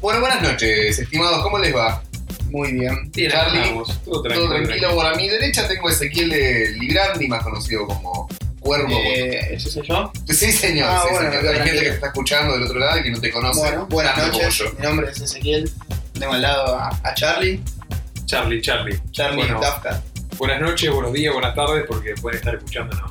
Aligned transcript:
Bueno, 0.00 0.20
buenas 0.20 0.42
noches, 0.42 0.98
estimados, 0.98 1.42
¿cómo 1.42 1.58
les 1.58 1.74
va? 1.74 2.02
Muy 2.50 2.72
bien. 2.72 3.10
Bien, 3.12 3.30
Charlie. 3.30 3.60
Todo 4.04 4.22
tranquilo. 4.22 4.46
Todo 4.48 4.62
tranquilo. 4.62 4.94
Por 4.94 5.06
a 5.06 5.14
mi 5.16 5.28
derecha 5.28 5.66
tengo 5.68 5.88
a 5.88 5.92
Ezequiel 5.92 6.30
de 6.30 6.70
Librandi, 6.78 7.26
más 7.28 7.42
conocido 7.42 7.86
como 7.86 8.28
Cuervo. 8.60 8.88
Eh, 8.90 9.54
¿Ese 9.54 9.70
soy 9.70 9.86
yo? 9.86 10.10
sí, 10.26 10.52
señor. 10.52 10.88
ah, 10.90 11.02
sí, 11.02 11.08
bueno, 11.14 11.30
señor. 11.30 11.46
Hay 11.48 11.54
tranquilo. 11.54 11.64
gente 11.64 11.80
que 11.84 11.88
te 11.88 11.94
está 11.94 12.06
escuchando 12.08 12.54
del 12.54 12.62
otro 12.62 12.78
lado 12.78 12.98
y 12.98 13.02
que 13.02 13.10
no 13.10 13.20
te 13.20 13.30
conoce. 13.30 13.60
Bueno, 13.60 13.86
buenas 13.90 14.14
tanto 14.14 14.32
como 14.32 14.44
noches. 14.44 14.58
yo. 14.58 14.72
Mi 14.78 14.82
nombre 14.86 15.10
es 15.10 15.20
Ezequiel. 15.20 15.70
Tengo 16.18 16.32
al 16.32 16.42
lado 16.42 16.76
a, 16.78 16.88
a 17.02 17.14
Charlie. 17.14 17.60
Charlie, 18.24 18.60
Charlie. 18.62 18.98
Charlie 19.10 19.36
Bueno. 19.42 19.60
Dafka. 19.60 20.02
Buenas 20.36 20.60
noches, 20.60 20.90
buenos 20.90 21.12
días, 21.12 21.32
buenas 21.32 21.54
tardes, 21.54 21.84
porque 21.88 22.14
pueden 22.14 22.38
estar 22.38 22.54
escuchándonos 22.54 23.10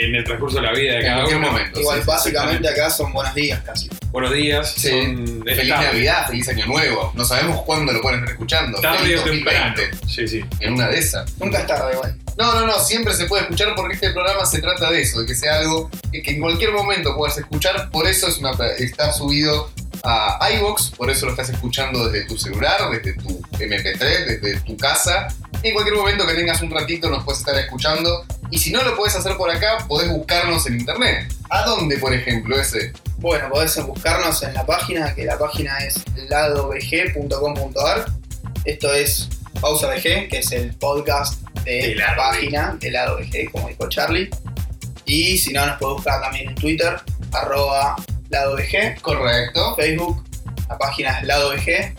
en 0.00 0.14
el 0.14 0.24
transcurso 0.24 0.56
de 0.56 0.62
la 0.62 0.72
vida 0.72 0.92
de 0.94 0.98
En 1.00 1.06
cada 1.06 1.26
uno. 1.26 1.38
momento. 1.50 1.80
Igual, 1.80 2.00
sí. 2.00 2.06
básicamente 2.06 2.68
acá 2.68 2.90
son 2.90 3.12
buenos 3.12 3.34
días 3.34 3.60
casi. 3.64 3.88
Buenos 4.10 4.32
días. 4.32 4.72
Sí. 4.76 4.88
Son 4.90 5.42
es 5.46 5.56
Feliz 5.56 5.72
tarde. 5.72 5.86
Navidad, 5.86 6.26
feliz 6.28 6.48
Año 6.48 6.66
Nuevo. 6.66 7.12
No 7.14 7.24
sabemos 7.24 7.62
cuándo 7.62 7.92
lo 7.92 8.00
pueden 8.00 8.20
estar 8.20 8.32
escuchando. 8.32 8.80
Tarde 8.80 9.18
o 9.18 9.22
temprano. 9.24 9.74
2020. 9.76 10.08
Sí, 10.08 10.28
sí. 10.28 10.44
En 10.60 10.74
una 10.74 10.88
de 10.88 10.98
esas. 10.98 11.36
Nunca 11.38 11.58
es 11.60 11.66
tarde 11.66 11.92
igual. 11.94 12.16
No, 12.38 12.54
no, 12.60 12.66
no, 12.66 12.78
siempre 12.80 13.14
se 13.14 13.24
puede 13.26 13.42
escuchar 13.44 13.74
porque 13.74 13.94
este 13.94 14.10
programa 14.10 14.44
se 14.44 14.60
trata 14.60 14.90
de 14.90 15.00
eso, 15.00 15.20
de 15.20 15.26
que 15.26 15.34
sea 15.34 15.58
algo 15.60 15.90
que, 16.12 16.22
que 16.22 16.32
en 16.32 16.40
cualquier 16.40 16.70
momento 16.72 17.16
puedas 17.16 17.38
escuchar, 17.38 17.90
por 17.90 18.06
eso 18.06 18.28
es 18.28 18.36
una, 18.36 18.50
está 18.78 19.10
subido 19.12 19.70
a 20.04 20.38
iVoox, 20.52 20.90
por 20.90 21.10
eso 21.10 21.24
lo 21.24 21.32
estás 21.32 21.48
escuchando 21.48 22.08
desde 22.08 22.26
tu 22.28 22.36
celular, 22.36 22.78
desde 22.90 23.14
tu 23.14 23.40
MP3, 23.58 23.98
desde 23.98 24.60
tu 24.60 24.76
casa. 24.76 25.28
En 25.62 25.72
cualquier 25.72 25.96
momento 25.96 26.26
que 26.26 26.34
tengas 26.34 26.60
un 26.62 26.70
ratito 26.70 27.08
nos 27.08 27.24
puedes 27.24 27.40
estar 27.40 27.56
escuchando. 27.58 28.24
Y 28.50 28.58
si 28.58 28.70
no 28.72 28.82
lo 28.82 28.96
puedes 28.96 29.14
hacer 29.16 29.36
por 29.36 29.50
acá, 29.50 29.84
podés 29.88 30.08
buscarnos 30.10 30.66
en 30.66 30.78
internet. 30.80 31.32
¿A 31.50 31.64
dónde, 31.64 31.98
por 31.98 32.12
ejemplo, 32.14 32.58
ese? 32.60 32.92
Bueno, 33.18 33.48
podés 33.50 33.76
buscarnos 33.84 34.42
en 34.42 34.54
la 34.54 34.64
página, 34.64 35.14
que 35.14 35.24
la 35.24 35.38
página 35.38 35.78
es 35.78 36.02
ladovg.com.ar. 36.28 38.06
Esto 38.64 38.92
es 38.92 39.28
Pausa 39.60 39.88
VG, 39.88 40.28
que 40.28 40.38
es 40.38 40.52
el 40.52 40.74
podcast 40.74 41.40
de 41.64 41.88
De 41.88 41.94
la 41.96 42.14
página 42.16 42.76
de 42.80 42.90
Lado 42.90 43.18
VG, 43.18 43.50
como 43.50 43.68
dijo 43.68 43.88
Charlie. 43.88 44.28
Y 45.04 45.38
si 45.38 45.52
no, 45.52 45.64
nos 45.66 45.78
puede 45.78 45.94
buscar 45.94 46.20
también 46.20 46.48
en 46.50 46.54
Twitter, 46.56 46.96
arroba 47.32 47.96
Lado 48.28 48.54
VG, 48.56 49.00
Correcto. 49.00 49.74
Facebook, 49.76 50.24
la 50.68 50.78
página 50.78 51.18
es 51.18 51.26
Lado 51.26 51.50
VG. 51.50 51.94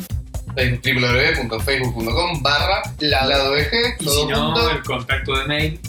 www.facebook.com 0.55 2.41
barra 2.41 2.81
lado 2.99 3.51
VG, 3.51 3.95
Y 3.99 4.07
si 4.09 4.25
no, 4.25 4.45
junto. 4.53 4.69
el 4.71 4.83
contacto 4.83 5.37
de 5.37 5.45
mail. 5.45 5.79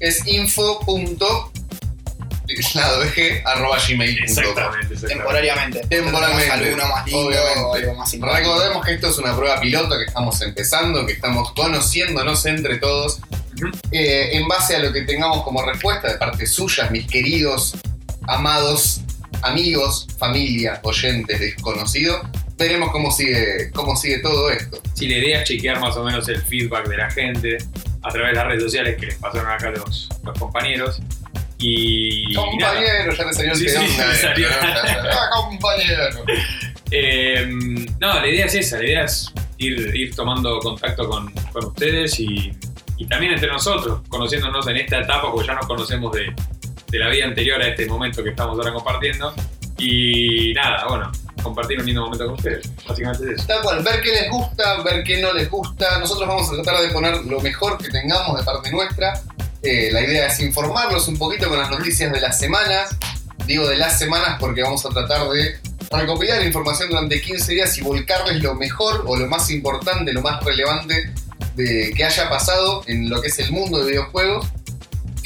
Es 0.00 0.26
info.ladovg.gmail.com 0.26 1.58
Exactamente, 2.48 4.94
exactamente. 4.94 5.06
temporariamente. 5.06 5.80
Temporalmente, 5.88 5.90
Tenemos 6.44 6.50
alguno 6.50 6.88
más 6.88 7.06
lindo 7.06 7.26
obviamente. 7.26 7.78
algo 7.78 7.94
más. 7.94 8.12
Recordemos 8.12 8.86
que 8.86 8.94
esto 8.94 9.08
es 9.08 9.18
una 9.18 9.36
prueba 9.36 9.60
piloto 9.60 9.98
que 9.98 10.04
estamos 10.04 10.40
empezando, 10.42 11.06
que 11.06 11.12
estamos 11.12 11.52
conociéndonos 11.52 12.46
entre 12.46 12.78
todos. 12.78 13.20
Eh, 13.90 14.36
en 14.36 14.46
base 14.46 14.76
a 14.76 14.78
lo 14.78 14.92
que 14.92 15.02
tengamos 15.02 15.42
como 15.42 15.62
respuesta 15.62 16.12
de 16.12 16.18
parte 16.18 16.46
suya, 16.46 16.88
mis 16.90 17.08
queridos, 17.08 17.74
amados, 18.28 19.00
amigos, 19.42 20.06
familia, 20.18 20.78
oyentes, 20.84 21.40
desconocidos, 21.40 22.20
veremos 22.56 22.92
cómo 22.92 23.10
sigue, 23.10 23.70
cómo 23.74 23.96
sigue 23.96 24.18
todo 24.18 24.48
esto. 24.50 24.80
Si 24.94 25.08
la 25.08 25.18
idea 25.18 25.42
es 25.42 25.48
chequear 25.48 25.80
más 25.80 25.96
o 25.96 26.04
menos 26.04 26.28
el 26.28 26.40
feedback 26.40 26.86
de 26.88 26.96
la 26.96 27.10
gente 27.10 27.58
a 28.08 28.12
través 28.12 28.32
de 28.32 28.36
las 28.36 28.46
redes 28.46 28.62
sociales 28.62 28.96
que 28.98 29.06
les 29.06 29.16
pasaron 29.16 29.50
acá 29.50 29.70
los, 29.70 30.08
los 30.24 30.38
compañeros. 30.38 31.00
Y. 31.58 32.34
Compañero, 32.34 33.12
ya 33.12 33.26
te 33.26 33.32
salió 33.32 33.52
el 33.52 33.58
Sí, 33.58 33.68
sí, 33.68 33.76
onda, 33.76 34.06
me 34.08 34.14
salió. 34.14 34.48
Ah, 34.60 35.28
compañero. 35.48 36.24
Eh, 36.90 37.46
no, 38.00 38.20
la 38.20 38.26
idea 38.26 38.46
es 38.46 38.54
esa, 38.54 38.78
la 38.78 38.84
idea 38.84 39.04
es 39.04 39.32
ir, 39.58 39.94
ir 39.94 40.14
tomando 40.14 40.58
contacto 40.60 41.08
con, 41.08 41.30
con 41.52 41.66
ustedes 41.66 42.18
y, 42.20 42.52
y 42.96 43.06
también 43.06 43.32
entre 43.32 43.48
nosotros, 43.48 44.00
conociéndonos 44.08 44.66
en 44.68 44.76
esta 44.78 45.00
etapa, 45.00 45.30
porque 45.30 45.48
ya 45.48 45.54
nos 45.54 45.66
conocemos 45.66 46.12
de, 46.12 46.32
de 46.88 46.98
la 46.98 47.08
vida 47.08 47.24
anterior 47.26 47.60
a 47.60 47.68
este 47.68 47.86
momento 47.86 48.22
que 48.22 48.30
estamos 48.30 48.56
ahora 48.58 48.72
compartiendo. 48.72 49.34
Y 49.78 50.52
nada, 50.54 50.86
bueno, 50.88 51.12
compartir 51.42 51.78
un 51.80 51.86
lindo 51.86 52.02
momento 52.02 52.26
con 52.26 52.34
ustedes, 52.34 52.70
básicamente 52.86 53.24
es 53.24 53.38
eso. 53.38 53.46
Tal 53.46 53.62
cual, 53.62 53.82
ver 53.82 54.02
qué 54.02 54.12
les 54.12 54.30
gusta, 54.30 54.82
ver 54.82 55.04
qué 55.04 55.20
no 55.20 55.32
les 55.32 55.50
gusta. 55.50 55.98
Nosotros 55.98 56.28
vamos 56.28 56.48
a 56.50 56.62
tratar 56.62 56.82
de 56.82 56.88
poner 56.88 57.24
lo 57.24 57.40
mejor 57.40 57.78
que 57.78 57.88
tengamos 57.88 58.38
de 58.38 58.44
parte 58.44 58.70
nuestra. 58.70 59.22
Eh, 59.62 59.90
la 59.92 60.02
idea 60.02 60.26
es 60.26 60.40
informarlos 60.40 61.08
un 61.08 61.18
poquito 61.18 61.48
con 61.48 61.58
las 61.58 61.70
noticias 61.70 62.12
de 62.12 62.20
las 62.20 62.38
semanas. 62.38 62.96
Digo 63.46 63.66
de 63.66 63.76
las 63.76 63.98
semanas 63.98 64.36
porque 64.38 64.62
vamos 64.62 64.84
a 64.84 64.90
tratar 64.90 65.28
de 65.30 65.58
recopilar 65.90 66.44
información 66.44 66.90
durante 66.90 67.20
15 67.20 67.52
días 67.52 67.78
y 67.78 67.80
volcarles 67.80 68.42
lo 68.42 68.54
mejor 68.54 69.04
o 69.06 69.16
lo 69.16 69.26
más 69.26 69.50
importante, 69.50 70.12
lo 70.12 70.22
más 70.22 70.44
relevante 70.44 71.12
de 71.54 71.92
que 71.96 72.04
haya 72.04 72.28
pasado 72.28 72.82
en 72.86 73.08
lo 73.08 73.20
que 73.20 73.28
es 73.28 73.38
el 73.38 73.50
mundo 73.50 73.78
de 73.78 73.90
videojuegos. 73.90 74.46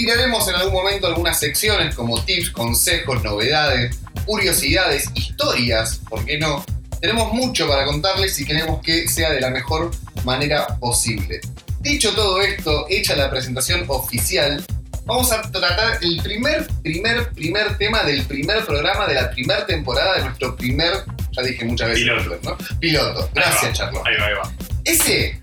Tiraremos 0.03 0.49
en 0.49 0.57
algún 0.57 0.73
momento 0.73 1.07
algunas 1.07 1.39
secciones 1.39 1.95
como 1.95 2.21
tips, 2.25 2.51
consejos, 2.51 3.23
novedades, 3.23 4.01
curiosidades, 4.27 5.09
historias, 5.15 6.01
¿por 6.09 6.25
qué 6.25 6.39
no? 6.39 6.65
Tenemos 7.01 7.33
mucho 7.33 7.69
para 7.69 7.85
contarles 7.85 8.37
y 8.41 8.45
queremos 8.45 8.83
que 8.83 9.07
sea 9.07 9.31
de 9.31 9.41
la 9.41 9.51
mejor 9.51 9.93
manera 10.25 10.67
posible. 10.81 11.41
Dicho 11.79 12.17
todo 12.17 12.41
esto, 12.41 12.87
hecha 12.91 13.15
la 13.15 13.31
presentación 13.31 13.85
oficial, 13.87 14.65
vamos 15.05 15.31
a 15.31 15.41
tratar 15.41 15.99
el 16.03 16.21
primer, 16.21 16.67
primer, 16.83 17.31
primer 17.31 17.79
tema 17.79 18.03
del 18.03 18.25
primer 18.25 18.65
programa 18.65 19.07
de 19.07 19.15
la 19.15 19.31
primera 19.31 19.65
temporada 19.67 20.17
de 20.17 20.25
nuestro 20.25 20.57
primer, 20.57 20.95
ya 21.31 21.43
dije 21.45 21.65
muchas 21.65 21.91
veces, 21.91 22.03
Piloto. 22.03 22.41
¿no? 22.43 22.59
Piloto. 22.81 23.31
Gracias, 23.33 23.73
Charlo. 23.79 24.05
Ahí 24.05 24.17
va, 24.19 24.27
ahí 24.27 24.34
va. 24.34 24.53
Ese, 24.83 25.41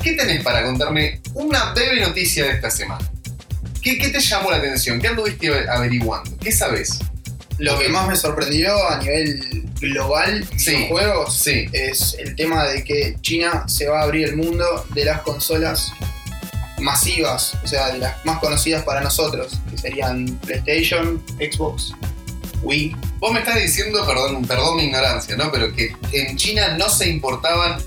¿qué 0.00 0.12
tenés 0.12 0.44
para 0.44 0.62
contarme 0.62 1.20
una 1.34 1.72
breve 1.72 2.00
noticia 2.00 2.44
de 2.44 2.52
esta 2.52 2.70
semana? 2.70 3.10
¿Qué, 3.82 3.98
qué 3.98 4.08
te 4.08 4.20
llamó 4.20 4.50
la 4.50 4.58
atención? 4.58 5.00
¿Qué 5.00 5.08
anduviste 5.08 5.48
averiguando? 5.68 6.36
¿Qué 6.38 6.52
sabes? 6.52 6.98
Lo 7.58 7.78
que 7.78 7.88
más 7.88 8.08
me 8.08 8.16
sorprendió 8.16 8.74
a 8.88 8.98
nivel 8.98 9.64
global 9.80 10.46
Sí. 10.56 10.74
en 10.74 10.88
juegos 10.88 11.36
Sí. 11.36 11.66
es 11.72 12.16
el 12.18 12.34
tema 12.36 12.64
de 12.64 12.84
que 12.84 13.16
China 13.20 13.64
se 13.66 13.88
va 13.88 14.00
a 14.00 14.02
abrir 14.04 14.28
el 14.28 14.36
mundo 14.36 14.64
de 14.94 15.04
las 15.04 15.20
consolas 15.22 15.92
masivas, 16.80 17.54
o 17.62 17.66
sea, 17.66 17.90
de 17.90 17.98
las 17.98 18.24
más 18.24 18.38
conocidas 18.38 18.82
para 18.84 19.00
nosotros, 19.00 19.58
que 19.70 19.78
serían 19.78 20.26
PlayStation, 20.38 21.22
Xbox, 21.38 21.92
Wii. 22.62 22.96
Vos 23.18 23.32
me 23.32 23.40
estás 23.40 23.56
diciendo, 23.56 24.04
perdón, 24.06 24.44
perdón 24.46 24.76
mi 24.76 24.84
ignorancia, 24.84 25.36
¿no? 25.36 25.50
Pero 25.52 25.72
que 25.74 25.94
en 26.12 26.36
China 26.36 26.76
no 26.76 26.88
se 26.88 27.08
importaban 27.08 27.80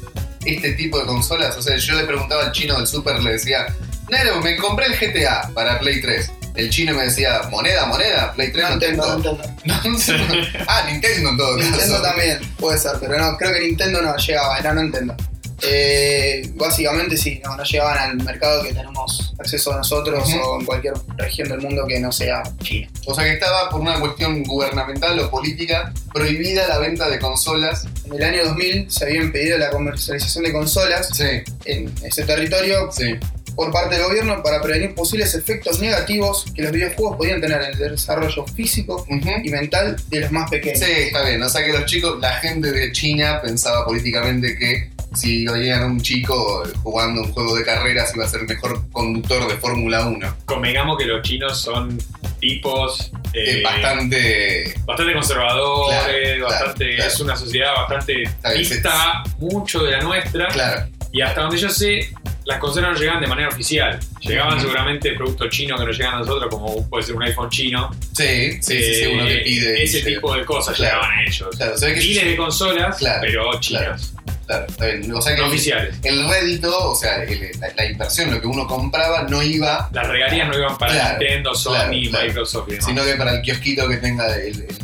este 0.46 0.74
tipo 0.74 1.00
de 1.00 1.06
consolas. 1.06 1.58
O 1.58 1.62
sea, 1.62 1.76
yo 1.78 1.94
le 1.96 2.04
preguntaba 2.06 2.44
al 2.46 2.52
chino 2.52 2.78
del 2.78 2.88
super, 2.88 3.22
le 3.22 3.34
decía, 3.34 3.66
Nero, 4.10 4.42
me 4.42 4.56
compré 4.58 4.86
el 4.88 4.98
GTA 4.98 5.50
para 5.54 5.80
Play 5.80 6.02
3. 6.02 6.32
El 6.56 6.70
chino 6.70 6.94
me 6.94 7.04
decía, 7.04 7.42
moneda, 7.50 7.86
moneda, 7.86 8.32
Play 8.34 8.52
3 8.52 8.64
No 8.64 8.70
no 8.70 8.76
Nintendo, 8.78 9.22
tengo". 9.22 9.38
Nintendo. 9.84 10.34
Ah, 10.68 10.84
Nintendo 10.90 11.30
en 11.32 11.38
todo 11.38 11.58
Nintendo 11.58 11.80
caso. 11.94 12.02
también, 12.02 12.40
puede 12.58 12.78
ser, 12.78 12.94
pero 13.00 13.18
no, 13.18 13.38
creo 13.38 13.54
que 13.54 13.60
Nintendo 13.62 14.02
no 14.02 14.16
llegaba, 14.16 14.58
era 14.60 14.74
no 14.74 14.82
Nintendo. 14.84 15.16
Eh, 15.62 16.52
básicamente 16.56 17.16
sí, 17.16 17.42
no, 17.44 17.56
no 17.56 17.64
llegaban 17.64 17.98
al 17.98 18.18
mercado 18.18 18.62
que 18.62 18.74
tenemos 18.74 19.34
acceso 19.40 19.74
a 19.74 19.78
nosotros 19.78 20.28
o 20.44 20.60
en 20.60 20.66
cualquier 20.66 20.94
región 21.16 21.48
del 21.48 21.62
mundo 21.62 21.86
que 21.88 21.98
no 22.00 22.12
sea 22.12 22.44
China. 22.62 22.90
O 23.06 23.16
sea 23.16 23.24
que 23.24 23.34
estaba 23.34 23.70
por 23.70 23.80
una 23.80 23.98
cuestión 24.02 24.44
gubernamental 24.44 25.18
o 25.20 25.30
política 25.32 25.94
prohibida 26.14 26.68
la 26.68 26.78
venta 26.80 27.08
de 27.10 27.20
consolas. 27.20 27.86
En 28.06 28.14
el 28.16 28.24
año 28.24 28.44
2000 28.46 28.92
se 28.92 29.06
había 29.06 29.22
impedido 29.22 29.58
la 29.58 29.70
comercialización 29.70 30.44
de 30.44 30.52
consolas 30.52 31.10
Sí, 31.14 31.42
en 31.64 31.94
ese 32.04 32.24
territorio 32.26 32.92
sí. 32.92 33.16
Por 33.56 33.72
parte 33.72 33.96
del 33.96 34.04
gobierno 34.06 34.42
para 34.44 34.62
prevenir 34.62 34.94
posibles 34.96 35.34
efectos 35.36 35.80
negativos 35.80 36.46
que 36.54 36.64
los 36.64 36.72
videojuegos 36.72 37.18
podían 37.18 37.42
tener 37.42 37.62
en 37.62 37.72
el 37.82 37.92
desarrollo 37.92 38.46
físico 38.48 39.06
y 39.10 39.50
mental 39.50 39.96
de 40.10 40.20
los 40.22 40.32
más 40.32 40.50
pequeños. 40.50 40.80
Sí, 40.80 40.92
está 40.92 41.24
bien. 41.24 41.42
O 41.42 41.50
sea 41.50 41.66
que 41.66 41.72
los 41.74 41.86
chicos, 41.86 42.20
la 42.20 42.34
gente 42.34 42.72
de 42.72 42.92
China 42.92 43.40
pensaba 43.42 43.86
políticamente 43.86 44.58
que 44.58 44.92
si 45.16 45.46
veían 45.48 45.82
a 45.84 45.86
un 45.86 46.02
chico 46.02 46.64
jugando 46.84 47.22
un 47.22 47.32
juego 47.32 47.56
de 47.56 47.64
carreras 47.64 48.12
iba 48.14 48.26
a 48.26 48.28
ser 48.28 48.42
el 48.42 48.48
mejor 48.48 48.82
conductor 48.92 49.48
de 49.48 49.56
Fórmula 49.56 50.06
1. 50.08 50.36
Convengamos 50.46 50.98
que 50.98 51.06
los 51.06 51.22
chinos 51.22 51.62
son 51.62 51.98
tipos 52.42 53.12
Eh, 53.34 53.60
eh, 53.60 53.64
bastante. 53.64 54.74
bastante 54.86 55.14
conservadores, 55.14 56.38
Claro, 56.38 56.46
bastante, 56.46 56.96
claro. 56.96 57.12
es 57.12 57.20
una 57.20 57.36
sociedad 57.36 57.74
bastante 57.76 58.24
dista 58.58 59.24
mucho 59.40 59.84
de 59.84 59.92
la 59.92 60.02
nuestra 60.02 60.48
Claro. 60.50 60.88
y 61.12 61.22
hasta 61.22 61.42
donde 61.42 61.58
yo 61.58 61.70
sé 61.70 62.10
las 62.46 62.60
consolas 62.60 62.94
no 62.94 63.00
llegaban 63.00 63.22
de 63.22 63.28
manera 63.28 63.50
oficial, 63.50 64.00
llegaban 64.22 64.60
seguramente 64.62 65.12
productos 65.14 65.50
chinos 65.50 65.80
que 65.80 65.86
no 65.86 65.92
llegan 65.92 66.14
a 66.16 66.20
nosotros 66.20 66.50
como 66.50 66.88
puede 66.90 67.04
ser 67.04 67.16
un 67.16 67.24
iPhone 67.24 67.50
chino, 67.50 67.92
Sí, 68.14 68.54
sí, 68.54 68.60
sí, 68.62 68.84
sí, 68.96 69.02
Eh, 69.04 69.12
uno 69.14 69.26
que 69.26 69.38
pide. 69.38 69.84
ese 69.84 70.00
sí. 70.00 70.06
tipo 70.06 70.36
de 70.36 70.46
cosas 70.46 70.76
Claro. 70.76 70.96
llegaban 71.02 71.18
a 71.20 71.24
ellos. 71.24 71.50
Claro, 71.58 71.74
que 71.80 71.96
Miles 71.96 72.26
de 72.26 72.36
consolas, 72.38 72.98
Claro, 72.98 73.22
pero 73.22 73.60
chinas, 73.60 74.14
Claro, 74.46 74.66
está 74.68 74.86
bien. 74.86 75.12
O 75.12 75.22
sea 75.22 75.34
que 75.34 75.42
no 75.42 75.48
el, 75.48 75.52
oficiales. 75.54 75.96
el 76.04 76.30
rédito, 76.30 76.92
o 76.92 76.96
sea, 76.96 77.24
el- 77.24 77.50
la, 77.60 77.68
la 77.76 77.86
inversión, 77.86 78.32
lo 78.32 78.40
que 78.40 78.46
uno 78.46 78.68
compraba, 78.68 79.24
no 79.24 79.42
iba, 79.42 79.90
Las 79.92 80.08
regalías 80.08 80.48
no 80.48 80.56
iban 80.58 80.78
para 80.78 80.94
Claro, 80.94 81.18
Nintendo, 81.20 81.56
Sony, 81.56 81.74
claro, 81.74 82.10
claro. 82.12 82.26
Microsoft 82.28 82.68
demás. 82.70 82.86
sino 82.86 83.04
que 83.04 83.16
para 83.16 83.36
el 83.38 83.42
kiosquito 83.42 83.88
que 83.90 83.98
tenga 83.98 84.36
el, 84.36 84.62
el 84.62 84.76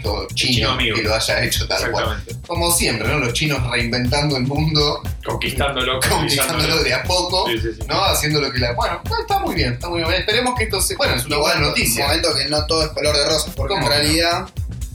chino 0.00 0.26
chino 0.34 0.70
amigo. 0.70 0.96
que 0.96 1.02
lo 1.02 1.14
haya 1.14 1.44
hecho 1.44 1.66
tal 1.66 1.90
cual. 1.90 2.22
Como 2.46 2.70
siempre, 2.72 3.08
¿no? 3.08 3.18
Los 3.18 3.32
chinos 3.32 3.68
reinventando 3.70 4.36
el 4.36 4.44
mundo, 4.44 5.02
Conquistándolo, 5.24 6.00
conquistándolo 6.08 6.82
de 6.82 6.94
a 6.94 7.02
poco, 7.04 7.46
Sí, 7.48 7.58
sí, 7.58 7.68
sí. 7.74 7.82
¿no? 7.88 8.02
Haciendo 8.04 8.40
lo 8.40 8.50
que 8.52 8.58
la. 8.58 8.72
Bueno, 8.74 9.00
está 9.20 9.38
muy 9.40 9.54
bien, 9.54 9.74
está 9.74 9.88
muy 9.88 10.00
bien. 10.00 10.12
Esperemos 10.12 10.54
que 10.56 10.64
esto 10.64 10.80
se. 10.80 10.96
Bueno, 10.96 11.14
es 11.14 11.24
una 11.26 11.38
buena 11.38 11.56
Un 11.60 11.62
noticia. 11.68 12.06
momento 12.06 12.34
que 12.34 12.48
no 12.48 12.66
todo 12.66 12.82
es 12.84 12.88
color 12.90 13.16
de 13.16 13.26
rosa, 13.26 13.52
porque 13.56 13.74
en 13.74 13.86
realidad 13.86 14.48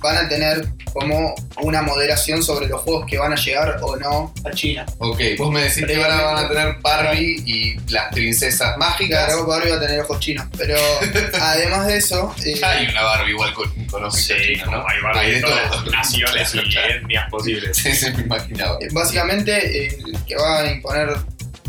van 0.06 0.26
a 0.26 0.30
tener 0.30 0.68
como 0.94 1.36
una 1.62 1.82
moderación 1.82 2.42
sobre 2.42 2.68
los 2.68 2.82
juegos 2.82 3.06
que 3.06 3.18
van 3.18 3.34
a 3.34 3.36
llegar 3.36 3.78
o 3.82 3.98
no 3.98 4.34
a 4.46 4.52
China. 4.52 4.86
Ok, 5.00 5.20
vos 5.38 5.52
me 5.52 5.64
decís 5.64 5.86
que 5.86 5.96
ahora 6.02 6.22
van 6.22 6.46
a 6.46 6.48
tener 6.48 6.78
Barbie 6.82 7.44
y 7.46 7.76
las 7.92 8.14
princesas 8.14 8.78
mágicas. 8.78 9.26
Claro, 9.26 9.46
Barbie 9.46 9.72
va 9.72 9.76
a 9.78 9.80
tener 9.82 10.00
ojos 10.02 10.20
chinos, 10.20 10.46
pero 10.58 10.76
además 11.42 11.88
de 11.88 11.98
eso, 11.98 12.34
eh, 12.46 12.60
Hay 12.64 12.88
una 12.88 13.02
Barbie 13.04 13.32
igual 13.32 13.54
con, 13.54 13.70
con 13.88 14.10
Sí, 14.12 14.34
chinos, 14.42 14.68
¿no? 14.72 14.86
hay 14.88 15.02
Barbie 15.02 15.32
de 15.32 15.42
todas 15.42 15.70
todo. 15.72 15.82
las 15.86 15.92
naciones 15.92 16.56
y 16.56 16.78
etnias 16.94 17.30
posibles. 17.30 17.76
Sí, 17.78 17.94
se 17.94 18.12
me 18.14 18.22
imaginaba. 18.24 18.78
eh, 18.80 18.88
básicamente 18.94 19.88
el 19.88 20.24
que 20.26 20.36
va 20.36 20.60
a 20.62 20.72
imponer 20.72 21.10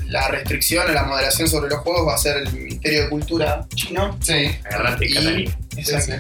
la 0.06 0.29
restricción 0.29 0.88
o 0.88 0.93
la 0.93 1.03
moderación 1.05 1.49
sobre 1.49 1.69
los 1.70 1.81
juegos 1.81 2.06
va 2.08 2.14
a 2.14 2.19
ser 2.19 2.37
el 2.38 2.53
Ministerio 2.53 3.03
de 3.05 3.08
Cultura 3.11 3.67
chino. 3.75 4.17
Sí. 4.23 4.50
Agarrate, 4.64 5.06
Y-. 5.06 5.53
Exacto. 5.76 6.14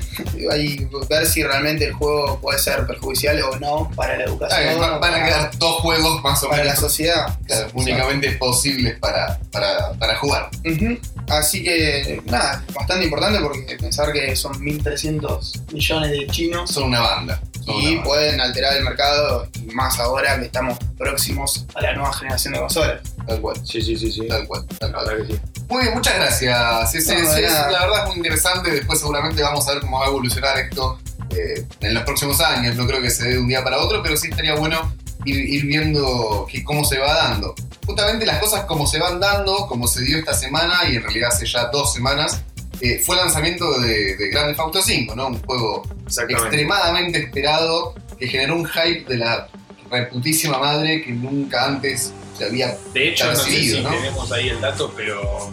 Ahí 0.50 0.86
ver 1.08 1.26
si 1.26 1.42
realmente 1.42 1.86
el 1.86 1.94
juego 1.94 2.38
puede 2.40 2.58
ser 2.58 2.86
perjudicial 2.86 3.40
o 3.42 3.58
no 3.58 3.90
para 3.96 4.16
la 4.18 4.24
educación. 4.24 4.78
van 4.80 4.94
a 4.94 5.00
para- 5.00 5.24
quedar 5.24 5.50
dos 5.58 5.76
juegos 5.80 6.22
más 6.22 6.42
o 6.42 6.48
para 6.48 6.58
la 6.64 6.72
menos 6.72 6.80
sociedad. 6.80 7.38
claro, 7.46 7.68
únicamente 7.74 8.32
posibles 8.32 8.98
para, 8.98 9.38
para, 9.50 9.92
para 9.94 10.16
jugar. 10.16 10.50
Ujú. 10.64 10.98
Así 11.28 11.62
que, 11.64 12.20
nada, 12.26 12.62
bastante 12.74 13.04
importante 13.06 13.40
porque 13.40 13.76
pensar 13.80 14.12
que 14.12 14.36
son 14.36 14.52
1.300 14.62 15.72
millones 15.72 16.10
de 16.10 16.26
chinos 16.26 16.70
Son 16.70 16.84
una 16.84 17.00
banda. 17.00 17.40
Y 17.66 17.96
pueden 17.96 18.40
alterar 18.40 18.76
el 18.76 18.84
mercado, 18.84 19.48
y 19.54 19.72
más 19.74 19.98
ahora 19.98 20.38
que 20.38 20.46
estamos 20.46 20.78
próximos 20.96 21.66
a 21.74 21.80
la 21.82 21.94
nueva 21.94 22.12
generación 22.12 22.54
de 22.54 22.60
consolas. 22.60 23.00
Tal 23.26 23.40
cual. 23.40 23.56
Sí, 23.64 23.82
sí, 23.82 23.96
sí, 23.96 24.10
sí. 24.12 24.26
Tal 24.28 24.46
cual, 24.46 24.64
tal 24.78 24.92
La 24.92 24.98
cual. 24.98 25.06
verdad 25.16 25.26
que 25.26 25.34
sí. 25.34 25.40
Muy 25.68 25.82
bien, 25.82 25.94
muchas 25.94 26.14
gracias. 26.14 26.94
No, 27.06 27.70
la 27.70 27.80
verdad 27.86 28.02
es 28.02 28.06
muy 28.08 28.16
interesante. 28.16 28.70
Después 28.70 29.00
seguramente 29.00 29.42
vamos 29.42 29.66
a 29.68 29.72
ver 29.72 29.80
cómo 29.80 29.98
va 29.98 30.06
a 30.06 30.08
evolucionar 30.08 30.56
esto 30.58 30.98
eh, 31.30 31.66
en 31.80 31.94
los 31.94 32.04
próximos 32.04 32.40
años. 32.40 32.76
No 32.76 32.86
creo 32.86 33.02
que 33.02 33.10
se 33.10 33.24
dé 33.24 33.30
de 33.32 33.38
un 33.40 33.48
día 33.48 33.64
para 33.64 33.78
otro, 33.78 34.00
pero 34.02 34.16
sí 34.16 34.28
estaría 34.28 34.54
bueno 34.54 34.94
ir, 35.24 35.36
ir 35.36 35.66
viendo 35.66 36.46
que, 36.50 36.62
cómo 36.62 36.84
se 36.84 36.98
va 36.98 37.12
dando. 37.14 37.54
Justamente 37.84 38.26
las 38.26 38.38
cosas 38.38 38.64
como 38.64 38.86
se 38.86 38.98
van 38.98 39.18
dando, 39.18 39.66
como 39.66 39.88
se 39.88 40.02
dio 40.02 40.18
esta 40.18 40.34
semana 40.34 40.88
y 40.88 40.96
en 40.96 41.02
realidad 41.02 41.30
hace 41.32 41.46
ya 41.46 41.66
dos 41.66 41.92
semanas, 41.92 42.42
eh, 42.80 43.00
fue 43.04 43.16
el 43.16 43.22
lanzamiento 43.22 43.80
de, 43.80 44.16
de 44.16 44.28
Grand 44.28 44.48
Theft 44.48 44.60
Auto 44.60 44.82
5, 44.82 45.14
¿no? 45.14 45.28
Un 45.28 45.42
juego 45.42 45.82
extremadamente 46.28 47.18
esperado 47.18 47.94
que 48.18 48.28
generó 48.28 48.56
un 48.56 48.66
hype 48.66 49.04
de 49.08 49.18
la 49.18 49.48
reputísima 49.90 50.58
madre 50.58 51.02
que 51.02 51.12
nunca 51.12 51.66
antes 51.66 52.12
se 52.36 52.44
había 52.44 52.76
De 52.92 53.08
hecho, 53.08 53.26
no 53.26 53.36
sé 53.36 53.50
si 53.50 53.80
¿no? 53.80 53.90
tenemos 53.90 54.30
ahí 54.32 54.48
el 54.48 54.60
dato, 54.60 54.92
pero 54.96 55.50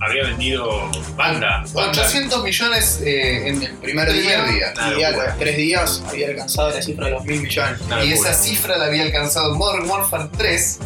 habría 0.00 0.24
vendido 0.24 0.90
banda. 1.16 1.62
banda. 1.72 1.90
800 1.90 2.42
millones 2.42 3.00
eh, 3.04 3.48
en 3.48 3.62
El 3.62 3.74
primer, 3.76 4.08
Primer 4.08 4.12
día, 4.12 4.44
día. 4.44 4.98
Y 4.98 5.02
a 5.02 5.36
tres 5.38 5.56
días 5.56 6.02
había 6.08 6.28
alcanzado 6.28 6.70
la 6.70 6.82
cifra 6.82 7.06
de 7.06 7.12
los 7.12 7.24
mil 7.24 7.42
millones. 7.42 7.80
Y 7.80 7.82
locura. 7.82 8.02
esa 8.02 8.34
cifra 8.34 8.78
la 8.78 8.86
había 8.86 9.02
alcanzado 9.02 9.54
Modern 9.54 9.88
Warfare 9.88 10.30
3, 10.36 10.78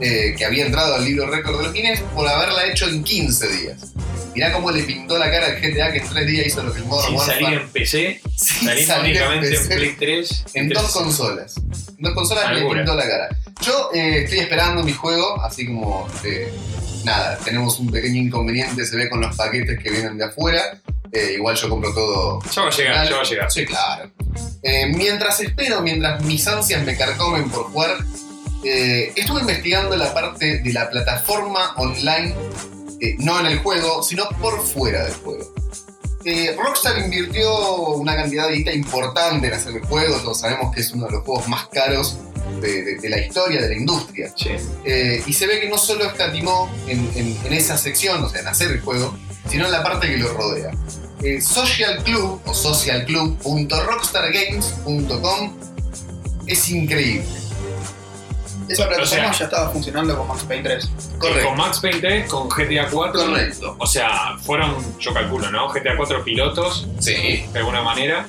eh, 0.00 0.34
que 0.36 0.44
había 0.44 0.66
entrado 0.66 0.94
al 0.94 1.04
libro 1.04 1.26
récord 1.30 1.56
de 1.56 1.64
los 1.64 1.72
Guinness 1.72 2.00
por 2.14 2.28
haberla 2.28 2.66
hecho 2.66 2.86
en 2.86 3.02
15 3.02 3.48
días. 3.48 3.89
Mirá 4.34 4.52
cómo 4.52 4.70
le 4.70 4.82
pintó 4.84 5.18
la 5.18 5.30
cara 5.30 5.46
al 5.46 5.60
GTA 5.60 5.92
que 5.92 5.98
en 5.98 6.08
3 6.08 6.26
días 6.26 6.46
hizo 6.46 6.62
lo 6.62 6.72
que 6.72 6.78
el 6.78 6.84
Modern 6.84 7.08
Sin 7.08 7.18
salir 7.18 7.58
en 7.58 7.68
PC, 7.68 8.20
salir 8.36 8.90
en 8.90 9.00
únicamente 9.00 9.46
en 9.48 9.52
PC, 9.54 9.74
Play 9.74 9.96
3. 9.98 10.44
en 10.54 10.68
dos 10.68 10.92
3. 10.92 10.92
consolas. 10.92 11.56
En 11.56 11.96
dos 11.98 12.14
consolas 12.14 12.54
le 12.54 12.60
pintó 12.62 12.94
la 12.94 13.08
cara. 13.08 13.28
Yo 13.62 13.90
eh, 13.92 14.22
estoy 14.22 14.38
esperando 14.38 14.82
mi 14.82 14.92
juego, 14.92 15.42
así 15.42 15.66
como 15.66 16.08
eh, 16.24 16.50
nada, 17.04 17.38
tenemos 17.44 17.78
un 17.78 17.90
pequeño 17.90 18.20
inconveniente, 18.20 18.86
se 18.86 18.96
ve 18.96 19.10
con 19.10 19.20
los 19.20 19.36
paquetes 19.36 19.78
que 19.82 19.90
vienen 19.90 20.16
de 20.16 20.24
afuera. 20.24 20.80
Eh, 21.12 21.32
igual 21.34 21.56
yo 21.56 21.68
compro 21.68 21.92
todo 21.92 22.38
Ya 22.54 22.62
va 22.62 22.68
a 22.68 22.70
llegar, 22.70 23.08
ya 23.08 23.16
va 23.16 23.22
a 23.22 23.24
llegar. 23.24 23.50
Sí, 23.50 23.66
claro. 23.66 24.10
Mientras 24.94 25.40
espero, 25.40 25.80
mientras 25.80 26.22
mis 26.24 26.46
ansias 26.46 26.84
me 26.84 26.96
carcomen 26.96 27.50
por 27.50 27.64
jugar, 27.64 27.96
estuve 28.62 29.40
investigando 29.40 29.96
la 29.96 30.14
parte 30.14 30.60
de 30.60 30.72
la 30.72 30.88
plataforma 30.88 31.74
online, 31.76 32.34
eh, 33.00 33.16
no 33.18 33.38
en 33.40 33.46
el 33.46 33.58
juego, 33.60 34.02
sino 34.02 34.28
por 34.40 34.60
fuera 34.64 35.04
del 35.04 35.14
juego. 35.14 35.54
Eh, 36.24 36.54
Rockstar 36.62 36.98
invirtió 36.98 37.50
una 37.94 38.14
cantidad 38.14 38.46
de 38.48 38.56
guita 38.56 38.72
importante 38.72 39.46
en 39.46 39.54
hacer 39.54 39.74
el 39.76 39.82
juego, 39.86 40.16
todos 40.18 40.40
sabemos 40.40 40.74
que 40.74 40.82
es 40.82 40.92
uno 40.92 41.06
de 41.06 41.12
los 41.12 41.24
juegos 41.24 41.48
más 41.48 41.66
caros 41.68 42.18
de, 42.60 42.82
de- 42.84 42.96
de 42.98 43.08
la 43.08 43.18
historia, 43.18 43.62
de 43.62 43.68
la 43.70 43.76
industria. 43.76 44.30
Eh, 44.84 45.22
y 45.26 45.32
se 45.32 45.46
ve 45.46 45.60
que 45.60 45.68
no 45.70 45.78
solo 45.78 46.04
escatimó 46.04 46.68
en, 46.88 47.10
en- 47.14 47.38
en 47.44 47.52
esa 47.54 47.78
sección, 47.78 48.22
o 48.22 48.28
sea, 48.28 48.42
en 48.42 48.48
hacer 48.48 48.70
el 48.70 48.80
juego, 48.82 49.16
sino 49.48 49.64
en 49.64 49.72
la 49.72 49.82
parte 49.82 50.08
que 50.10 50.18
lo 50.18 50.30
rodea. 50.34 50.70
Eh, 51.22 51.40
Social 51.40 52.02
Club 52.04 52.38
o 52.44 52.52
socialclub.rockstargames.com 52.54 55.52
es 56.46 56.68
increíble. 56.70 57.24
Esa 58.72 58.88
plataforma 58.88 59.06
sea- 59.06 59.32
ya 59.32 59.44
estaba 59.46 59.70
funcionando 59.70 60.16
con 60.16 60.28
Max 60.28 60.44
Payne 60.44 60.62
3. 60.62 60.90
Correcto. 61.18 61.48
Con 61.48 61.56
Max 61.58 61.80
Payne 61.80 61.98
3, 62.00 62.28
con 62.30 62.48
GTA 62.48 62.88
4. 62.90 63.20
Correcto. 63.26 63.76
O 63.78 63.86
sea, 63.86 64.36
fueron, 64.42 64.74
yo 64.98 65.12
calculo, 65.12 65.50
¿no? 65.50 65.68
GTA 65.68 65.96
4 65.96 66.22
pilotos, 66.24 66.86
Sí. 67.00 67.44
de 67.52 67.58
alguna 67.58 67.82
manera, 67.82 68.28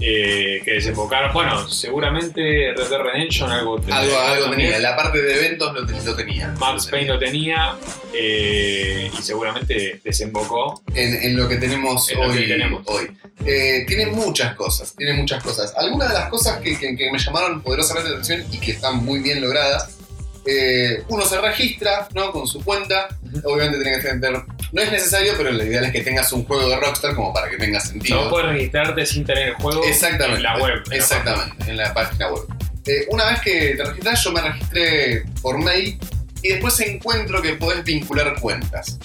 eh, 0.00 0.62
que 0.64 0.72
desembocaron. 0.72 1.32
Bueno, 1.32 1.68
seguramente 1.68 2.40
Red 2.76 2.88
Dead 2.88 3.00
Redemption 3.00 3.50
algo 3.50 3.76
tendría 3.78 4.32
Algo, 4.32 4.50
tenía. 4.50 4.78
La 4.78 4.96
parte 4.96 5.20
de 5.20 5.34
eventos 5.36 5.72
lo, 5.74 5.80
lo 5.82 6.16
tenía. 6.16 6.54
Max 6.58 6.86
Payne 6.86 7.08
lo 7.08 7.18
tenía 7.18 7.74
eh, 8.12 9.10
y 9.18 9.22
seguramente 9.22 10.00
desembocó. 10.04 10.82
en, 10.94 11.14
en 11.22 11.36
lo 11.36 11.48
que 11.48 11.56
tenemos 11.56 12.10
En 12.10 12.20
lo 12.20 12.32
que 12.32 12.38
hoy. 12.40 12.48
tenemos. 12.48 12.82
hoy. 12.86 13.10
Eh, 13.46 13.84
tiene 13.88 14.06
muchas 14.06 14.54
cosas, 14.54 14.94
tiene 14.96 15.14
muchas 15.14 15.42
cosas. 15.42 15.72
Algunas 15.76 16.08
de 16.08 16.14
las 16.14 16.28
cosas 16.28 16.58
que, 16.60 16.78
que- 16.78 16.94
que 16.96 17.10
me 17.10 17.18
llamaron 17.18 17.62
poderosamente 17.62 18.10
la 18.10 18.16
atención 18.16 18.44
y 18.52 18.58
que 18.58 18.72
están 18.72 19.04
muy 19.04 19.20
bien 19.20 19.40
logradas. 19.40 19.96
Eh, 20.46 21.02
uno 21.08 21.24
se 21.24 21.40
registra 21.40 22.08
¿no? 22.14 22.32
con 22.32 22.46
su 22.46 22.64
cuenta, 22.64 23.08
obviamente 23.44 23.82
tiene 23.82 23.98
que 23.98 24.08
tener, 24.08 24.32
no 24.72 24.82
es 24.82 24.92
necesario, 24.92 25.34
pero 25.36 25.50
lo 25.52 25.64
ideal 25.64 25.84
es 25.84 25.92
que 25.92 26.02
tengas 26.02 26.32
un 26.32 26.44
juego 26.44 26.68
de 26.68 26.76
Rockstar 26.76 27.14
como 27.14 27.32
para 27.32 27.50
que 27.50 27.56
tenga 27.56 27.80
sentido. 27.80 28.24
No 28.24 28.30
puedes 28.30 28.48
registrarte 28.48 29.04
sin 29.06 29.24
tener 29.24 29.48
el 29.48 29.54
juego 29.54 29.84
Exactamente. 29.84 30.38
en 30.38 30.42
la 30.42 30.58
web. 30.58 30.82
en 30.84 30.90
la 30.90 30.96
Exactamente, 30.96 31.70
en 31.70 31.76
la 31.76 31.94
página 31.94 32.28
web. 32.28 32.44
Eh, 32.86 33.06
una 33.10 33.26
vez 33.26 33.40
que 33.42 33.74
te 33.76 33.84
registras, 33.84 34.24
yo 34.24 34.32
me 34.32 34.40
registré 34.40 35.24
por 35.42 35.58
mail 35.58 35.98
y 36.42 36.48
después 36.48 36.80
encuentro 36.80 37.42
que 37.42 37.54
podés 37.54 37.84
vincular 37.84 38.40
cuentas. 38.40 38.98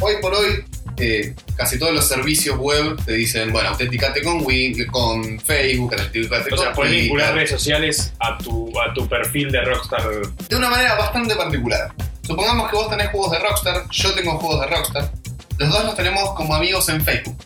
Hoy 0.00 0.14
por 0.20 0.34
hoy, 0.34 0.64
eh, 0.98 1.34
casi 1.56 1.78
todos 1.78 1.92
los 1.92 2.08
servicios 2.08 2.58
web 2.58 2.96
te 3.04 3.12
dicen, 3.12 3.52
bueno, 3.52 3.70
autenticate 3.70 4.22
con, 4.22 4.44
Win, 4.44 4.86
con 4.86 5.38
Facebook, 5.40 5.94
autenticate 5.94 6.54
O 6.54 6.56
sea, 6.56 6.72
puedes 6.72 6.92
vincular 6.92 7.34
redes 7.34 7.50
sociales 7.50 8.12
a 8.18 8.38
tu, 8.38 8.72
a 8.80 8.92
tu 8.94 9.08
perfil 9.08 9.50
de 9.50 9.62
Rockstar. 9.62 10.02
de 10.48 10.56
una 10.56 10.70
manera 10.70 10.94
bastante 10.94 11.34
particular. 11.34 11.92
Supongamos 12.22 12.70
que 12.70 12.76
vos 12.76 12.90
tenés 12.90 13.10
juegos 13.10 13.30
de 13.30 13.38
Rockstar, 13.38 13.84
yo 13.90 14.14
tengo 14.14 14.38
juegos 14.38 14.60
de 14.60 14.74
Rockstar. 14.74 15.12
Los 15.58 15.70
dos 15.70 15.84
los 15.84 15.96
tenemos 15.96 16.34
como 16.34 16.54
amigos 16.54 16.88
en 16.88 17.02
Facebook. 17.02 17.36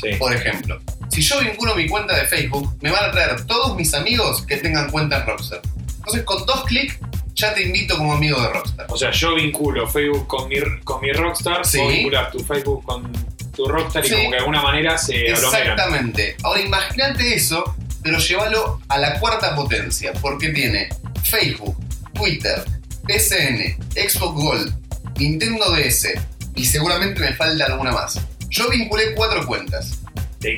Sí. 0.00 0.10
Por 0.18 0.32
ejemplo, 0.32 0.80
si 1.08 1.22
yo 1.22 1.40
vinculo 1.40 1.74
mi 1.74 1.88
cuenta 1.88 2.16
de 2.16 2.26
Facebook, 2.26 2.76
me 2.80 2.90
van 2.90 3.06
a 3.06 3.10
traer 3.10 3.44
todos 3.46 3.74
mis 3.76 3.92
amigos 3.94 4.42
que 4.42 4.58
tengan 4.58 4.90
cuenta 4.90 5.18
en 5.18 5.26
Rockstar. 5.26 5.60
Entonces, 5.96 6.22
con 6.22 6.46
dos 6.46 6.64
clics, 6.64 6.98
ya 7.38 7.54
te 7.54 7.62
invito 7.62 7.96
como 7.96 8.14
amigo 8.14 8.40
de 8.40 8.48
Rockstar. 8.48 8.86
O 8.90 8.96
sea, 8.96 9.10
yo 9.12 9.34
vinculo 9.36 9.88
Facebook 9.88 10.26
con 10.26 10.48
mi, 10.48 10.56
con 10.82 11.00
mi 11.00 11.12
Rockstar, 11.12 11.64
Sí. 11.64 11.78
vos 11.78 11.92
vinculás 11.92 12.32
tu 12.32 12.40
Facebook 12.40 12.84
con 12.84 13.12
tu 13.54 13.66
Rockstar 13.66 14.04
y 14.04 14.08
Sí. 14.08 14.14
como 14.16 14.24
que 14.30 14.34
de 14.34 14.38
alguna 14.38 14.62
manera 14.62 14.98
se 14.98 15.14
aglomeran. 15.32 15.62
Exactamente. 15.72 16.36
Ahora, 16.42 16.60
imagínate 16.60 17.34
eso, 17.34 17.76
pero 18.02 18.18
llévalo 18.18 18.80
a 18.88 18.98
la 18.98 19.20
cuarta 19.20 19.54
potencia, 19.54 20.12
porque 20.20 20.48
tiene 20.50 20.88
Facebook, 21.22 21.76
Twitter, 22.14 22.64
PSN, 23.06 23.76
Xbox 23.94 24.34
Gold, 24.42 24.74
Nintendo 25.18 25.70
DS 25.72 26.14
y 26.56 26.64
seguramente 26.66 27.20
me 27.20 27.34
falta 27.34 27.66
alguna 27.66 27.92
más. 27.92 28.20
Yo 28.50 28.68
vinculé 28.68 29.14
cuatro 29.14 29.46
cuentas. 29.46 30.00
Te, 30.40 30.56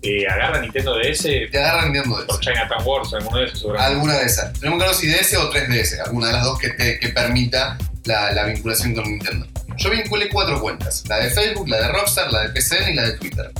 te 0.00 0.28
agarra 0.28 0.60
Nintendo 0.60 0.96
DS 0.98 1.22
Te 1.22 1.58
agarran 1.58 1.92
Nintendo 1.92 2.18
DS. 2.18 2.24
por 2.26 2.40
Chinatown 2.40 2.86
Wars, 2.86 3.14
alguno 3.14 3.38
de 3.38 3.54
seguramente. 3.54 3.94
Alguna 3.94 4.18
de 4.18 4.26
esas. 4.26 4.52
Tenemos 4.54 4.78
claro 4.78 4.94
si 4.94 5.06
DS 5.08 5.34
o 5.36 5.52
3DS, 5.52 6.00
alguna 6.04 6.28
de 6.28 6.32
las 6.34 6.44
dos 6.44 6.58
que, 6.58 6.70
te, 6.70 6.98
que 6.98 7.08
permita 7.08 7.76
la, 8.04 8.32
la 8.32 8.44
vinculación 8.44 8.94
con 8.94 9.04
Nintendo. 9.04 9.46
Yo 9.76 9.90
vinculé 9.90 10.28
cuatro 10.28 10.60
cuentas, 10.60 11.04
la 11.08 11.18
de 11.18 11.30
Facebook, 11.30 11.68
la 11.68 11.78
de 11.78 11.88
Rockstar, 11.88 12.32
la 12.32 12.42
de 12.42 12.48
PCN 12.50 12.90
y 12.90 12.94
la 12.94 13.02
de 13.04 13.12
Twitter. 13.18 13.50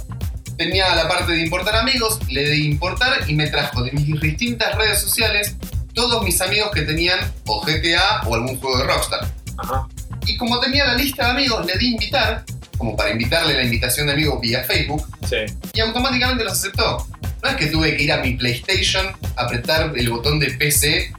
Tenía 0.56 0.94
la 0.94 1.08
parte 1.08 1.32
de 1.32 1.40
importar 1.40 1.76
amigos, 1.76 2.18
le 2.28 2.50
di 2.50 2.66
importar 2.66 3.28
y 3.28 3.34
me 3.34 3.46
trajo 3.46 3.82
de 3.82 3.92
mis 3.92 4.20
distintas 4.20 4.74
redes 4.74 5.00
sociales 5.00 5.56
todos 5.94 6.22
mis 6.22 6.40
amigos 6.40 6.70
que 6.72 6.82
tenían 6.82 7.18
o 7.46 7.62
GTA 7.62 8.22
o 8.26 8.34
algún 8.34 8.58
juego 8.60 8.78
de 8.78 8.84
Rockstar. 8.84 9.26
Ajá. 9.56 9.88
Y 10.26 10.36
como 10.36 10.60
tenía 10.60 10.86
la 10.86 10.94
lista 10.94 11.24
de 11.26 11.30
amigos, 11.30 11.64
le 11.66 11.76
di 11.78 11.92
invitar, 11.92 12.44
como 12.80 12.96
para 12.96 13.10
invitarle 13.10 13.52
la 13.52 13.62
invitación 13.62 14.06
de 14.06 14.14
amigos 14.14 14.40
vía 14.40 14.64
Facebook, 14.64 15.06
Sí. 15.28 15.36
y 15.74 15.80
automáticamente 15.80 16.42
los 16.44 16.54
aceptó. 16.54 17.06
No 17.42 17.48
es 17.50 17.56
que 17.56 17.66
tuve 17.66 17.94
que 17.94 18.02
ir 18.04 18.10
a 18.12 18.22
mi 18.22 18.32
PlayStation, 18.36 19.06
apretar 19.36 19.92
el 19.94 20.08
botón 20.08 20.40
de 20.40 20.46
PC, 20.52 21.12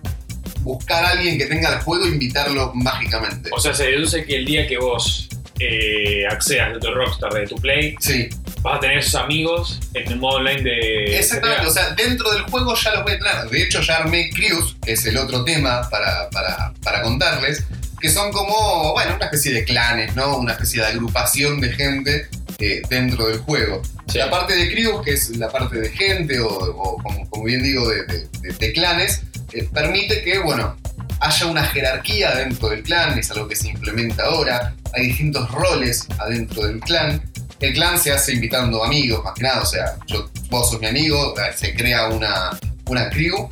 buscar 0.61 1.05
a 1.05 1.09
alguien 1.11 1.37
que 1.37 1.45
tenga 1.45 1.69
el 1.73 1.79
juego 1.81 2.05
e 2.05 2.09
invitarlo 2.09 2.71
mágicamente. 2.73 3.49
O 3.53 3.59
sea, 3.59 3.73
se 3.75 3.83
deduce 3.91 4.25
que 4.25 4.37
el 4.37 4.45
día 4.45 4.67
que 4.67 4.77
vos 4.79 5.29
eh, 5.59 6.25
accedas 6.27 6.73
de 6.73 6.79
tu 6.79 6.91
Rockstar, 6.91 7.31
de 7.33 7.45
tu 7.45 7.55
Play, 7.57 7.95
Sí, 7.99 8.27
vas 8.63 8.77
a 8.77 8.79
tener 8.79 8.97
esos 8.97 9.13
amigos 9.15 9.79
en 9.93 10.11
el 10.11 10.17
modo 10.19 10.37
online 10.37 10.63
de. 10.63 11.17
exactamente. 11.19 11.61
GTA. 11.63 11.69
O 11.69 11.71
sea, 11.73 11.89
dentro 11.91 12.31
del 12.31 12.41
juego 12.43 12.73
ya 12.75 12.91
los 12.95 13.03
voy 13.03 13.13
a 13.13 13.17
tener. 13.19 13.49
De 13.51 13.61
hecho, 13.63 13.81
ya 13.81 13.97
armé 13.97 14.31
crews, 14.31 14.75
que 14.83 14.93
es 14.93 15.05
el 15.05 15.17
otro 15.17 15.43
tema 15.43 15.87
para, 15.91 16.27
para, 16.31 16.73
para 16.83 17.01
contarles, 17.03 17.63
que 18.01 18.09
son 18.09 18.31
como, 18.31 18.93
bueno, 18.93 19.15
una 19.15 19.25
especie 19.25 19.53
de 19.53 19.63
clanes, 19.63 20.15
¿no? 20.15 20.37
Una 20.37 20.53
especie 20.53 20.81
de 20.81 20.87
agrupación 20.87 21.61
de 21.61 21.69
gente 21.73 22.27
eh, 22.59 22.81
dentro 22.89 23.27
del 23.27 23.39
juego. 23.39 23.81
Sí. 24.07 24.17
La 24.17 24.29
parte 24.29 24.55
de 24.55 24.71
crews, 24.71 25.03
que 25.03 25.13
es 25.13 25.29
la 25.37 25.49
parte 25.49 25.79
de 25.79 25.89
gente 25.89 26.39
o, 26.39 26.47
o 26.49 26.97
como, 27.01 27.29
como 27.29 27.43
bien 27.45 27.63
digo, 27.63 27.87
de, 27.89 28.03
de- 28.05 28.27
de- 28.41 28.53
de 28.53 28.73
clanes, 28.73 29.21
eh, 29.53 29.67
permite 29.71 30.21
que, 30.23 30.39
bueno, 30.39 30.75
haya 31.19 31.45
una 31.45 31.63
jerarquía 31.65 32.35
dentro 32.35 32.69
del 32.69 32.81
clan, 32.83 33.17
es 33.19 33.29
algo 33.31 33.47
que 33.47 33.55
se 33.55 33.69
implementa 33.69 34.23
ahora, 34.25 34.73
hay 34.93 35.07
distintos 35.07 35.49
roles 35.51 36.07
adentro 36.17 36.65
del 36.67 36.79
clan. 36.79 37.21
El 37.59 37.73
clan 37.73 37.99
se 37.99 38.11
hace 38.11 38.33
invitando 38.33 38.83
amigos, 38.83 39.23
más 39.23 39.35
que 39.35 39.43
nada, 39.43 39.61
o 39.61 39.65
sea, 39.65 39.95
yo, 40.07 40.29
vos 40.49 40.71
sos 40.71 40.79
mi 40.81 40.87
amigo, 40.87 41.35
eh, 41.39 41.51
se 41.55 41.75
crea 41.75 42.07
una, 42.07 42.57
una 42.87 43.09
crew, 43.11 43.47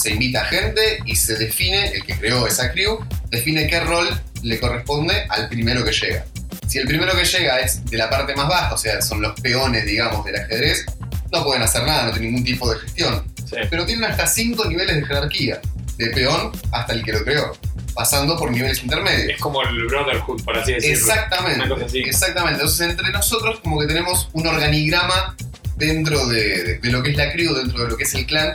se 0.00 0.10
invita 0.12 0.44
gente 0.46 0.98
y 1.04 1.14
se 1.16 1.36
define, 1.36 1.88
el 1.88 2.04
que 2.04 2.14
creó 2.16 2.46
esa 2.46 2.72
crew, 2.72 2.98
define 3.30 3.66
qué 3.66 3.80
rol 3.80 4.08
le 4.42 4.58
corresponde 4.58 5.26
al 5.28 5.48
primero 5.48 5.84
que 5.84 5.92
llega. 5.92 6.24
Si 6.66 6.78
el 6.78 6.86
primero 6.86 7.12
que 7.14 7.24
llega 7.24 7.60
es 7.60 7.84
de 7.84 7.98
la 7.98 8.08
parte 8.08 8.34
más 8.34 8.48
baja, 8.48 8.74
o 8.74 8.78
sea, 8.78 9.02
son 9.02 9.20
los 9.20 9.38
peones, 9.40 9.84
digamos, 9.84 10.24
del 10.24 10.36
ajedrez, 10.36 10.86
no 11.32 11.44
pueden 11.44 11.62
hacer 11.62 11.82
nada, 11.84 12.04
no 12.06 12.10
tienen 12.12 12.30
ningún 12.30 12.44
tipo 12.44 12.72
de 12.72 12.78
gestión. 12.78 13.24
Sí. 13.48 13.56
Pero 13.68 13.84
tienen 13.84 14.04
hasta 14.10 14.26
cinco 14.26 14.64
niveles 14.66 14.96
de 14.96 15.04
jerarquía, 15.04 15.60
de 15.98 16.06
peón 16.10 16.52
hasta 16.72 16.92
el 16.94 17.02
que 17.04 17.12
lo 17.12 17.24
creó, 17.24 17.52
pasando 17.94 18.38
por 18.38 18.50
niveles 18.52 18.82
intermedios. 18.82 19.34
Es 19.34 19.40
como 19.40 19.62
el 19.62 19.84
Brotherhood, 19.86 20.42
por 20.44 20.56
así 20.56 20.72
decirlo. 20.72 20.96
Exactamente, 20.96 21.60
Una 21.60 21.68
cosa 21.68 21.86
así. 21.86 21.98
exactamente. 21.98 22.54
Entonces, 22.60 22.88
entre 22.88 23.10
nosotros, 23.10 23.60
como 23.60 23.78
que 23.80 23.86
tenemos 23.86 24.28
un 24.32 24.46
organigrama 24.46 25.36
dentro 25.76 26.26
de, 26.28 26.62
de- 26.64 26.78
de 26.78 26.90
lo 26.90 27.02
que 27.02 27.10
es 27.10 27.16
la 27.16 27.32
crew, 27.32 27.52
dentro 27.54 27.82
de 27.84 27.90
lo 27.90 27.96
que 27.96 28.04
es 28.04 28.14
el 28.14 28.24
clan, 28.26 28.54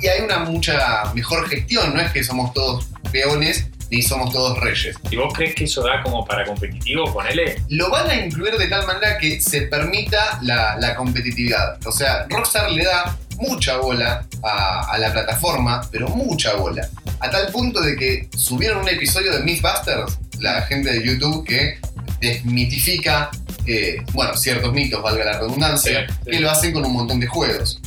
y 0.00 0.06
hay 0.08 0.20
una 0.22 0.40
mucha 0.40 1.04
mejor 1.14 1.48
gestión. 1.48 1.94
No 1.94 2.00
es 2.00 2.10
que 2.12 2.22
somos 2.24 2.52
todos 2.52 2.86
peones 3.12 3.66
ni 3.90 4.02
somos 4.02 4.32
todos 4.32 4.58
reyes. 4.60 4.96
¿Y 5.10 5.16
vos 5.16 5.32
crees 5.34 5.54
que 5.56 5.64
eso 5.64 5.82
da 5.82 6.00
como 6.02 6.24
para 6.24 6.44
competitivo? 6.44 7.12
Ponele. 7.12 7.60
Lo 7.70 7.90
van 7.90 8.08
a 8.08 8.14
incluir 8.14 8.56
de 8.56 8.68
tal 8.68 8.86
manera 8.86 9.18
que 9.18 9.40
se 9.40 9.62
permita 9.62 10.38
la, 10.42 10.76
la 10.78 10.94
competitividad. 10.94 11.78
O 11.84 11.90
sea, 11.90 12.24
Rockstar 12.28 12.70
le 12.70 12.84
da 12.84 13.16
mucha 13.38 13.78
bola 13.78 14.24
a, 14.44 14.92
a 14.92 14.98
la 14.98 15.12
plataforma, 15.12 15.80
pero 15.90 16.08
mucha 16.08 16.54
bola. 16.54 16.88
A 17.18 17.30
tal 17.30 17.48
punto 17.48 17.80
de 17.80 17.96
que 17.96 18.28
subieron 18.36 18.78
un 18.82 18.88
episodio 18.88 19.32
de 19.32 19.42
Mythbusters, 19.42 20.18
la 20.38 20.62
gente 20.62 20.92
de 20.92 21.04
YouTube 21.04 21.44
que 21.44 21.78
desmitifica, 22.20 23.30
eh, 23.66 24.02
bueno, 24.12 24.36
ciertos 24.36 24.72
mitos, 24.72 25.02
valga 25.02 25.24
la 25.24 25.38
redundancia, 25.38 26.06
Sí, 26.08 26.14
sí. 26.24 26.30
que 26.30 26.40
lo 26.40 26.50
hacen 26.50 26.72
con 26.72 26.84
un 26.84 26.92
montón 26.92 27.18
de 27.20 27.26
juegos. 27.26 27.80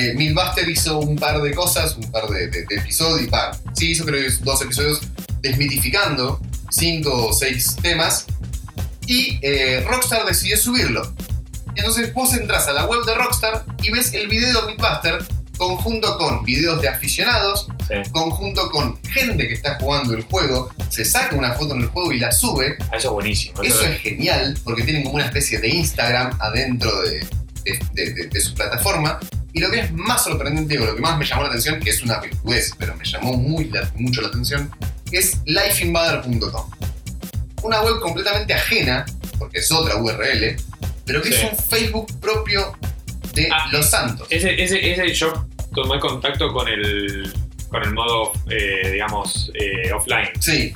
Eh, 0.00 0.14
Mythbuster 0.14 0.68
hizo 0.68 1.00
un 1.00 1.16
par 1.16 1.42
de 1.42 1.52
cosas, 1.52 1.96
un 1.96 2.08
par 2.12 2.28
de, 2.28 2.46
de- 2.46 2.64
de 2.66 2.74
episodios, 2.76 3.28
pa, 3.28 3.58
sí 3.74 3.90
hizo 3.90 4.04
creo 4.04 4.22
que 4.24 4.32
dos 4.44 4.62
episodios 4.62 5.00
desmitificando 5.42 6.40
cinco 6.70 7.26
o 7.28 7.32
seis 7.32 7.74
temas 7.82 8.26
y 9.06 9.38
eh, 9.42 9.84
Rockstar 9.88 10.24
decidió 10.24 10.56
subirlo. 10.56 11.12
Entonces 11.74 12.14
vos 12.14 12.32
entras 12.34 12.68
a 12.68 12.72
la 12.72 12.84
web 12.86 13.04
de 13.06 13.14
Rockstar 13.14 13.64
y 13.82 13.90
ves 13.90 14.12
el 14.14 14.28
video 14.28 14.66
de 14.66 14.72
Mythbuster 14.74 15.18
conjunto 15.56 16.16
con 16.18 16.44
videos 16.44 16.80
de 16.80 16.88
aficionados, 16.88 17.66
Sí. 17.88 17.94
conjunto 18.12 18.70
con 18.70 19.02
gente 19.02 19.48
que 19.48 19.54
está 19.54 19.78
jugando 19.80 20.14
el 20.14 20.22
juego, 20.22 20.70
se 20.90 21.04
saca 21.04 21.34
una 21.34 21.54
foto 21.54 21.74
en 21.74 21.80
el 21.82 21.86
juego 21.88 22.12
y 22.12 22.20
la 22.20 22.30
sube. 22.30 22.76
Ah, 22.92 22.96
Eso 22.98 23.08
es 23.08 23.12
buenísimo. 23.14 23.62
Eso 23.62 23.82
es 23.82 23.98
genial 24.00 24.56
porque 24.62 24.84
tienen 24.84 25.02
como 25.02 25.16
una 25.16 25.24
especie 25.24 25.58
de 25.58 25.68
Instagram 25.70 26.36
adentro 26.40 27.00
de, 27.02 27.26
de- 27.64 27.80
de- 27.94 28.12
de- 28.14 28.26
de 28.28 28.40
su 28.40 28.54
plataforma. 28.54 29.18
Y 29.52 29.60
lo 29.60 29.70
que 29.70 29.80
es 29.80 29.92
más 29.92 30.24
sorprendente 30.24 30.78
o 30.78 30.84
lo 30.84 30.94
que 30.94 31.00
más 31.00 31.18
me 31.18 31.24
llamó 31.24 31.42
la 31.42 31.48
atención, 31.48 31.80
que 31.80 31.90
es 31.90 32.02
una 32.02 32.20
pelotudez, 32.20 32.72
pero 32.78 32.94
me 32.96 33.04
llamó 33.04 33.32
muy 33.34 33.64
la- 33.70 33.90
mucho 33.96 34.20
la 34.20 34.28
atención, 34.28 34.70
es 35.10 35.38
lifeinvader.com. 35.46 36.70
Una 37.62 37.82
web 37.82 37.98
completamente 38.00 38.54
ajena, 38.54 39.04
porque 39.38 39.58
es 39.58 39.72
otra 39.72 39.96
URL, 39.96 40.56
pero 41.04 41.22
que 41.22 41.30
Sí. 41.32 41.34
es 41.42 41.52
un 41.52 41.58
Facebook 41.58 42.20
propio 42.20 42.76
de 43.34 43.48
Ah. 43.52 43.68
Los 43.72 43.90
Santos. 43.90 44.26
Ese, 44.30 44.62
ese, 44.62 44.92
ese 44.92 45.12
yo 45.14 45.46
tomé 45.74 45.98
contacto 45.98 46.52
con 46.52 46.68
el, 46.68 47.32
con 47.68 47.82
el 47.82 47.92
modo, 47.94 48.32
eh, 48.50 48.90
digamos, 48.92 49.50
eh, 49.54 49.90
offline. 49.92 50.28
Sí, 50.40 50.72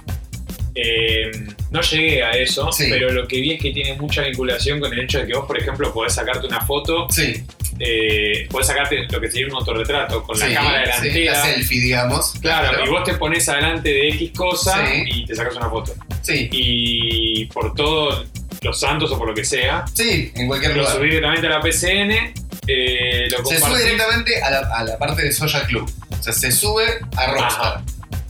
Eh, 0.74 1.30
no 1.70 1.80
llegué 1.82 2.22
a 2.22 2.30
eso, 2.32 2.70
Sí. 2.72 2.86
pero 2.88 3.10
lo 3.12 3.28
que 3.28 3.40
vi 3.40 3.52
es 3.52 3.60
que 3.60 3.72
tiene 3.72 3.94
mucha 3.94 4.22
vinculación 4.22 4.80
con 4.80 4.92
el 4.92 5.00
hecho 5.00 5.18
de 5.18 5.26
que 5.26 5.34
vos, 5.34 5.46
por 5.46 5.58
ejemplo, 5.58 5.92
podés 5.92 6.14
sacarte 6.14 6.46
una 6.46 6.60
foto, 6.62 7.06
sí. 7.10 7.44
eh, 7.78 8.46
podés 8.50 8.68
sacarte 8.68 9.06
lo 9.10 9.20
que 9.20 9.30
sería 9.30 9.48
un 9.48 9.54
autorretrato 9.54 10.22
con 10.22 10.36
sí, 10.36 10.48
la 10.48 10.54
cámara 10.54 10.96
sí, 10.96 11.08
delantera. 11.08 11.32
la 11.32 11.42
selfie, 11.44 11.80
digamos. 11.80 12.32
Claro, 12.40 12.84
y 12.84 12.88
vos 12.88 13.04
te 13.04 13.14
pones 13.14 13.48
adelante 13.48 13.88
de 13.90 14.08
X 14.10 14.32
cosa 14.36 14.86
Sí. 14.86 15.02
y 15.06 15.26
te 15.26 15.34
sacas 15.34 15.56
una 15.56 15.68
foto. 15.68 15.94
Sí, 16.22 16.48
Y 16.52 17.46
por 17.46 17.74
todos 17.74 18.26
los 18.62 18.78
santos 18.78 19.10
o 19.10 19.18
por 19.18 19.28
lo 19.28 19.34
que 19.34 19.44
sea, 19.44 19.84
sí, 19.92 20.30
en 20.36 20.46
cualquier 20.46 20.72
lo 20.76 20.82
lugar. 20.82 20.96
subí 20.96 21.06
directamente 21.08 21.46
a 21.48 21.50
la 21.50 21.60
PCN, 21.60 22.32
eh, 22.68 23.28
lo 23.30 23.44
Se 23.44 23.58
sube 23.58 23.82
directamente 23.82 24.40
a 24.40 24.50
la, 24.50 24.58
a 24.76 24.84
la 24.84 24.96
parte 24.98 25.22
de 25.22 25.32
Social 25.32 25.66
Club. 25.66 25.90
O 26.18 26.22
sea, 26.22 26.32
se 26.32 26.52
sube 26.52 26.84
a 27.16 27.26
Rockstar. 27.32 27.82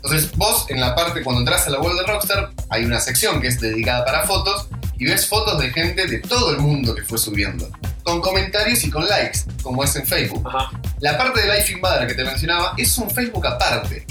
Entonces 0.05 0.37
vos 0.37 0.67
en 0.69 0.81
la 0.81 0.95
parte, 0.95 1.23
cuando 1.23 1.41
entras 1.41 1.67
a 1.67 1.71
la 1.71 1.81
web 1.81 1.95
de 1.95 2.03
Rockstar, 2.03 2.51
hay 2.71 2.85
una 2.85 3.01
sección 3.01 3.41
que 3.41 3.49
es 3.49 3.61
dedicada 3.61 4.05
para 4.05 4.25
fotos 4.25 4.69
y 4.99 5.05
ves 5.05 5.27
fotos 5.27 5.61
de 5.61 5.71
gente 5.71 6.07
de 6.07 6.19
todo 6.19 6.51
el 6.51 6.59
mundo 6.59 6.95
que 6.95 7.03
fue 7.03 7.19
subiendo. 7.19 7.71
Con 8.03 8.21
comentarios 8.21 8.83
y 8.83 8.91
con 8.91 9.07
likes, 9.07 9.41
como 9.63 9.85
es 9.85 9.95
en 9.95 10.05
Facebook. 10.05 10.47
Ajá. 10.49 10.71
La 11.01 11.17
parte 11.17 11.41
de 11.41 11.55
Life 11.55 11.73
Invader 11.73 12.09
que 12.09 12.15
te 12.15 12.25
mencionaba 12.25 12.75
es 12.77 12.99
un 12.99 13.09
Facebook 13.11 13.47
aparte. 13.47 14.05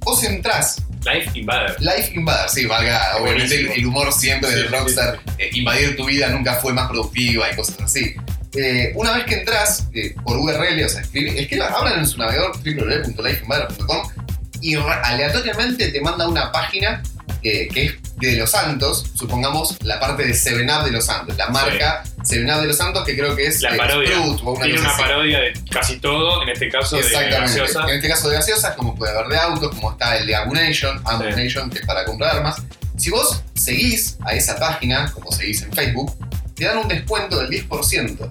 Vos 0.00 0.22
entrás, 0.24 0.82
Life 1.04 1.38
Invader. 1.38 1.76
Life 1.80 2.14
Invader, 2.14 2.48
sí, 2.48 2.64
valga 2.64 3.18
obviamente 3.20 3.54
el, 3.54 3.70
el 3.72 3.86
humor 3.86 4.12
siempre 4.12 4.48
Sí, 4.48 4.56
de 4.56 4.62
sí, 4.62 4.68
Rockstar, 4.68 5.20
eh, 5.38 5.50
invadir 5.52 5.96
tu 5.96 6.06
vida 6.06 6.28
nunca 6.28 6.54
fue 6.54 6.72
más 6.72 6.88
productiva 6.88 7.50
y 7.52 7.56
cosas 7.56 7.76
así. 7.82 8.14
Eh, 8.56 8.92
una 8.94 9.12
vez 9.12 9.24
que 9.24 9.34
entras 9.40 9.88
eh, 9.94 10.14
por 10.24 10.36
URL, 10.36 10.84
o 10.84 10.88
sea, 10.88 11.00
escribe, 11.00 11.40
escriba, 11.40 11.66
abran 11.68 11.98
en 11.98 12.06
su 12.06 12.18
navegador 12.18 12.52
www.lifeinvader.com 12.56 14.08
y 14.64 14.76
aleatoriamente 14.76 15.88
te 15.88 16.00
manda 16.00 16.26
una 16.26 16.50
página 16.50 17.02
eh, 17.42 17.68
que 17.72 17.84
es 17.86 17.94
de 18.16 18.36
Los 18.36 18.52
Santos, 18.52 19.04
supongamos 19.14 19.76
la 19.82 20.00
parte 20.00 20.24
de 20.24 20.32
7up 20.32 20.84
de 20.84 20.90
Los 20.92 21.04
Santos, 21.06 21.36
la 21.36 21.48
marca 21.48 22.02
7up 22.22 22.60
de 22.62 22.66
Los 22.68 22.76
Santos 22.78 23.04
que 23.04 23.14
creo 23.16 23.36
que 23.36 23.46
es 23.48 23.60
La 23.60 23.74
eh, 23.74 23.76
parodia. 23.76 24.20
O 24.20 24.52
una 24.52 24.64
Tiene 24.64 24.80
una 24.80 24.88
así. 24.90 25.02
parodia 25.02 25.40
de 25.40 25.52
casi 25.70 25.98
todo, 25.98 26.42
en 26.42 26.48
este 26.48 26.70
caso 26.70 26.96
de 26.96 27.02
Exactamente. 27.02 27.40
gaseosa. 27.60 27.82
En 27.90 27.96
este 27.96 28.08
caso 28.08 28.28
de 28.30 28.36
gaseosas, 28.36 28.74
como 28.76 28.94
puede 28.94 29.12
haber 29.12 29.28
de 29.28 29.36
autos, 29.38 29.74
como 29.74 29.92
está 29.92 30.16
el 30.16 30.26
de 30.26 30.34
Amunation, 30.36 31.02
Amunation, 31.04 31.68
que 31.70 31.80
es 31.80 31.86
para 31.86 32.04
comprar 32.06 32.36
armas. 32.36 32.56
Si 32.96 33.10
vos 33.10 33.42
seguís 33.54 34.16
a 34.24 34.32
esa 34.32 34.56
página, 34.58 35.10
como 35.12 35.30
seguís 35.32 35.60
en 35.62 35.72
Facebook, 35.72 36.16
te 36.54 36.64
dan 36.64 36.78
un 36.78 36.88
descuento 36.88 37.38
del 37.40 37.50
10%. 37.50 38.28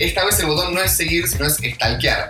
Esta 0.00 0.24
vez 0.24 0.38
el 0.40 0.46
botón 0.46 0.74
no 0.74 0.80
es 0.82 0.94
seguir, 0.94 1.26
sino 1.28 1.46
es 1.46 1.54
stalkear. 1.56 2.28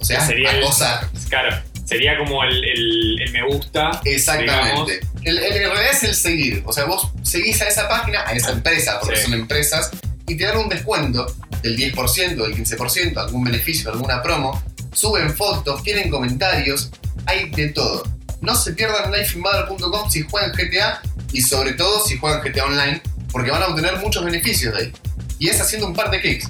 O 0.00 0.04
sea, 0.04 0.26
Sería 0.26 0.50
el- 0.50 0.64
acosar. 0.64 1.06
Claro, 1.28 1.56
sería 1.92 2.18
como 2.18 2.42
el, 2.44 2.64
el- 2.64 3.22
el 3.22 3.32
me 3.32 3.42
gusta. 3.46 4.00
Exactamente. 4.04 5.00
El, 5.22 5.38
en 5.38 5.52
realidad 5.52 5.90
es 5.92 6.02
el 6.04 6.14
seguir. 6.14 6.62
O 6.66 6.72
sea, 6.72 6.84
vos 6.84 7.08
seguís 7.22 7.60
a 7.62 7.68
esa 7.68 7.88
página, 7.88 8.24
a 8.26 8.32
esa 8.32 8.50
empresa, 8.50 8.98
porque 9.00 9.16
Sí. 9.16 9.22
son 9.24 9.34
empresas, 9.34 9.90
y 10.26 10.36
te 10.36 10.44
dan 10.44 10.56
un 10.58 10.68
descuento 10.68 11.26
del 11.62 11.76
10%, 11.76 12.42
del 12.42 12.54
15%, 12.56 13.18
algún 13.18 13.44
beneficio, 13.44 13.90
alguna 13.90 14.22
promo. 14.22 14.62
Suben 14.92 15.34
fotos, 15.34 15.82
tienen 15.82 16.10
comentarios, 16.10 16.90
hay 17.26 17.50
de 17.50 17.68
todo. 17.68 18.02
No 18.40 18.54
se 18.56 18.72
pierdan 18.72 19.12
lifeinvader.com 19.12 20.10
si 20.10 20.22
juegan 20.22 20.52
GTA 20.52 21.00
y 21.32 21.40
sobre 21.42 21.72
todo 21.74 22.04
si 22.04 22.18
juegan 22.18 22.40
GTA 22.42 22.64
Online, 22.64 23.00
porque 23.30 23.50
van 23.50 23.62
a 23.62 23.66
obtener 23.68 23.96
muchos 23.98 24.24
beneficios 24.24 24.74
de 24.74 24.80
ahí. 24.84 24.92
Y 25.38 25.48
es 25.48 25.60
haciendo 25.60 25.86
un 25.86 25.94
par 25.94 26.10
de 26.10 26.20
clics. 26.20 26.48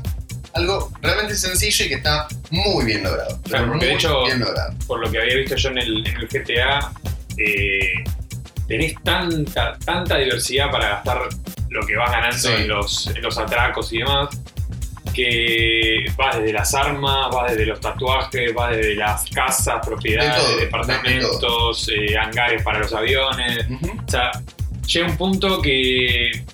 Algo 0.55 0.91
realmente 1.01 1.35
sencillo 1.35 1.85
y 1.87 1.89
que 1.89 1.95
está 1.95 2.27
muy 2.51 2.85
bien 2.85 3.03
logrado. 3.03 3.41
Claro, 3.43 3.69
porque 3.69 3.87
de 3.87 3.95
hecho- 3.95 4.25
bien 4.25 4.41
logrado. 4.41 4.75
Por 4.87 5.01
lo 5.01 5.11
que 5.11 5.19
había 5.19 5.37
visto 5.37 5.57
yo 5.57 5.71
en 5.71 5.79
el, 5.79 6.07
en 6.07 6.17
el 6.17 6.29
GTA, 6.29 6.93
eh, 7.39 8.05
tenés 8.69 8.95
tanta, 9.03 9.79
tanta 9.85 10.19
diversidad 10.19 10.71
para 10.71 10.89
gastar 10.91 11.23
lo 11.71 11.87
que 11.87 11.97
vas 11.97 12.11
ganando 12.11 12.37
Sí. 12.39 12.49
en, 12.55 12.69
los, 12.69 13.07
en 13.09 13.23
los 13.23 13.39
atracos 13.39 13.93
y 13.95 13.99
demás, 13.99 14.29
que 15.15 16.05
vas 16.17 16.37
desde 16.39 16.53
las 16.53 16.75
armas, 16.75 17.29
vas 17.33 17.51
desde 17.53 17.67
los 17.67 17.81
tatuajes, 17.81 18.55
vas 18.55 18.77
desde 18.77 18.95
las 18.95 19.25
casas, 19.31 19.75
De 19.83 19.87
propiedades, 19.91 20.37
todo, 20.37 20.49
de- 20.51 20.57
de 20.57 20.65
departamentos, 20.65 21.89
eh, 21.95 22.17
hangares 22.19 22.63
para 22.63 22.79
los 22.81 22.93
aviones. 22.93 23.67
O 24.07 24.11
sea, 24.11 24.31
llega 24.87 25.07
un 25.07 25.17
punto 25.17 25.61
que 25.63 26.45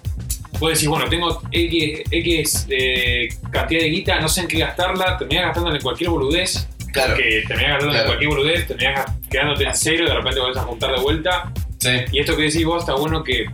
vos 0.59 0.73
decís, 0.73 0.89
bueno, 0.89 1.09
tengo 1.09 1.41
X, 1.51 2.01
X 2.11 2.67
eh, 2.71 3.29
cantidad 3.51 3.81
de 3.83 3.89
guita, 3.89 4.21
no 4.21 4.29
sé 4.29 4.43
en 4.43 4.49
qué 4.49 4.59
gastarla, 4.59 5.17
terminás 5.19 5.47
gastándola 5.47 5.77
en 5.77 5.83
cualquier 5.83 6.11
boludez, 6.11 6.67
Claro. 6.93 7.17
que 7.17 7.43
terminás 7.47 7.73
gastando 7.73 7.91
Claro. 7.93 7.99
en 8.01 8.07
cualquier 8.07 8.29
boludez, 8.31 8.67
terminás 8.67 9.05
quedándote 9.31 9.65
en 9.65 9.75
cero 9.75 10.05
y 10.05 10.09
de 10.09 10.15
repente 10.15 10.41
volvés 10.41 10.57
a 10.57 10.63
juntar 10.63 10.93
de 10.95 11.01
vuelta. 11.01 11.53
Sí. 11.79 11.91
Y 12.13 12.19
esto 12.21 12.37
que 12.37 12.43
decís 12.43 12.65
vos 12.65 12.81
está 12.83 12.95
bueno 12.95 13.23
que, 13.23 13.47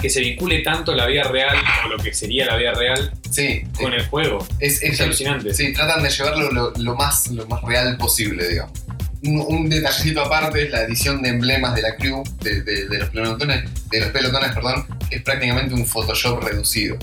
que 0.00 0.08
se 0.08 0.20
vincule 0.20 0.60
tanto 0.60 0.94
la 0.94 1.06
vida 1.06 1.24
real 1.24 1.56
o 1.84 1.88
lo 1.88 1.98
que 1.98 2.14
sería 2.14 2.46
la 2.46 2.56
vida 2.56 2.72
real 2.72 3.12
Sí. 3.30 3.62
con 3.78 3.92
el 3.92 4.06
juego. 4.06 4.38
Es, 4.58 4.82
es 4.82 4.94
Es 4.94 5.00
alucinante. 5.02 5.52
Sí, 5.54 5.72
tratan 5.72 6.02
de 6.02 6.08
llevarlo 6.10 6.50
lo, 6.50 6.72
lo 6.76 6.94
más, 6.96 7.28
lo 7.28 7.46
más 7.46 7.62
real 7.62 7.96
posible, 7.98 8.48
digamos. 8.48 8.72
Un, 9.22 9.44
un 9.46 9.68
detallecito 9.68 10.22
aparte 10.22 10.64
es 10.64 10.70
la 10.70 10.82
edición 10.82 11.20
de 11.22 11.28
emblemas 11.30 11.74
de 11.74 11.82
la 11.82 11.94
crew, 11.96 12.22
de, 12.42 12.62
de- 12.62 12.88
de 12.88 12.98
los 12.98 13.10
pelotones, 13.10 13.64
de 13.90 14.00
los 14.00 14.08
pelotones, 14.10 14.52
perdón, 14.54 14.86
es 15.10 15.22
prácticamente 15.22 15.74
un 15.74 15.84
Photoshop 15.86 16.42
reducido. 16.42 16.96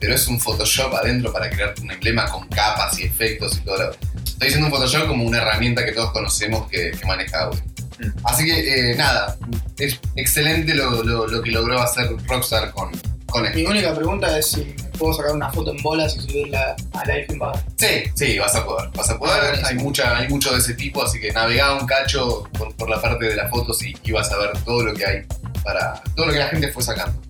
Pero 0.00 0.14
es 0.14 0.26
un 0.28 0.40
Photoshop 0.40 0.94
adentro 0.94 1.32
para 1.32 1.48
crear 1.50 1.74
un 1.82 1.90
emblema 1.90 2.26
con 2.26 2.48
capas 2.48 2.98
y 2.98 3.04
efectos 3.04 3.58
y 3.58 3.60
todo 3.60 3.76
lo 3.76 3.90
Estoy 4.24 4.46
diciendo 4.48 4.66
un 4.68 4.72
Photoshop 4.72 5.06
como 5.06 5.24
una 5.24 5.38
herramienta 5.42 5.84
que 5.84 5.92
todos 5.92 6.10
conocemos 6.12 6.68
que, 6.70 6.90
que 6.92 7.06
maneja 7.06 7.40
Adobe. 7.42 7.62
Mm. 7.98 8.26
Así 8.26 8.44
que, 8.46 8.92
eh, 8.92 8.94
nada, 8.96 9.36
es 9.78 10.00
excelente 10.16 10.74
lo, 10.74 11.02
lo- 11.04 11.26
lo 11.26 11.42
que 11.42 11.50
logró 11.50 11.80
hacer 11.80 12.08
Rockstar 12.26 12.70
con, 12.72 12.90
con 13.26 13.44
esto. 13.44 13.58
Mi 13.58 13.66
única 13.66 13.94
pregunta 13.94 14.36
es 14.38 14.46
si 14.52 14.74
puedo 15.00 15.14
sacar 15.14 15.32
una 15.32 15.50
foto 15.50 15.72
en 15.72 15.82
bolas 15.82 16.14
y 16.16 16.20
subirla 16.20 16.76
a 16.92 17.04
Life 17.06 17.26
in 17.32 17.38
Bad. 17.38 17.60
Sí, 17.76 18.04
sí, 18.14 18.38
vas 18.38 18.54
a 18.54 18.64
poder. 18.64 18.88
Vas 18.94 19.10
a 19.10 19.14
Ah, 19.14 19.18
poder. 19.18 19.40
buenísimo. 19.40 19.68
hay, 19.68 19.74
mucha, 19.76 20.16
hay 20.16 20.28
mucho 20.28 20.52
de 20.52 20.58
ese 20.58 20.74
tipo, 20.74 21.02
así 21.02 21.18
que 21.20 21.32
navegá 21.32 21.74
un 21.74 21.86
cacho 21.86 22.44
por, 22.56 22.74
por 22.76 22.88
la 22.90 23.00
parte 23.00 23.24
de 23.24 23.34
las 23.36 23.50
fotos 23.50 23.82
y, 23.82 23.96
y 24.04 24.12
vas 24.12 24.30
a 24.30 24.36
ver 24.38 24.50
todo 24.64 24.84
lo 24.84 24.94
que 24.94 25.04
hay 25.06 25.22
para. 25.64 26.00
todo 26.14 26.26
lo 26.26 26.32
que 26.32 26.38
la 26.38 26.48
gente 26.48 26.70
fue 26.72 26.82
sacando. 26.82 27.20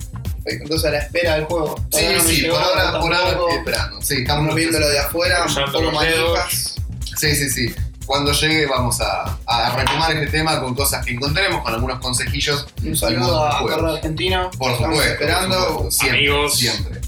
Entonces 0.45 0.89
a 0.89 0.91
la 0.93 0.99
espera 0.99 1.35
del 1.37 1.45
juego. 1.45 1.75
Sí, 1.93 2.07
no 2.15 2.21
sí, 2.21 2.41
llegó, 2.43 2.57
por 2.57 2.65
ahora, 2.65 3.01
por 3.01 3.15
ahora 3.15 3.31
estoy 3.31 3.53
esperando. 3.59 4.01
Sí, 4.03 4.15
Estamos 4.15 4.25
estamos 4.43 4.55
viéndolo 4.57 4.89
de 4.89 4.99
afuera, 4.99 5.45
dedos. 5.47 5.93
manijas. 5.95 6.75
Sí, 7.17 7.35
sí, 7.37 7.51
sí. 7.51 7.75
Cuando 8.07 8.33
llegue 8.33 8.67
vamos 8.67 9.01
a, 9.01 9.39
a 9.47 9.77
retomar 9.77 10.11
este 10.17 10.27
tema 10.29 10.61
con 10.61 10.75
cosas 10.75 11.05
que 11.05 11.13
encontremos, 11.13 11.63
con 11.63 11.73
algunos 11.75 12.01
consejillos. 12.01 12.67
Un 12.83 12.97
saludo 12.97 13.47
a. 13.47 13.61
Correo 13.61 13.95
Argentino. 13.95 14.51
Por 14.59 14.77
supuesto. 14.77 15.05
esperando. 15.05 15.57
por 15.59 15.69
supuesto. 15.75 15.91
Siempre, 15.93 16.19
Amigos. 16.19 16.59
Siempre. 16.59 17.00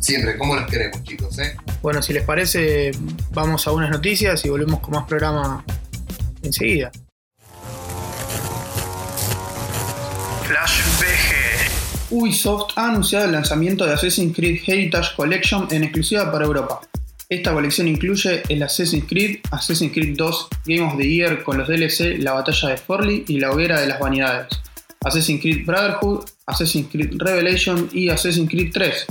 Siempre. 0.00 0.36
¿Cómo 0.38 0.56
los 0.56 0.68
queremos, 0.68 1.02
chicos? 1.04 1.38
Eh? 1.38 1.54
Bueno, 1.82 2.02
si 2.02 2.12
les 2.12 2.24
parece, 2.24 2.90
vamos 3.30 3.66
a 3.66 3.72
unas 3.72 3.90
noticias 3.90 4.44
y 4.44 4.48
volvemos 4.48 4.80
con 4.80 4.94
más 4.94 5.06
programa 5.06 5.64
enseguida. 6.42 6.90
Flash 10.44 10.82
BG. 10.98 12.12
Ubisoft 12.12 12.72
ha 12.76 12.88
anunciado 12.88 13.26
el 13.26 13.32
lanzamiento 13.32 13.86
de 13.86 13.92
Assassin's 13.92 14.34
Creed 14.34 14.60
Heritage 14.66 15.14
Collection 15.14 15.68
en 15.70 15.84
exclusiva 15.84 16.32
para 16.32 16.44
Europa. 16.44 16.80
Esta 17.28 17.52
colección 17.52 17.86
incluye 17.86 18.42
el 18.48 18.62
Assassin's 18.64 19.04
Creed, 19.06 19.38
Assassin's 19.52 19.92
Creed 19.92 20.16
2, 20.16 20.48
Game 20.66 20.80
of 20.80 20.96
the 20.96 21.08
Year 21.08 21.44
con 21.44 21.58
los 21.58 21.68
DLC 21.68 22.18
La 22.18 22.32
Batalla 22.32 22.70
de 22.70 22.76
Forli 22.76 23.24
y 23.28 23.38
La 23.38 23.52
Hoguera 23.52 23.80
de 23.80 23.86
las 23.86 24.00
Vanidades, 24.00 24.48
Assassin's 25.04 25.40
Creed 25.40 25.64
Brotherhood, 25.64 26.24
Assassin's 26.46 26.88
Creed 26.90 27.12
Revelation 27.16 27.88
y 27.92 28.08
Assassin's 28.08 28.50
Creed 28.50 28.72
3, 28.72 29.06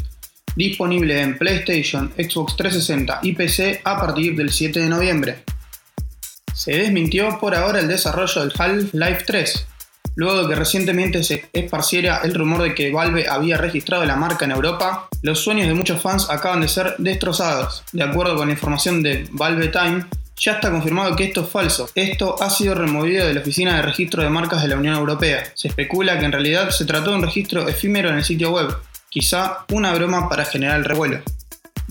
disponible 0.55 1.21
en 1.21 1.37
PlayStation, 1.37 2.11
Xbox 2.17 2.55
360 2.55 3.19
y 3.23 3.33
PC 3.33 3.81
a 3.83 3.99
partir 3.99 4.35
del 4.35 4.51
7 4.51 4.79
de 4.79 4.89
noviembre. 4.89 5.43
Se 6.53 6.73
desmintió 6.73 7.39
por 7.39 7.55
ahora 7.55 7.79
el 7.79 7.87
desarrollo 7.87 8.41
del 8.41 8.53
Half-Life 8.57 9.23
3, 9.25 9.67
luego 10.15 10.43
de 10.43 10.49
que 10.49 10.55
recientemente 10.55 11.23
se 11.23 11.49
esparciera 11.53 12.21
el 12.23 12.33
rumor 12.33 12.61
de 12.61 12.75
que 12.75 12.91
Valve 12.91 13.27
había 13.29 13.57
registrado 13.57 14.05
la 14.05 14.17
marca 14.17 14.45
en 14.45 14.51
Europa, 14.51 15.07
los 15.21 15.39
sueños 15.39 15.67
de 15.67 15.73
muchos 15.73 16.01
fans 16.01 16.29
acaban 16.29 16.61
de 16.61 16.67
ser 16.67 16.95
destrozados. 16.97 17.83
De 17.93 18.03
acuerdo 18.03 18.35
con 18.35 18.47
la 18.47 18.53
información 18.53 19.01
de 19.01 19.27
Valve 19.31 19.69
Time, 19.69 20.05
ya 20.39 20.53
está 20.53 20.71
confirmado 20.71 21.15
que 21.15 21.25
esto 21.25 21.41
es 21.41 21.49
falso. 21.49 21.89
Esto 21.95 22.41
ha 22.41 22.49
sido 22.49 22.75
removido 22.75 23.27
de 23.27 23.33
la 23.33 23.41
Oficina 23.41 23.75
de 23.75 23.81
Registro 23.81 24.23
de 24.23 24.29
Marcas 24.29 24.61
de 24.61 24.69
la 24.69 24.77
Unión 24.77 24.95
Europea. 24.95 25.43
Se 25.53 25.67
especula 25.67 26.17
que 26.17 26.25
en 26.25 26.31
realidad 26.31 26.69
se 26.69 26.85
trató 26.85 27.11
de 27.11 27.17
un 27.17 27.23
registro 27.23 27.67
efímero 27.67 28.09
en 28.09 28.17
el 28.17 28.23
sitio 28.23 28.51
web, 28.51 28.73
quizá 29.09 29.65
una 29.71 29.93
broma 29.93 30.29
para 30.29 30.45
generar 30.45 30.81
revuelo. 30.83 31.21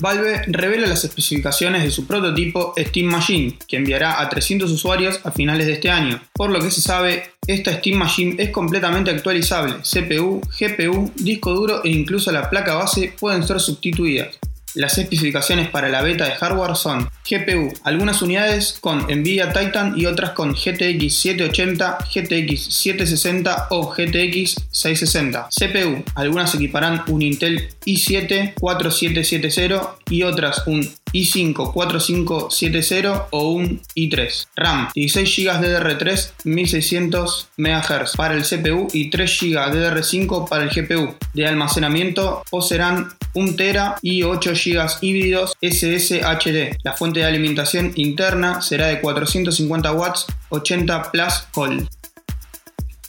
Valve 0.00 0.44
revela 0.46 0.86
las 0.86 1.02
especificaciones 1.02 1.82
de 1.82 1.90
su 1.90 2.06
prototipo 2.06 2.72
Steam 2.78 3.06
Machine, 3.06 3.58
que 3.66 3.78
enviará 3.78 4.20
a 4.20 4.28
300 4.28 4.70
usuarios 4.70 5.18
a 5.24 5.32
finales 5.32 5.66
de 5.66 5.72
este 5.72 5.90
año. 5.90 6.22
Por 6.34 6.50
lo 6.50 6.60
que 6.60 6.70
se 6.70 6.80
sabe, 6.80 7.32
esta 7.48 7.72
Steam 7.72 7.98
Machine 7.98 8.36
es 8.38 8.50
completamente 8.50 9.10
actualizable. 9.10 9.74
CPU, 9.82 10.40
GPU, 10.56 11.10
disco 11.16 11.52
duro 11.52 11.82
e 11.82 11.88
incluso 11.88 12.30
la 12.30 12.48
placa 12.48 12.74
base 12.74 13.12
pueden 13.18 13.44
ser 13.44 13.58
sustituidas. 13.58 14.38
Las 14.74 14.98
especificaciones 14.98 15.70
para 15.70 15.88
la 15.88 16.02
beta 16.02 16.24
de 16.24 16.32
hardware 16.32 16.76
son 16.76 17.08
GPU, 17.28 17.72
algunas 17.84 18.22
unidades 18.22 18.76
con 18.80 19.06
Nvidia 19.06 19.52
Titan 19.52 19.94
y 19.96 20.06
otras 20.06 20.30
con 20.32 20.52
GTX 20.52 21.14
780, 21.14 21.98
GTX 22.12 22.64
760 22.74 23.68
o 23.70 23.90
GTX 23.90 24.68
660. 24.70 25.48
CPU, 25.48 26.04
algunas 26.14 26.54
equiparán 26.54 27.02
un 27.08 27.22
Intel 27.22 27.68
i7 27.86 28.54
4770 28.54 29.96
y 30.10 30.22
otras 30.22 30.66
un 30.66 30.88
i5 31.12 31.72
4570 31.72 33.28
o 33.30 33.50
un 33.50 33.80
i3. 33.94 34.46
RAM, 34.56 34.88
16 34.94 35.36
GB 35.36 35.60
DDR3 35.60 36.32
1600 36.44 37.48
MHz 37.56 38.16
para 38.16 38.34
el 38.34 38.42
CPU 38.42 38.88
y 38.92 39.10
3 39.10 39.40
GB 39.40 39.72
DDR5 39.72 40.48
para 40.48 40.64
el 40.64 40.70
GPU. 40.70 41.14
De 41.34 41.46
almacenamiento 41.46 42.42
poseerán 42.50 43.10
1 43.34 43.56
TB 43.56 43.98
y 44.02 44.22
8 44.22 44.52
GB 44.52 44.86
híbridos 45.00 45.54
SSHD. 45.60 46.78
La 46.82 46.94
fuente 46.94 47.20
de 47.20 47.26
alimentación 47.26 47.92
interna 47.96 48.60
será 48.60 48.88
de 48.88 49.00
450 49.00 49.92
watts 49.92 50.26
80 50.50 51.12
plus 51.12 51.46
Cold. 51.52 51.88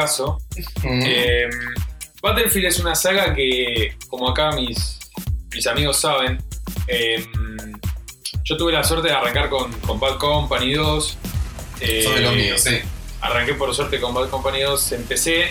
caso. 0.01 0.39
Mm. 0.83 1.03
Eh, 1.05 1.49
Battlefield 2.23 2.67
es 2.67 2.79
una 2.81 2.95
saga 2.95 3.35
que, 3.35 3.97
como 4.09 4.29
acá 4.29 4.51
mis, 4.53 4.99
mis 5.53 5.67
amigos 5.67 5.99
saben, 6.01 6.39
eh, 6.89 7.25
yo 8.45 8.57
tuve 8.57 8.73
la 8.73 8.85
suerte 8.85 9.09
de 9.09 9.15
arrancar 9.15 9.49
con, 9.49 9.73
con 9.81 9.99
Bad 9.99 10.19
Company 10.19 10.75
2. 10.75 11.19
eh, 11.81 12.03
Son 12.05 12.15
de 12.15 12.21
los 12.21 12.35
míos, 12.35 12.61
sí. 12.61 12.79
Arranqué 13.21 13.55
por 13.55 13.75
suerte 13.75 14.01
con 14.01 14.13
Bad 14.15 14.29
Company 14.29 14.61
2 14.61 14.93
en 14.93 15.05
PC, 15.05 15.45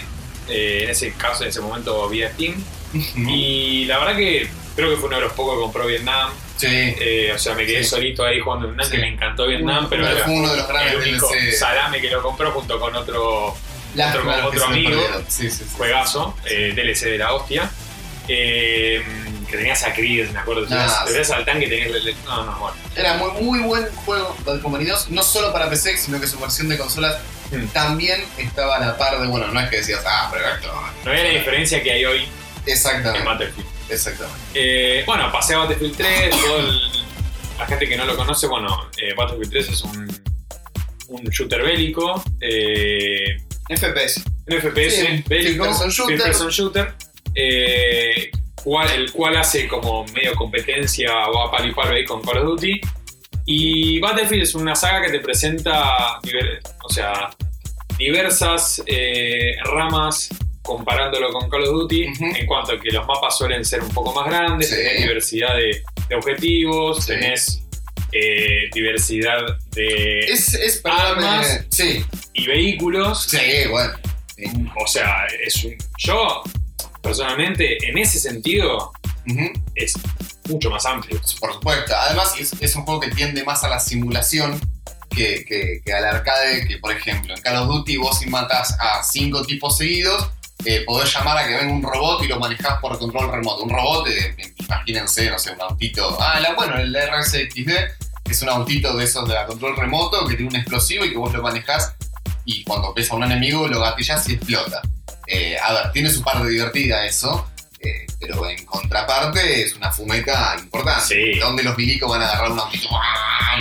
eh, 0.50 0.82
en 0.84 0.90
ese 0.90 1.14
caso, 1.14 1.44
en 1.44 1.50
ese 1.50 1.62
momento 1.62 2.08
vía 2.10 2.32
Steam. 2.34 2.56
Y 3.28 3.86
la 3.86 4.00
verdad 4.00 4.16
que 4.16 4.48
creo 4.76 4.90
que 4.90 4.96
fue 4.98 5.08
uno 5.08 5.18
de 5.18 5.24
los 5.24 5.34
pocos 5.34 5.56
que 5.56 5.62
compró 5.62 5.86
Vietnam. 5.88 6.30
Sí. 6.56 6.68
Eh, 6.70 7.32
o 7.36 7.38
sea, 7.38 7.54
me 7.54 7.66
quedé 7.66 7.84
Sí. 7.84 7.90
solito 7.90 8.24
ahí 8.24 8.40
jugando 8.40 8.68
Vietnam, 8.68 8.90
que 8.90 8.96
Sí. 8.96 9.02
me 9.02 9.08
encantó 9.10 9.48
Vietnam, 9.48 9.88
pero 9.90 10.04
Pero 10.06 10.18
era 10.18 10.26
uno 10.28 10.50
de 10.52 10.58
los 10.58 10.68
grandes 10.68 10.94
el 10.94 11.00
único 11.10 11.28
DLC. 11.28 11.52
salame 11.58 12.00
que 12.00 12.10
lo 12.10 12.22
compró 12.22 12.52
junto 12.52 12.80
con 12.80 12.96
otro 12.96 13.56
Lástima 13.96 14.46
otro- 14.46 14.66
amigo. 14.66 15.02
Sí, 15.28 15.50
sí, 15.50 15.64
sí. 15.64 15.66
juegazo, 15.78 16.36
eh, 16.46 16.74
DLC 16.76 17.06
de 17.12 17.18
la 17.18 17.34
hostia. 17.34 17.70
Eh, 18.28 19.04
que 19.50 19.58
tenías 19.58 19.84
a 19.84 19.94
Creed, 19.94 20.30
me 20.32 20.40
acuerdo. 20.40 20.66
Te 20.66 20.74
Ah, 20.74 20.78
veías- 20.78 21.06
te 21.06 21.12
veías 21.12 21.32
al 21.32 21.46
tanque 21.46 21.66
y 21.66 21.70
tenías. 21.70 21.92
No, 22.26 22.44
no, 22.44 22.60
bueno. 22.60 22.76
Era 22.96 23.14
muy, 23.18 23.32
muy 23.44 23.60
buen 23.60 23.86
juego 23.98 24.36
Company 24.64 24.86
2, 24.86 25.12
no 25.12 25.22
solo 25.24 25.54
para 25.54 25.70
PC, 25.70 25.96
sino 25.98 26.20
que 26.20 26.28
su 26.28 26.40
versión 26.40 26.68
de 26.68 26.78
consolas 26.78 27.18
Mm. 27.52 27.68
también 27.68 28.26
estaba 28.40 28.78
a 28.78 28.80
la 28.80 28.98
par 28.98 29.20
de, 29.22 29.28
bueno, 29.28 29.48
no 29.50 29.60
es 29.60 29.70
que 29.70 29.78
decías, 29.78 30.02
ah, 30.08 30.30
pero 30.34 30.48
esto. 30.48 30.74
No 31.04 31.12
había 31.12 31.24
la 31.26 31.30
diferencia 31.30 31.84
que 31.84 31.92
hay 31.92 32.06
hoy 32.06 32.24
en 32.24 32.30
Exactamente, 32.74 33.24
Battlefield. 33.24 33.68
exactamente. 33.90 34.40
Eh, 34.56 35.04
bueno, 35.06 35.32
pasé 35.32 35.54
a 35.54 35.60
Battlefield 35.60 35.96
3. 35.96 36.30
todo 36.32 36.58
el- 36.60 36.92
la 37.60 37.68
gente 37.68 37.88
que 37.88 37.96
no 37.96 38.06
lo 38.06 38.18
conoce, 38.18 38.48
bueno, 38.48 38.90
eh, 38.98 39.14
Battlefield 39.16 39.52
3 39.52 39.70
es 39.70 39.82
un, 39.84 40.22
un 41.10 41.24
shooter 41.26 41.62
bélico. 41.62 42.24
Eh, 42.42 43.38
FPS. 43.70 44.22
un 44.48 44.54
FPS 44.60 44.96
Sí, 44.96 45.24
bélico. 45.28 45.66
first 45.66 45.82
person 45.84 45.92
shooter. 45.92 46.18
first 46.18 46.28
person 46.28 46.50
shooter, 46.50 46.94
eh, 47.34 48.30
cual- 48.64 48.92
el 48.92 49.12
cual 49.12 49.38
hace 49.38 49.68
como 49.68 50.06
medio 50.14 50.34
competencia 50.36 51.12
o 51.28 51.48
a 51.48 51.52
palo 51.52 51.68
y 51.70 51.74
palo 51.74 51.92
ahí 51.96 52.06
con 52.06 52.22
Call 52.22 52.38
of 52.40 52.46
Duty. 52.46 52.80
Y 53.48 54.00
Battlefield 54.00 54.44
es 54.44 54.56
una 54.56 54.76
saga 54.76 55.02
que 55.04 55.12
te 55.12 55.20
presenta, 55.20 56.20
o 56.84 56.90
sea, 56.90 57.30
diversas 57.98 58.82
eh, 58.88 59.56
ramas 59.64 60.30
comparándolo 60.64 61.32
con 61.32 61.48
Call 61.50 61.64
of 61.64 61.70
Duty, 61.70 62.06
en 62.40 62.46
cuanto 62.48 62.74
a 62.74 62.80
que 62.80 62.90
los 62.92 63.06
mapas 63.06 63.38
suelen 63.38 63.64
ser 63.64 63.82
un 63.84 63.90
poco 63.94 64.14
más 64.14 64.26
grandes, 64.28 64.70
Sí. 64.70 64.76
tenés 64.76 65.02
diversidad 65.04 65.56
de, 65.56 65.84
de 66.10 66.16
objetivos, 66.16 67.06
Sí. 67.06 67.12
tenés 67.14 67.62
eh, 68.12 68.70
diversidad 68.74 69.42
de 69.74 70.20
Es, 70.22 70.54
es 70.54 70.82
Armas. 70.86 71.66
Sí, 71.70 72.04
y 72.36 72.46
vehículos. 72.48 73.24
sí, 73.24 73.40
bueno. 73.70 73.94
O 74.82 74.86
sea, 74.88 75.26
es 75.46 75.64
un, 75.64 75.76
yo 75.98 76.44
personalmente 77.02 77.78
en 77.88 77.98
ese 77.98 78.20
sentido 78.20 78.92
es 79.76 79.94
mucho 80.50 80.70
más 80.70 80.86
amplio. 80.86 81.20
Por 81.40 81.54
supuesto. 81.54 81.94
Además, 81.96 82.34
es, 82.40 82.54
es 82.60 82.76
un 82.76 82.84
juego 82.84 83.00
que 83.00 83.10
tiende 83.12 83.44
más 83.44 83.64
a 83.64 83.70
la 83.70 83.80
simulación 83.80 84.60
que, 85.10 85.46
que- 85.46 85.82
que 85.84 85.94
al 85.94 86.06
arcade. 86.06 86.68
Que, 86.68 86.78
por 86.78 86.92
ejemplo, 86.92 87.34
en 87.36 87.42
Call 87.42 87.58
of 87.58 87.68
Duty 87.68 87.98
vos 87.98 88.20
si 88.20 88.30
matás 88.30 88.76
a 88.80 89.02
cinco 89.04 89.44
tipos 89.44 89.78
seguidos, 89.78 90.30
eh, 90.66 90.84
podés 90.86 91.14
llamar 91.14 91.38
a 91.38 91.48
que 91.48 91.56
venga 91.56 91.72
un 91.74 91.82
robot 91.84 92.24
y 92.24 92.28
lo 92.28 92.40
manejás 92.40 92.80
por 92.82 92.98
control 93.00 93.32
remoto. 93.32 93.64
Un 93.64 93.70
robot, 93.70 94.08
eh, 94.10 94.36
imagínense, 94.60 95.30
no 95.30 95.40
sé, 95.40 95.52
un 95.52 95.62
autito. 95.62 96.18
Ah, 96.22 96.40
la- 96.42 96.54
bueno, 96.56 96.78
el 96.78 96.94
RSXD 96.96 97.72
es 98.30 98.42
un 98.42 98.50
autito 98.50 98.96
de 98.98 99.06
esos 99.06 99.28
de 99.28 99.34
la 99.36 99.46
control 99.46 99.76
remoto 99.78 100.26
que 100.28 100.36
tiene 100.36 100.50
un 100.50 100.56
explosivo 100.58 101.06
y 101.06 101.12
que 101.12 101.18
vos 101.18 101.32
lo 101.34 101.42
manejás 101.42 101.94
y 102.46 102.64
cuando 102.64 102.94
ves 102.94 103.12
a 103.12 103.16
un 103.16 103.24
enemigo 103.24 103.68
lo 103.68 103.80
gatillas 103.80 104.28
y 104.30 104.34
explota. 104.34 104.82
Eh, 105.28 105.58
a 105.62 105.74
ver, 105.74 105.92
tiene 105.92 106.10
su 106.10 106.22
parte 106.24 106.48
divertida 106.48 107.06
eso. 107.06 107.50
eh, 107.82 108.06
pero 108.20 108.50
en 108.50 108.66
contraparte 108.66 109.62
es 109.64 109.76
una 109.76 109.92
fumeta 109.92 110.56
importante. 110.60 111.34
Sí. 111.34 111.40
Donde 111.40 111.62
los 111.64 111.78
milicos 111.78 112.10
van 112.10 112.22
a 112.22 112.26
agarrar 112.30 112.52
un 112.52 112.60
autito 112.60 112.88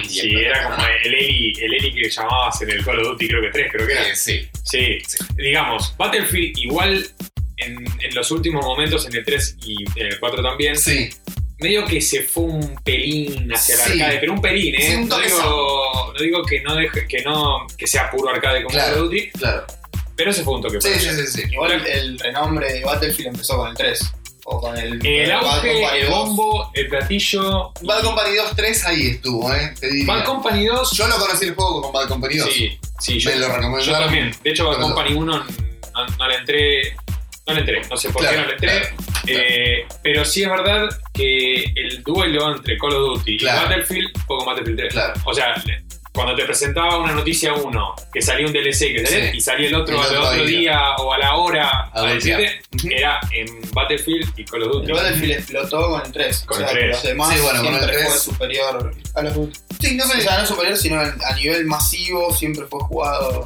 y 0.02 0.08
Sí, 0.08 0.34
era 0.34 0.64
como 0.70 0.86
el 0.86 1.14
Eli, 1.14 1.52
el 1.60 1.74
Eli 1.74 1.94
que 1.94 2.08
llamabas 2.10 2.60
en 2.62 2.70
el 2.70 2.84
Call 2.84 3.00
of 3.00 3.08
Duty, 3.08 3.28
creo 3.28 3.42
que 3.42 3.48
3, 3.50 3.72
creo 3.72 3.86
que 3.86 3.92
era. 3.92 4.08
Eh, 4.08 4.16
sí, 4.16 4.48
Sí, 4.62 4.98
Sí. 5.06 5.18
digamos, 5.36 5.94
Battlefield 5.98 6.56
igual 6.58 7.06
en, 7.58 7.84
en 8.00 8.14
los 8.14 8.30
últimos 8.30 8.64
momentos, 8.64 9.06
en 9.06 9.14
el 9.16 9.24
3 9.24 9.56
y 9.66 9.84
en 10.00 10.06
el 10.06 10.18
4 10.18 10.42
también, 10.42 10.76
sí. 10.78 11.10
Medio 11.58 11.84
que 11.84 12.00
se 12.00 12.22
fue 12.22 12.44
un 12.44 12.74
pelín 12.84 13.52
hacia 13.52 13.76
Sí. 13.76 13.92
el 13.92 14.02
arcade, 14.02 14.18
pero 14.18 14.32
un 14.32 14.40
pelín, 14.40 14.74
¿eh? 14.74 14.80
Sí, 14.82 14.94
un 14.96 15.08
no, 15.08 15.18
digo, 15.20 16.12
no 16.16 16.22
digo 16.22 16.42
que 16.44 16.60
no, 16.62 16.74
deje, 16.76 17.06
que 17.06 17.22
no 17.22 17.66
que 17.76 17.86
sea 17.86 18.10
puro 18.10 18.30
arcade 18.30 18.62
como 18.62 18.74
Claro. 18.74 18.94
Call 18.94 19.02
of 19.04 19.10
Duty, 19.10 19.30
Claro. 19.30 19.66
pero 20.16 20.30
ese 20.30 20.42
fue 20.44 20.54
un 20.54 20.62
toque. 20.62 20.80
Sí, 20.80 20.88
sí, 20.98 21.08
sí, 21.10 21.26
sí. 21.26 21.42
Igual 21.52 21.72
el, 21.72 21.86
el 21.86 22.18
renombre 22.18 22.72
de 22.72 22.84
Battlefield 22.84 23.28
empezó 23.28 23.56
con 23.56 23.68
el 23.70 23.76
3. 23.76 24.00
O 24.46 24.60
con 24.60 24.76
el. 24.76 25.04
El 25.06 25.32
auge, 25.32 26.00
el 26.00 26.06
2. 26.06 26.10
bombo, 26.10 26.70
el 26.74 26.86
platillo. 26.88 27.72
Bad 27.80 28.02
Company 28.02 28.36
2, 28.36 28.52
3 28.54 28.84
ahí 28.84 29.06
estuvo, 29.12 29.50
¿eh? 29.54 29.72
Te 29.80 29.88
diría. 29.88 30.06
Bad 30.12 30.24
Company 30.26 30.66
2. 30.66 30.90
Yo 30.92 31.08
lo 31.08 31.16
conocí 31.16 31.46
el 31.46 31.54
juego 31.54 31.80
con 31.80 31.92
Bad 31.92 32.08
Company 32.08 32.36
2. 32.36 32.52
Sí, 32.52 32.78
sí, 33.00 33.14
Me 33.14 33.18
yo, 33.20 33.30
lo 33.36 33.48
recomendaron. 33.48 33.84
yo 33.86 33.92
también. 34.04 34.34
De 34.44 34.50
hecho, 34.50 34.68
Bad 34.68 34.80
Company 34.82 35.14
1 35.14 35.44
no, 35.94 36.06
no 36.18 36.28
le 36.28 36.34
entré. 36.36 36.96
No 37.46 37.52
le 37.54 37.60
entré, 37.60 37.82
no 37.90 37.96
sé 37.96 38.08
por 38.10 38.22
Claro, 38.22 38.36
qué 38.36 38.42
no 38.42 38.46
le 38.48 38.52
entré. 38.54 38.68
claro, 38.68 38.96
Eh, 39.26 39.86
pero 40.02 40.24
sí 40.24 40.42
es 40.42 40.48
verdad 40.50 40.88
que 41.12 41.64
el 41.76 42.02
duelo 42.02 42.54
entre 42.56 42.76
Call 42.78 42.92
of 42.94 43.18
Duty 43.18 43.38
Claro. 43.38 43.58
y 43.58 43.62
Battlefield 43.68 44.10
fue 44.26 44.36
con 44.38 44.46
Battlefield 44.46 44.78
3. 44.78 44.92
Claro. 44.92 45.12
O 45.24 45.34
sea, 45.34 45.54
cuando 46.12 46.34
te 46.36 46.44
presentaba 46.44 46.98
una 46.98 47.12
noticia 47.12 47.52
uno, 47.54 47.94
que 48.12 48.22
salía 48.22 48.46
un 48.46 48.52
DLC 48.52 48.92
que 48.94 49.04
salía, 49.06 49.30
Sí. 49.32 49.36
y 49.36 49.40
salía 49.40 49.68
el 49.68 49.74
otro 49.74 49.96
El 49.96 50.06
al 50.08 50.16
otro 50.22 50.44
día. 50.44 50.58
día. 50.60 50.80
o 50.98 51.12
a 51.12 51.18
la 51.18 51.34
hora 51.36 51.68
A 51.92 52.00
a 52.02 52.14
decirte, 52.14 52.62
era 52.90 53.18
en 53.32 53.46
Battlefield 53.72 54.32
y 54.38 54.44
Call 54.44 54.62
of 54.62 54.72
Duty. 54.72 54.86
El 54.86 54.92
Battlefield 54.94 55.32
explotó 55.32 55.88
con 55.90 56.02
el 56.06 56.12
3. 56.12 56.38
Con 56.46 56.56
o 56.56 56.60
el 56.60 56.66
sea, 56.66 56.74
que 56.74 56.80
3. 56.84 56.90
los 56.96 57.02
demás 57.02 57.34
Sí, 57.34 57.40
bueno, 57.42 57.58
con 57.58 57.66
el 57.66 57.74
siempre 57.80 57.96
3. 57.96 58.08
fue 58.08 58.18
superior 58.18 58.94
a 59.16 59.22
los 59.22 59.34
Duty. 59.34 59.58
Sí, 59.80 59.96
no 59.96 60.04
O 60.04 60.08
sé. 60.08 60.20
sea, 60.22 60.38
no 60.38 60.46
superior, 60.46 60.76
sino 60.78 61.00
a 61.00 61.34
nivel 61.34 61.66
masivo 61.66 62.32
siempre 62.34 62.64
fue 62.66 62.80
jugado. 62.80 63.44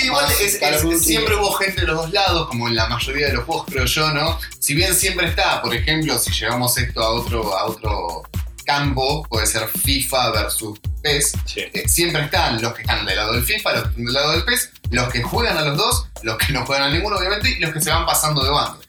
Sí, 0.00 0.06
igual 0.06 0.26
es- 0.30 0.58
siempre 1.04 1.34
hubo 1.36 1.52
gente 1.54 1.80
de 1.82 1.86
los 1.86 1.96
dos 1.96 2.12
lados, 2.12 2.48
como 2.48 2.68
en 2.68 2.76
la 2.76 2.86
mayoría 2.88 3.28
de 3.28 3.34
los 3.34 3.44
juegos, 3.44 3.66
creo 3.70 3.84
yo, 3.84 4.10
¿no? 4.12 4.38
Si 4.58 4.74
bien 4.74 4.94
siempre 4.94 5.28
está, 5.28 5.60
por 5.62 5.74
ejemplo, 5.74 6.18
si 6.18 6.30
llevamos 6.32 6.76
esto 6.78 7.02
a 7.02 7.10
otro, 7.10 7.56
a 7.56 7.64
otro 7.66 8.22
campo, 8.64 9.22
puede 9.28 9.46
ser 9.46 9.68
FIFA 9.68 10.30
versus 10.30 10.78
PES, 11.02 11.32
Sí. 11.44 11.60
eh, 11.72 11.86
siempre 11.86 12.22
están 12.22 12.62
los 12.62 12.72
que 12.72 12.80
están 12.80 13.04
del 13.04 13.16
lado 13.16 13.34
del 13.34 13.44
FIFA, 13.44 13.72
los 13.74 13.82
que 13.82 13.88
están 13.90 14.04
del 14.06 14.14
lado 14.14 14.30
del 14.32 14.44
PES, 14.44 14.70
los 14.90 15.08
que 15.12 15.22
juegan 15.22 15.58
a 15.58 15.62
los 15.66 15.76
dos, 15.76 16.06
los 16.22 16.38
que 16.38 16.52
no 16.54 16.64
juegan 16.64 16.84
a 16.88 16.90
ninguno, 16.90 17.16
obviamente, 17.16 17.50
y 17.50 17.58
los 17.58 17.72
que 17.74 17.80
se 17.82 17.90
van 17.90 18.06
pasando 18.06 18.42
de 18.42 18.48
bando. 18.50 18.80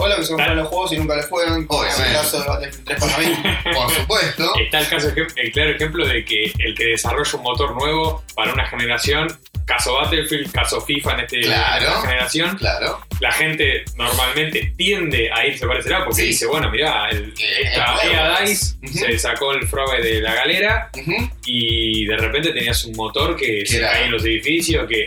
O 0.00 0.08
los 0.08 0.16
que 0.18 0.22
se 0.24 0.28
compran 0.32 0.56
los 0.56 0.68
juegos 0.68 0.92
y 0.92 0.96
nunca 0.98 1.16
los 1.16 1.26
juegan. 1.26 1.52
Es 1.52 1.58
el 1.60 1.66
Obviamente. 1.68 2.12
caso 2.12 2.40
de 2.40 2.48
Battlefield 2.48 2.84
3 2.84 3.00
para 3.00 3.18
mí. 3.18 3.34
Por 3.74 3.90
supuesto. 3.90 4.52
Está 4.60 4.78
el, 4.80 4.88
caso, 4.88 5.08
el 5.36 5.52
claro 5.52 5.70
ejemplo 5.70 6.06
de 6.06 6.24
que 6.24 6.52
el 6.58 6.74
que 6.74 6.84
desarrolla 6.86 7.30
un 7.36 7.42
motor 7.42 7.74
nuevo 7.76 8.24
para 8.34 8.52
una 8.52 8.66
generación, 8.66 9.28
caso 9.66 9.94
Battlefield, 9.94 10.50
caso 10.52 10.80
FIFA 10.80 11.12
en, 11.14 11.20
este, 11.20 11.40
Claro. 11.42 11.84
en 11.86 11.92
esta 11.92 12.00
generación, 12.08 12.56
Claro. 12.58 13.00
la 13.20 13.30
gente 13.32 13.84
normalmente 13.96 14.72
tiende 14.76 15.30
a 15.32 15.46
irse 15.46 15.66
para 15.66 15.78
ese 15.80 15.90
lado 15.90 16.06
porque 16.06 16.22
Sí. 16.22 16.28
dice, 16.28 16.46
bueno, 16.46 16.70
mirá, 16.70 17.08
el, 17.10 17.32
esta 17.62 17.94
es 18.02 18.04
EA. 18.10 18.40
Dice 18.40 18.74
Ujú. 18.82 18.98
se 19.12 19.18
sacó 19.18 19.52
el 19.52 19.68
Frove 19.68 20.02
de 20.02 20.20
la 20.20 20.34
galera 20.34 20.90
Ujú. 20.96 21.30
y 21.44 22.06
de 22.06 22.16
repente 22.16 22.52
tenías 22.52 22.84
un 22.84 22.96
motor 22.96 23.36
que 23.36 23.64
se 23.66 23.80
caía 23.80 24.06
en 24.06 24.12
los 24.12 24.24
edificios, 24.24 24.88
que, 24.88 25.06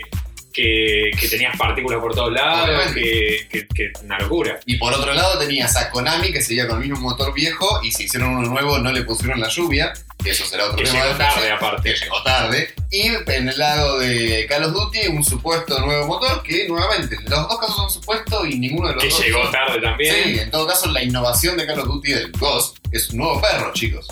que, 0.54 1.10
que 1.20 1.28
tenías 1.28 1.56
partículas 1.58 2.00
por 2.00 2.14
todos 2.14 2.32
lados, 2.32 2.92
que, 2.92 3.46
que, 3.50 3.66
que 3.66 3.92
una 4.04 4.18
locura. 4.20 4.60
Y 4.66 4.76
por 4.76 4.92
otro 4.94 5.12
lado 5.12 5.38
tenías 5.38 5.76
a 5.76 5.90
Konami 5.90 6.32
que 6.32 6.40
seguía 6.40 6.66
con 6.68 6.80
el 6.82 6.88
mismo 6.88 7.00
motor 7.10 7.34
viejo 7.34 7.80
y 7.82 7.90
si 7.90 8.04
hicieron 8.04 8.30
uno 8.36 8.48
nuevo 8.48 8.78
no 8.78 8.92
le 8.92 9.02
pusieron 9.02 9.40
la 9.40 9.48
lluvia, 9.48 9.92
que 10.22 10.30
eso 10.30 10.46
será 10.46 10.66
otro 10.66 10.76
Que 10.76 10.84
tema 10.84 11.00
llegó 11.00 11.12
de 11.12 11.18
tarde 11.18 11.42
que 11.46 11.50
aparte. 11.52 11.94
llegó 11.94 12.22
tarde. 12.22 12.74
Y 12.90 13.08
en 13.26 13.48
el 13.48 13.58
lado 13.58 13.98
de 13.98 14.46
Call 14.48 14.64
of 14.64 14.72
Duty 14.72 15.08
un 15.08 15.24
supuesto 15.24 15.80
nuevo 15.80 16.06
motor 16.06 16.42
que 16.44 16.68
nuevamente 16.68 17.16
los 17.26 17.48
dos 17.48 17.58
casos 17.58 17.76
son 17.76 17.90
supuestos 17.90 18.46
y 18.48 18.58
ninguno 18.58 18.88
de 18.88 18.94
los 18.94 19.02
Que 19.04 19.10
dos. 19.10 19.20
llegó 19.24 19.42
son- 19.42 19.52
tarde 19.52 19.80
también. 19.80 20.14
Sí, 20.24 20.38
en 20.38 20.50
todo 20.50 20.66
caso 20.66 20.88
la 20.90 21.02
innovación 21.02 21.56
de 21.56 21.66
Call 21.66 21.80
of 21.80 21.86
Duty 21.88 22.12
del 22.12 22.30
Ghost 22.32 22.78
es 22.92 23.10
un 23.10 23.18
nuevo 23.18 23.40
perro, 23.40 23.72
chicos. 23.74 24.06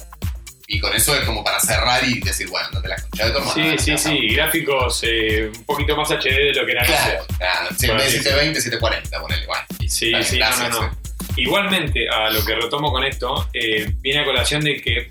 Y 0.74 0.80
con 0.80 0.94
eso 0.94 1.14
es 1.14 1.20
como 1.26 1.44
para 1.44 1.60
cerrar 1.60 2.02
y 2.02 2.18
decir, 2.20 2.48
bueno, 2.48 2.66
no 2.72 2.80
te 2.80 2.88
la 2.88 2.96
concha 2.96 3.26
de 3.26 3.30
tu 3.32 3.38
hermana. 3.38 3.76
Sí, 3.78 3.78
sí, 3.78 3.98
sí, 3.98 4.28
gráficos 4.28 5.00
eh, 5.02 5.50
un 5.54 5.64
poquito 5.64 5.94
más 5.94 6.10
HD 6.10 6.30
de 6.30 6.54
lo 6.54 6.64
que 6.64 6.72
eran 6.72 6.86
Claro, 6.86 7.20
antes. 7.20 7.36
claro. 7.36 7.68
Sí, 7.76 7.84
en 7.84 7.88
Bueno, 7.90 8.02
vez 8.04 8.12
de 8.12 8.18
sí, 8.18 8.24
720, 8.24 8.60
740, 8.62 9.20
ponele, 9.20 9.46
bueno. 9.46 9.64
Sí, 9.86 10.10
Dale, 10.10 10.24
sí, 10.24 10.38
no, 10.38 10.46
gracias, 10.46 10.70
no, 10.70 10.80
no. 10.82 10.98
Igualmente, 11.36 12.08
a 12.08 12.30
lo 12.30 12.42
que 12.42 12.54
retomo 12.54 12.90
con 12.90 13.04
esto, 13.04 13.48
eh, 13.52 13.92
viene 14.00 14.20
a 14.20 14.24
colación 14.24 14.64
de 14.64 14.80
que 14.80 14.96
eh, 14.98 15.08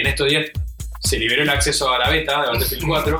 en 0.00 0.06
estos 0.06 0.26
días 0.26 0.46
se 1.00 1.18
liberó 1.18 1.42
el 1.42 1.50
acceso 1.50 1.92
a 1.92 1.98
la 1.98 2.08
beta 2.08 2.40
de 2.40 2.48
Battlefield 2.48 2.86
4, 2.86 3.18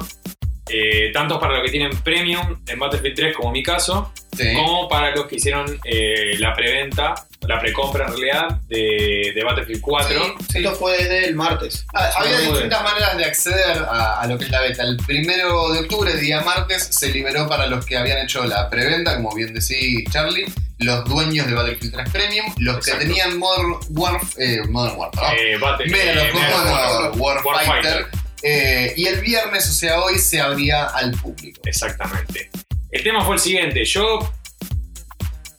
eh, 0.71 1.11
tanto 1.13 1.39
para 1.39 1.55
los 1.59 1.63
que 1.65 1.71
tienen 1.71 1.91
Premium 2.03 2.63
en 2.67 2.79
Battlefield 2.79 3.15
3, 3.17 3.37
como 3.37 3.51
mi 3.53 3.63
caso, 3.63 4.11
Sí. 4.35 4.55
como 4.55 4.89
para 4.89 5.15
los 5.15 5.27
que 5.27 5.37
hicieron 5.37 5.79
eh, 5.85 6.37
la 6.39 6.55
preventa 6.55 7.15
la 7.49 7.59
precompra 7.59 8.07
en 8.07 8.13
realidad 8.13 8.61
de, 8.69 9.33
de 9.35 9.45
Battlefield 9.45 9.81
4. 9.81 10.09
Sí, 10.39 10.45
sí. 10.53 10.59
Esto 10.59 10.73
fue 10.75 10.99
desde 10.99 11.25
el 11.29 11.35
martes. 11.35 11.85
Ah, 11.95 12.11
Había 12.19 12.37
muy 12.41 12.47
distintas 12.53 12.83
maneras 12.85 13.17
de 13.17 13.25
acceder 13.25 13.79
a, 13.91 14.21
a 14.21 14.27
lo 14.27 14.39
que 14.39 14.45
es 14.45 14.51
la 14.51 14.61
beta. 14.61 14.83
El 14.83 14.97
primero 14.99 15.73
de 15.73 15.81
octubre, 15.81 16.15
día 16.17 16.43
martes, 16.43 16.85
se 16.91 17.09
liberó 17.11 17.49
para 17.49 17.67
los 17.67 17.85
que 17.87 17.97
habían 17.97 18.19
hecho 18.19 18.45
la 18.45 18.69
preventa, 18.69 19.17
como 19.17 19.35
bien 19.35 19.55
decía 19.55 19.79
Charlie, 20.11 20.47
los 20.79 21.05
dueños 21.07 21.47
de 21.47 21.55
Battlefield 21.55 21.95
3 21.95 22.11
Premium, 22.11 22.47
los 22.59 22.77
Exacto. 22.77 22.99
que 23.01 23.07
tenían 23.07 23.39
Modern, 23.39 23.73
Warf- 23.91 24.35
eh, 24.39 24.63
Modern 24.69 24.97
Warfare. 24.99 25.55
Eh, 25.55 25.59
Battle- 25.59 25.91
Medal 25.91 26.19
of 26.19 26.25
eh, 26.25 26.33
Medal 26.35 26.53
of 26.53 26.67
Honor, 26.67 27.13
Honor, 27.21 27.43
Warfighter. 27.47 28.07
Eh, 28.43 28.95
y 28.97 29.07
el 29.07 29.21
viernes, 29.21 29.69
o 29.69 29.73
sea, 29.73 30.01
hoy 30.01 30.19
se 30.19 30.41
abría 30.41 30.87
al 30.87 31.11
público. 31.13 31.61
Exactamente. 31.65 32.51
El 32.91 33.03
tema 33.03 33.23
fue 33.25 33.35
el 33.37 33.41
siguiente. 33.41 33.85
Yo, 33.85 34.19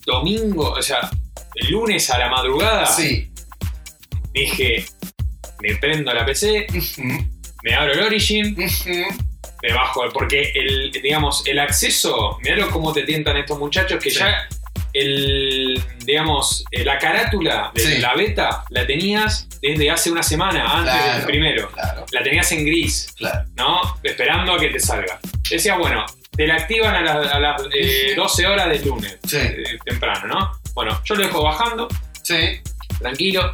domingo, 0.05 0.71
o 0.71 0.81
sea, 0.81 1.09
el 1.61 1.71
lunes 1.71 2.09
a 2.09 2.17
la 2.17 2.29
madrugada, 2.29 2.85
Sí. 2.85 3.31
dije, 4.33 4.85
me 5.61 5.75
prendo 5.75 6.13
la 6.13 6.25
PC, 6.25 6.67
me 7.63 7.73
abro 7.75 7.93
el 7.93 7.99
Origin, 8.01 8.55
me 9.63 9.73
bajo, 9.73 10.03
porque 10.11 10.51
el, 10.55 10.91
digamos, 10.91 11.43
el 11.45 11.59
acceso, 11.59 12.37
mirá 12.43 12.67
cómo 12.69 12.91
te 12.93 13.03
tientan 13.03 13.37
estos 13.37 13.59
muchachos, 13.59 14.01
que 14.03 14.09
Sí. 14.11 14.19
ya 14.19 14.47
el, 14.93 15.81
digamos, 16.05 16.65
eh, 16.71 16.83
la 16.83 16.97
carátula 16.97 17.71
de 17.73 17.81
Sí. 17.81 17.97
la 18.01 18.13
beta 18.15 18.65
la 18.69 18.85
tenías 18.85 19.47
desde 19.61 19.89
hace 19.89 20.11
una 20.11 20.23
semana, 20.23 20.65
antes 20.79 20.93
Claro. 20.93 21.17
del 21.17 21.25
primero. 21.27 21.71
Claro, 21.71 22.05
La 22.11 22.23
tenías 22.23 22.51
en 22.51 22.65
gris, 22.65 23.13
claro. 23.15 23.47
¿no? 23.55 23.79
Esperando 24.03 24.53
a 24.53 24.59
que 24.59 24.67
te 24.69 24.79
salga. 24.79 25.19
Decía, 25.49 25.77
bueno, 25.77 26.05
te 26.35 26.45
la 26.47 26.55
activan 26.55 26.93
a, 26.95 27.01
las- 27.01 27.31
a 27.31 27.39
las 27.39 27.61
eh, 27.73 28.13
12 28.15 28.45
horas 28.47 28.67
del 28.69 28.85
lunes, 28.85 29.17
Sí. 29.25 29.37
eh, 29.37 29.77
temprano, 29.85 30.27
¿no? 30.27 30.60
Bueno, 30.73 30.99
yo 31.03 31.15
lo 31.15 31.23
dejo 31.23 31.43
bajando, 31.43 31.87
Sí. 32.23 32.61
tranquilo. 32.99 33.53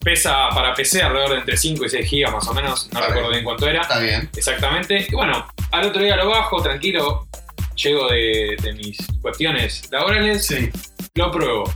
Pesa 0.00 0.48
para 0.50 0.74
PC 0.74 1.00
alrededor 1.02 1.30
de 1.30 1.36
entre 1.38 1.56
5 1.56 1.84
y 1.84 1.88
6 1.88 2.08
gigas 2.08 2.32
más 2.32 2.46
o 2.48 2.54
menos, 2.54 2.88
no 2.92 2.98
Está 2.98 3.00
recuerdo 3.08 3.28
bien. 3.28 3.32
bien 3.32 3.44
cuánto 3.44 3.68
era. 3.68 3.82
Está 3.82 3.98
bien. 4.00 4.28
Exactamente. 4.34 5.06
Y 5.08 5.14
bueno, 5.14 5.46
al 5.70 5.84
otro 5.86 6.02
día 6.02 6.16
lo 6.16 6.28
bajo, 6.28 6.60
tranquilo. 6.60 7.28
Llego 7.76 8.08
de, 8.08 8.56
de 8.60 8.72
mis 8.74 8.98
cuestiones 9.20 9.88
laborales, 9.92 10.44
Sí. 10.46 10.70
lo 11.14 11.30
pruebo. 11.30 11.72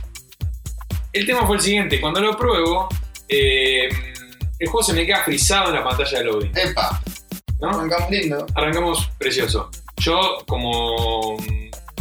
El 1.13 1.25
tema 1.25 1.47
fue 1.47 1.55
el 1.55 1.61
siguiente: 1.61 2.01
cuando 2.01 2.19
lo 2.19 2.37
pruebo, 2.37 2.89
eh, 3.29 3.87
el 4.59 4.67
juego 4.67 4.83
se 4.83 4.93
me 4.93 5.05
queda 5.05 5.23
frisado 5.23 5.69
en 5.69 5.75
la 5.75 5.83
pantalla 5.83 6.17
de 6.19 6.23
loading. 6.25 6.51
Epa. 6.55 7.01
¿no? 7.61 7.69
Arrancamos 7.69 8.11
lindo. 8.11 8.45
Arrancamos 8.55 9.09
precioso. 9.17 9.71
Yo, 9.97 10.37
como 10.47 11.37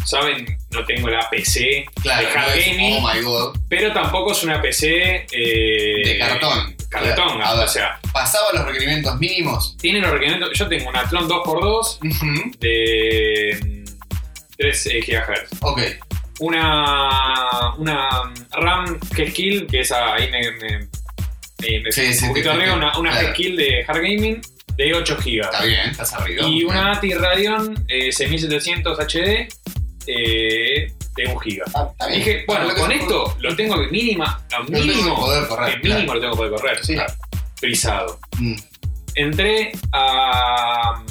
saben, 0.07 0.59
no 0.71 0.85
tengo 0.85 1.09
la 1.09 1.29
PC 1.31 1.85
Claro. 2.03 2.27
de 2.29 2.33
hard 2.35 2.47
no 2.49 2.55
es- 2.55 2.67
gaming, 2.67 2.99
oh 3.03 3.13
my 3.15 3.21
god. 3.23 3.59
pero 3.69 3.93
tampoco 3.93 4.33
es 4.33 4.43
una 4.45 4.61
PC 4.63 5.27
eh, 5.33 6.03
De 6.05 6.19
cartón. 6.19 6.75
Cartón, 6.89 7.43
A 7.43 7.55
ver. 7.55 7.65
o 7.65 7.69
sea, 7.69 7.99
¿Pasaba 8.13 8.47
los 8.55 8.65
requerimientos 8.65 9.19
mínimos? 9.19 9.77
tiene 9.77 10.01
los 10.01 10.11
requerimientos. 10.11 10.57
Yo 10.57 10.69
tengo 10.69 10.89
un 10.89 10.97
Athlon 10.97 11.29
2x2 11.29 11.99
Ujú. 12.03 12.51
de 12.61 13.59
mm, 13.61 13.85
3 14.57 14.87
eh, 14.87 15.01
GHz. 15.07 15.59
Ok. 15.63 15.81
Una, 16.39 17.75
una 17.79 18.09
RAM 18.53 18.99
G-Skill, 19.01 19.67
que 19.67 19.81
esa 19.81 20.15
ahí 20.15 20.31
me, 20.31 20.51
me, 20.53 20.79
me- 20.79 21.81
me 21.81 21.93
Sí, 21.93 22.13
sí, 22.15 22.25
un 22.25 22.29
poquito 22.31 22.53
arriba, 22.53 22.75
una, 22.75 22.97
una 22.99 23.11
claro. 23.11 23.29
G-Skill 23.29 23.57
de 23.57 23.85
Hard 23.87 23.97
Gaming 24.03 24.41
de 24.77 24.95
8 24.95 25.17
GB. 25.17 25.41
Está 25.45 25.65
bien, 25.65 25.91
estás 25.91 26.13
arriba. 26.15 26.47
Y 26.47 26.65
una 26.65 26.93
ATI 26.93 27.15
Radeon 27.15 27.85
eh, 27.89 28.13
6700 28.13 28.99
HD 28.99 29.49
eh, 30.07 30.93
de 31.17 31.27
1 31.27 31.35
GB. 31.41 31.63
Ah. 31.75 32.07
Dije, 32.09 32.45
bueno, 32.47 32.65
lo 32.65 32.75
que 32.75 32.81
con 32.81 32.93
esto 32.93 33.37
lo 33.41 33.57
tengo 33.57 33.81
que 33.81 33.87
mínima, 33.89 34.45
a 34.53 34.59
Lo 34.61 34.67
tengo 34.67 34.81
que 34.81 34.87
mínimo, 34.87 35.17
poder 35.17 35.47
correr, 35.49 35.75
el 35.75 35.83
mínimo 35.83 36.15
lo 36.15 36.21
tengo 36.21 36.33
que 36.33 36.37
poder 36.39 36.53
correr. 36.53 36.85
Sí. 36.85 36.95
Claro. 36.95 37.15
Frisado. 37.57 38.21
Mm. 38.39 38.55
Entré 39.15 39.73
a. 39.93 41.03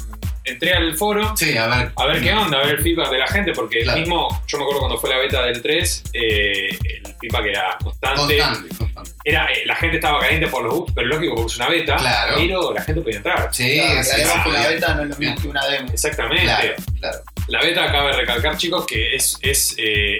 Entré 0.44 0.74
al 0.74 0.94
foro 0.96 1.36
Sí, 1.36 1.56
a 1.58 1.66
ver. 1.66 1.90
a 1.96 2.06
ver 2.06 2.22
qué 2.22 2.32
onda, 2.32 2.58
a 2.58 2.60
ver 2.60 2.76
el 2.76 2.80
feedback 2.80 3.10
de 3.10 3.18
la 3.18 3.26
gente, 3.26 3.52
porque 3.52 3.80
Claro. 3.80 3.96
el 3.98 4.02
mismo, 4.04 4.42
yo 4.46 4.58
me 4.58 4.62
acuerdo 4.62 4.78
cuando 4.80 4.98
fue 4.98 5.10
la 5.10 5.18
beta 5.18 5.42
del 5.42 5.60
3, 5.60 6.04
eh, 6.12 6.68
el 6.68 7.14
feedback 7.20 7.46
era 7.46 7.76
constante. 7.82 8.38
Constante, 8.38 8.76
constante. 8.76 9.10
Era, 9.24 9.46
eh, 9.46 9.62
la 9.66 9.74
gente 9.74 9.96
estaba 9.96 10.20
caliente 10.20 10.46
por 10.46 10.62
los 10.62 10.72
bugs, 10.72 10.92
pero 10.94 11.08
lógico 11.08 11.34
porque 11.34 11.50
es 11.52 11.56
una 11.56 11.68
beta, 11.68 11.96
Claro. 11.96 12.34
pero 12.36 12.72
la 12.72 12.80
gente 12.82 13.00
podía 13.00 13.16
entrar. 13.16 13.48
Sí, 13.52 13.74
Claro, 13.80 14.04
sí, 14.04 14.10
aclaremos 14.12 14.34
sí, 14.36 14.42
que 14.44 14.52
la 14.52 14.68
beta 14.68 14.94
no 14.94 15.02
es 15.02 15.08
lo 15.08 15.16
mismo 15.16 15.36
que 15.42 15.48
una 15.48 15.66
demo. 15.66 15.90
Exactamente. 15.90 16.44
Claro, 16.44 16.74
claro. 17.00 17.18
La 17.48 17.60
beta 17.60 17.84
acaba 17.84 18.10
de 18.10 18.16
recalcar, 18.18 18.56
chicos, 18.56 18.86
que 18.86 19.14
es. 19.14 19.38
es 19.42 19.74
eh, 19.78 20.18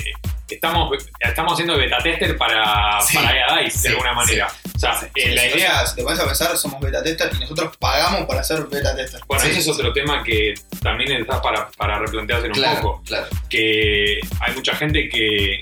estamos, 0.49 0.93
estamos 1.19 1.55
haciendo 1.55 1.77
beta 1.77 1.99
tester 1.99 2.37
para, 2.37 3.01
Sí. 3.01 3.17
para 3.17 3.37
EA 3.37 3.63
Dice, 3.65 3.79
Sí, 3.79 3.83
de 3.83 3.89
alguna 3.91 4.13
manera. 4.13 4.49
O 4.75 4.79
sea, 4.79 5.11
eh, 5.15 5.35
la 5.35 5.47
idea. 5.47 5.87
si 5.87 5.97
te 5.97 6.03
pones 6.05 6.21
a 6.21 6.27
pensar, 6.27 6.57
somos 6.57 6.81
beta 6.81 7.03
testers 7.03 7.37
y 7.37 7.41
nosotros 7.41 7.77
pagamos 7.79 8.27
para 8.27 8.45
ser 8.45 8.65
beta 8.67 8.95
testers. 8.95 9.25
Bueno, 9.27 9.43
ese 9.45 9.59
es 9.59 9.69
otro 9.69 9.93
tema 9.93 10.23
que 10.23 10.55
también 10.83 11.13
está 11.13 11.43
para, 11.43 11.69
para 11.77 11.99
replantearse 11.99 12.49
un 12.49 12.63
poco. 12.77 13.03
claro. 13.07 13.27
Que 13.49 14.21
hay 14.41 14.55
mucha 14.55 14.77
gente 14.77 15.09
que, 15.09 15.61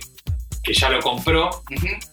que 0.63 0.75
ya 0.75 0.91
lo 0.91 1.01
compró 1.01 1.63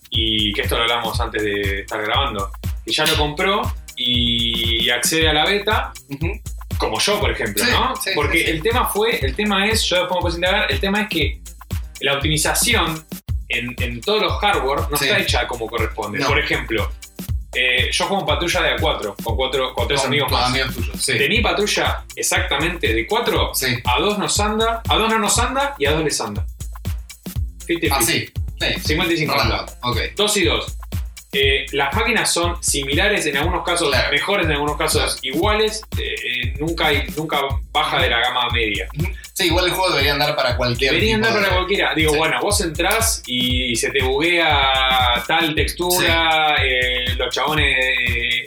y 0.09 0.53
que 0.53 0.61
esto 0.61 0.77
lo 0.77 0.83
hablamos 0.83 1.19
antes 1.19 1.43
de 1.43 1.79
estar 1.81 2.01
grabando, 2.01 2.51
que 2.85 2.91
ya 2.91 3.05
lo 3.05 3.17
compró 3.17 3.61
y 3.97 4.89
accede 4.89 5.27
a 5.27 5.33
la 5.33 5.45
beta. 5.45 5.91
Como 6.81 6.99
yo, 6.99 7.19
por 7.19 7.31
ejemplo, 7.31 7.63
Sí, 7.63 7.71
¿no? 7.71 7.95
sí, 7.95 8.09
Porque 8.15 8.43
sí, 8.43 8.49
el 8.51 8.61
tema 8.61 8.85
fue, 8.87 9.17
el 9.25 9.35
tema 9.35 9.67
es, 9.67 9.83
yo 9.83 9.97
después 9.99 10.15
me 10.17 10.21
puedo 10.21 10.35
indagar, 10.35 10.71
el 10.71 10.79
tema 10.79 11.01
es 11.03 11.07
que 11.09 11.41
la 12.01 12.15
optimización 12.15 13.05
en, 13.47 13.75
en 13.79 14.01
todos 14.01 14.21
los 14.21 14.33
hardware 14.39 14.89
no 14.89 14.95
está 14.95 15.19
hecha 15.19 15.47
como 15.47 15.67
corresponde. 15.67 16.19
No. 16.19 16.27
Por 16.27 16.39
ejemplo, 16.39 16.91
eh, 17.53 17.89
yo 17.91 18.05
juego 18.05 18.21
en 18.21 18.27
patrulla 18.27 18.61
de 18.63 18.75
A4, 18.77 19.15
con, 19.23 19.35
cuatro, 19.35 19.73
con 19.73 19.87
tres 19.87 19.99
Con 20.01 20.07
amigos 20.07 20.31
más. 20.31 20.49
amigos 20.49 20.73
tuyos. 20.75 21.01
Sí. 21.03 21.17
De 21.17 21.27
mi 21.29 21.41
patrulla, 21.41 22.03
exactamente 22.15 22.93
de 22.93 23.05
4, 23.05 23.51
Sí. 23.53 23.67
a 23.83 23.99
2 23.99 24.17
nos 24.19 24.39
anda, 24.39 24.81
a 24.87 24.95
2 24.97 25.09
no 25.09 25.19
nos 25.19 25.37
anda 25.37 25.75
y 25.77 25.85
a 25.85 25.91
2 25.91 26.03
les 26.03 26.19
anda. 26.21 26.45
50 27.67 27.95
Ah, 27.95 28.01
sí. 28.01 28.29
Sí. 28.59 28.79
50 28.87 29.13
y 29.13 29.17
50. 29.17 29.43
Random. 29.43 29.75
Ok. 29.83 29.97
2 30.15 30.37
y 30.37 30.43
2. 30.45 30.77
Eh, 31.33 31.65
las 31.71 31.93
máquinas 31.95 32.33
son 32.33 32.61
similares, 32.61 33.25
en 33.25 33.37
algunos 33.37 33.63
casos 33.63 33.89
Claro. 33.89 34.11
mejores, 34.11 34.45
en 34.47 34.51
algunos 34.51 34.77
casos 34.77 35.17
iguales. 35.21 35.81
eh, 35.97 36.15
eh, 36.15 36.53
nunca, 36.59 36.87
hay- 36.87 37.05
nunca 37.15 37.39
baja 37.71 38.01
de 38.01 38.09
la 38.09 38.19
gama 38.19 38.49
media. 38.51 38.87
Sí, 39.33 39.45
igual 39.45 39.65
el 39.65 39.71
juego 39.71 39.89
debería 39.91 40.13
andar 40.13 40.35
para 40.35 40.57
cualquier 40.57 40.91
Deberían 40.91 41.21
tipo 41.21 41.33
dar 41.33 41.41
para 41.43 41.55
cualquiera. 41.55 41.93
Digo, 41.95 42.11
Sí. 42.11 42.17
bueno, 42.17 42.39
vos 42.41 42.59
entrás 42.61 43.23
y 43.25 43.75
se 43.77 43.91
te 43.91 44.03
buguea 44.03 45.23
tal 45.27 45.55
textura, 45.55 46.55
eh, 46.63 47.13
los 47.17 47.33
chabones 47.33 47.77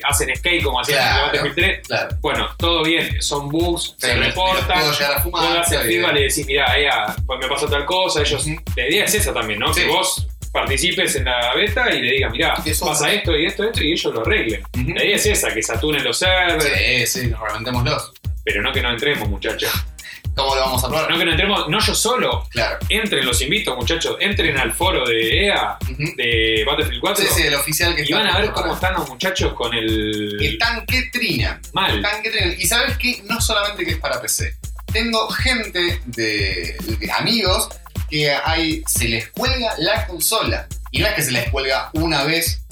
hacen 0.05 0.35
skate 0.37 0.63
como 0.63 0.81
hacían 0.81 0.99
en 0.99 1.05
el 1.05 1.11
Claro. 1.13 1.27
Battlefield 1.27 1.55
3. 1.55 1.87
Claro. 1.87 2.17
Bueno, 2.21 2.49
todo 2.59 2.83
bien, 2.85 3.23
son 3.23 3.49
bugs, 3.49 3.95
se 3.99 4.15
reportan. 4.15 4.79
puedo 4.81 4.93
llegar 4.93 5.13
a 5.13 5.21
fumar, 5.23 5.59
Vos 5.59 6.13
le 6.15 6.21
decís, 6.21 6.47
mirá, 6.47 6.77
ella, 6.77 7.17
pues 7.27 7.41
me 7.41 7.49
pasó 7.49 7.67
tal 7.69 7.85
cosa, 7.87 8.21
ellos. 8.23 8.47
La 8.77 8.89
idea 8.89 9.05
es 9.05 9.15
esa 9.15 9.33
también, 9.33 9.59
¿no? 9.61 9.73
Sí. 9.73 9.81
Que 9.83 9.89
vos 9.89 10.27
participes 10.55 11.17
en 11.17 11.25
la 11.25 11.53
beta 11.55 11.93
y 11.93 12.01
le 12.01 12.13
digas, 12.13 12.31
mirá, 12.33 12.55
pasa 12.81 13.13
esto 13.13 13.37
y 13.37 13.45
esto, 13.45 13.65
esto, 13.65 13.83
y 13.83 13.93
ellos 13.93 14.15
lo 14.15 14.21
arreglen. 14.23 14.63
Ujú. 14.79 14.95
La 14.95 15.05
idea 15.05 15.17
es 15.17 15.27
esa, 15.27 15.53
que 15.53 15.63
saturen 15.63 16.03
los 16.05 16.17
servers, 16.17 17.11
Sí, 17.11 17.21
sí, 17.23 17.27
nos 17.27 17.41
reventémoslos. 17.41 18.13
pero 18.45 18.63
no 18.63 18.73
que 18.73 18.81
no 18.81 18.91
entremos, 18.91 19.29
muchachos. 19.29 19.71
¿Cómo 20.37 20.55
lo 20.57 20.61
vamos 20.63 20.83
a 20.83 20.89
probar? 20.89 21.09
No 21.11 21.17
que 21.19 21.25
no 21.25 21.31
entremos, 21.33 21.69
no 21.69 21.79
yo 21.79 21.95
solo. 21.95 22.49
Claro. 22.51 22.79
Entren, 22.89 23.25
los 23.25 23.41
invito, 23.41 23.77
muchachos, 23.77 24.17
entren 24.21 24.57
al 24.59 24.73
foro 24.73 25.07
de 25.07 25.47
EA, 25.47 25.77
de 26.17 26.65
Battlefield 26.67 27.01
4, 27.01 27.25
Sí, 27.25 27.31
sí, 27.37 27.43
el 27.47 27.55
oficial 27.55 27.95
que 27.95 28.01
y 28.03 28.05
está 28.05 28.17
van 28.19 28.27
a 28.29 28.39
ver 28.41 28.51
cómo 28.51 28.75
están 28.75 28.95
los 28.95 29.09
muchachos 29.09 29.53
con 29.55 29.73
el... 29.75 30.37
Están 30.43 30.85
que 30.87 31.03
trinan. 31.13 31.61
Mal. 31.73 31.97
Están 31.97 32.21
que 32.23 32.31
trinan. 32.31 32.55
Y 32.59 32.67
sabes 32.67 32.97
que 32.99 33.23
no 33.29 33.41
solamente 33.41 33.85
que 33.85 33.93
es 33.93 33.99
para 33.99 34.21
PC. 34.21 34.57
Tengo 34.93 35.29
gente 35.29 36.01
de, 36.07 36.77
de 36.99 37.13
amigos 37.13 37.69
que 38.15 38.31
hay, 38.31 38.81
se 38.87 39.09
les 39.09 39.29
cuelga 39.31 39.75
la 39.79 40.07
consola. 40.07 40.69
Y 40.93 41.01
no 41.01 41.09
es 41.09 41.15
que 41.15 41.23
se 41.23 41.33
les 41.33 41.51
cuelga 41.51 41.91
una 41.95 42.23
vez 42.23 42.63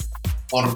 por, 0.47 0.73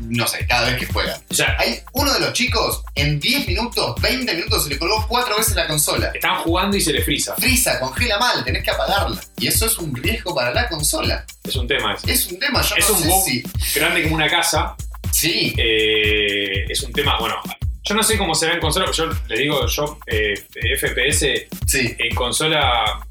no 0.00 0.26
sé, 0.26 0.46
cada 0.46 0.70
vez 0.70 0.78
que 0.78 0.86
juegan. 0.86 1.20
O 1.28 1.34
sea, 1.34 1.54
Hay 1.58 1.80
uno 1.92 2.14
de 2.14 2.20
los 2.20 2.32
chicos, 2.32 2.82
en 2.94 3.20
10 3.20 3.48
minutos, 3.48 4.00
20 4.00 4.32
minutos, 4.34 4.64
se 4.64 4.70
le 4.70 4.78
colgó 4.78 5.06
cuatro 5.06 5.36
veces 5.36 5.54
la 5.54 5.66
consola. 5.66 6.10
están 6.14 6.36
jugando 6.38 6.78
y 6.78 6.80
se 6.80 6.94
les 6.94 7.04
frisa. 7.04 7.34
Frisa, 7.36 7.78
congela 7.80 8.18
mal, 8.18 8.42
tenés 8.44 8.62
que 8.64 8.70
apagarla. 8.70 9.20
Y 9.36 9.46
eso 9.48 9.66
es 9.66 9.76
un 9.76 9.94
riesgo 9.94 10.34
para 10.34 10.54
la 10.54 10.66
consola. 10.70 11.26
Es 11.44 11.56
un 11.56 11.68
tema 11.68 11.92
ese. 11.92 12.10
Es 12.10 12.26
un 12.28 12.38
tema, 12.38 12.62
yo 12.62 12.76
Es 12.76 12.88
no 12.88 12.94
un 12.96 13.02
sé 13.02 13.08
bug. 13.08 13.24
si... 13.26 13.78
Grande 13.78 14.02
como 14.04 14.14
una 14.14 14.30
casa, 14.30 14.74
Sí, 15.10 15.54
eh, 15.58 16.64
es 16.66 16.82
un 16.82 16.92
tema, 16.92 17.18
bueno, 17.18 17.36
yo 17.82 17.94
no 17.94 18.02
sé 18.02 18.16
cómo 18.18 18.34
será 18.34 18.54
en 18.54 18.60
consola, 18.60 18.90
yo 18.92 19.06
le 19.26 19.38
digo, 19.38 19.66
yo 19.66 19.98
eh, 20.06 20.34
FPS 20.78 21.46
sí. 21.66 21.94
en 21.98 22.14
consola 22.14 23.06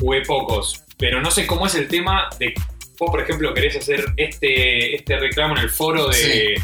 jugué 0.00 0.22
pocos, 0.22 0.82
pero 0.98 1.20
no 1.20 1.30
sé 1.30 1.46
cómo 1.46 1.66
es 1.66 1.74
el 1.74 1.88
tema 1.88 2.28
de 2.38 2.54
vos, 2.98 3.10
por 3.10 3.20
ejemplo, 3.20 3.52
querés 3.52 3.76
hacer 3.76 4.04
este, 4.16 4.94
este 4.96 5.18
reclamo 5.18 5.56
en 5.56 5.62
el 5.64 5.70
foro 5.70 6.08
de, 6.08 6.14
Sí. 6.14 6.54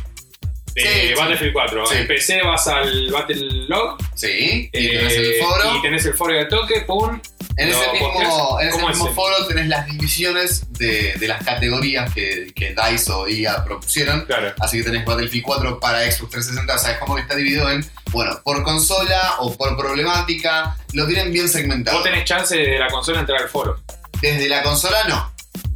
de 0.75 0.83
Sí. 0.83 1.14
Battlefield 1.18 1.53
4. 1.53 1.87
Sí. 1.87 1.95
En 1.99 2.07
PC 2.07 2.40
vas 2.42 2.66
al 2.68 3.11
Battle 3.11 3.66
Log 3.68 3.99
Sí, 4.14 4.71
y 4.73 4.87
eh, 4.87 4.90
tenés 4.99 5.16
el 5.18 5.35
foro. 5.35 5.77
y 5.79 5.83
tenés 5.83 6.07
el 6.07 6.14
foro 6.14 6.35
de 6.35 6.45
toque, 6.47 6.81
pum, 6.87 7.21
En 7.56 7.70
¿Lo 7.70 7.76
ese 7.82 7.92
mismo, 7.92 8.58
en 8.60 8.68
ese 8.68 8.76
¿Cómo 8.78 8.88
es 8.90 8.96
mismo 8.96 9.08
el- 9.08 9.14
foro 9.14 9.46
tenés 9.46 9.66
las 9.68 9.86
divisiones 9.86 10.72
de, 10.72 11.14
de 11.14 11.28
las 11.28 11.44
categorías 11.44 12.12
que, 12.14 12.52
que 12.54 12.74
DICE 12.74 13.12
o 13.12 13.28
IA 13.28 13.64
propusieron. 13.64 14.22
Claro. 14.22 14.54
Así 14.58 14.78
que 14.78 14.84
tenés 14.84 15.04
Battlefield 15.04 15.44
4 15.44 15.78
para 15.80 15.98
Xbox 16.10 16.30
360, 16.30 16.74
o 16.74 16.78
sea, 16.78 16.92
es 16.92 16.98
como 16.98 17.14
que 17.14 17.20
está 17.22 17.34
dividido 17.36 17.70
en, 17.70 17.84
bueno, 18.10 18.40
por 18.42 18.62
consola 18.62 19.34
o 19.40 19.54
por 19.56 19.76
problemática, 19.76 20.76
lo 20.94 21.06
tienen 21.06 21.32
bien 21.32 21.48
segmentado. 21.48 21.98
Vos 21.98 22.04
tenés 22.06 22.24
chance 22.24 22.56
desde 22.56 22.78
la 22.78 22.88
consola 22.88 23.20
entrar 23.20 23.42
al 23.42 23.48
foro. 23.48 23.80
Desde 24.20 24.48
la 24.48 24.62
consola 24.62 25.04
no, 25.08 25.32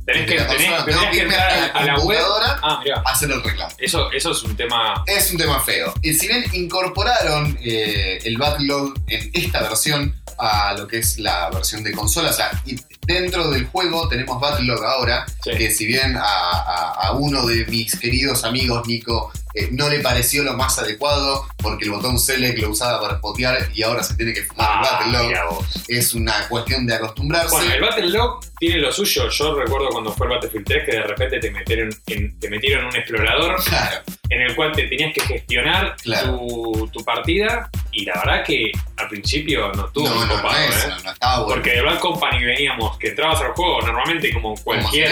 Tenés 0.06 0.26
que, 0.30 0.36
tenés, 0.36 0.84
que 0.84 1.10
que 1.16 1.22
entrar 1.22 1.50
a 1.50 1.56
la 1.60 1.66
a 1.66 1.84
la 1.84 1.94
web. 1.98 2.16
computadora. 2.18 2.60
Ah, 2.62 2.80
hacer 3.06 3.30
el 3.30 3.42
reclamo. 3.42 3.72
Eso, 3.78 4.10
eso 4.12 4.30
es 4.30 4.42
un 4.44 4.56
tema. 4.56 5.02
Es 5.06 5.30
un 5.32 5.36
tema 5.36 5.60
feo. 5.60 5.92
Y 6.00 6.14
si 6.14 6.28
bien 6.28 6.44
incorporaron 6.52 7.58
eh, 7.62 8.18
el 8.24 8.38
backlog 8.38 8.94
en 9.08 9.30
esta 9.34 9.62
versión 9.62 10.14
a 10.38 10.74
lo 10.74 10.86
que 10.86 10.98
es 10.98 11.18
la 11.18 11.50
versión 11.50 11.82
de 11.82 11.92
consola, 11.92 12.30
o 12.30 12.32
sea, 12.32 12.50
y 12.66 12.78
dentro 13.06 13.50
del 13.50 13.66
juego 13.66 14.08
tenemos 14.08 14.40
backlog 14.40 14.84
ahora, 14.84 15.26
Sí. 15.42 15.50
que 15.56 15.70
si 15.70 15.86
bien 15.86 16.16
a, 16.16 16.20
a- 16.22 16.92
a 17.08 17.12
uno 17.12 17.44
de 17.46 17.64
mis 17.66 17.98
queridos 17.98 18.44
amigos, 18.44 18.86
Nico, 18.86 19.32
eh, 19.56 19.68
no 19.72 19.88
le 19.88 20.00
pareció 20.00 20.42
lo 20.44 20.54
más 20.54 20.78
adecuado 20.78 21.46
porque 21.56 21.84
el 21.86 21.90
botón 21.92 22.18
select 22.18 22.58
lo 22.58 22.70
usaba 22.70 23.00
para 23.00 23.16
spotear 23.18 23.70
y 23.74 23.82
ahora 23.82 24.02
se 24.02 24.14
tiene 24.14 24.32
que 24.32 24.42
fumar 24.44 24.68
Ah, 24.68 25.00
el 25.06 25.48
vos. 25.48 25.66
es 25.88 26.14
una 26.14 26.46
cuestión 26.48 26.86
de 26.86 26.94
acostumbrarse. 26.94 27.54
Bueno, 27.56 27.72
el 27.74 27.80
Battle 27.80 28.08
Log 28.10 28.40
tiene 28.58 28.78
lo 28.78 28.92
suyo. 28.92 29.28
Yo 29.30 29.54
recuerdo 29.54 29.88
cuando 29.88 30.12
fue 30.12 30.26
el 30.26 30.32
Battlefield 30.34 30.66
3 30.66 30.84
que 30.84 30.92
de 30.92 31.02
repente 31.02 31.40
te 31.40 31.50
metieron 31.50 31.90
en, 32.06 32.38
te 32.38 32.50
metieron 32.50 32.86
un 32.86 32.96
explorador 32.96 33.56
Claro, 33.64 34.02
en 34.28 34.40
el 34.42 34.54
cual 34.54 34.72
te 34.72 34.86
tenías 34.88 35.12
que 35.14 35.20
gestionar 35.22 35.96
Claro. 36.02 36.38
tu, 36.38 36.90
tu 36.92 37.04
partida 37.04 37.70
y 37.92 38.04
la 38.04 38.14
verdad 38.24 38.44
que 38.44 38.70
al 38.98 39.08
principio 39.08 39.72
no 39.72 39.86
estuvo 39.86 40.08
no, 40.08 40.14
no, 40.14 40.26
no, 40.26 40.34
copado, 40.36 40.58
es, 40.68 40.84
¿eh? 40.84 40.88
no, 40.90 41.00
no 41.02 41.12
estaba 41.12 41.36
bueno. 41.40 41.54
Porque 41.54 41.70
de 41.70 41.82
Bad 41.82 41.98
Company 42.00 42.44
veníamos 42.44 42.98
que 42.98 43.08
entrabas 43.08 43.40
al 43.40 43.52
juego 43.52 43.80
normalmente 43.82 44.32
como 44.32 44.54
cualquier. 44.56 45.10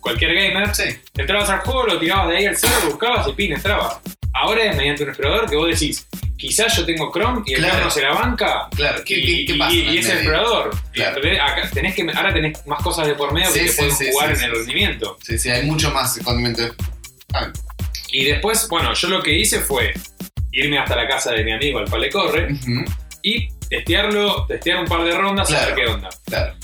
Cualquier 0.00 0.34
gamer. 0.34 0.74
Sí, 0.74 0.84
Entrabas 1.16 1.50
al 1.50 1.60
juego, 1.60 1.84
lo 1.86 1.98
tirabas 1.98 2.28
de 2.28 2.36
ahí 2.38 2.46
al 2.46 2.56
cielo, 2.56 2.74
buscabas 2.86 3.26
y 3.28 3.32
pin, 3.32 3.52
entraba. 3.52 4.00
Ahora 4.32 4.64
es 4.64 4.76
mediante 4.76 5.02
un 5.02 5.08
explorador 5.10 5.50
que 5.50 5.56
vos 5.56 5.68
decís, 5.68 6.06
quizás 6.38 6.76
yo 6.76 6.86
tengo 6.86 7.10
Chrome 7.12 7.42
y 7.46 7.54
el 7.54 7.60
Claro. 7.64 7.84
No 7.84 7.90
se 7.90 8.00
la 8.02 8.12
banca. 8.12 8.68
claro. 8.74 9.02
¿Qué, 9.04 9.18
y, 9.18 9.22
qué, 9.46 9.46
qué 9.46 9.52
y- 9.54 9.58
pasa? 9.58 9.72
y 9.74 9.80
el 9.88 9.98
es 9.98 10.06
el 10.06 10.12
explorador. 10.12 10.70
Claro. 10.92 11.16
Entonces, 11.16 11.40
acá 11.40 11.70
tenés 11.72 11.94
que, 11.94 12.06
ahora 12.14 12.32
tenés 12.32 12.66
más 12.66 12.82
cosas 12.82 13.06
de 13.08 13.14
por 13.14 13.32
medio 13.32 13.50
Sí, 13.50 13.60
que 13.60 13.66
te 13.66 13.72
sí, 13.72 13.76
pueden 13.78 13.96
sí, 13.96 14.08
jugar 14.12 14.30
en 14.32 14.42
el 14.42 14.50
rendimiento. 14.52 15.18
Sí, 15.22 15.38
sí, 15.38 15.50
hay 15.50 15.64
mucho 15.66 15.90
más 15.90 16.18
condimento. 16.24 16.62
Ah, 17.34 17.52
Y 18.12 18.24
después, 18.24 18.66
bueno, 18.68 18.94
yo 18.94 19.08
lo 19.08 19.22
que 19.22 19.32
hice 19.36 19.60
fue 19.60 19.92
irme 20.52 20.78
hasta 20.78 20.96
la 20.96 21.06
casa 21.08 21.32
de 21.32 21.44
mi 21.44 21.52
amigo, 21.52 21.78
al 21.80 21.88
cual 21.88 22.00
le 22.02 22.10
corre, 22.10 22.48
y 23.22 23.48
testearlo, 23.68 24.46
testear 24.46 24.78
un 24.80 24.86
par 24.86 25.04
de 25.04 25.12
rondas 25.16 25.52
a 25.52 25.66
ver 25.66 25.74
qué 25.74 25.86
onda. 25.86 26.08
claro. 26.26 26.54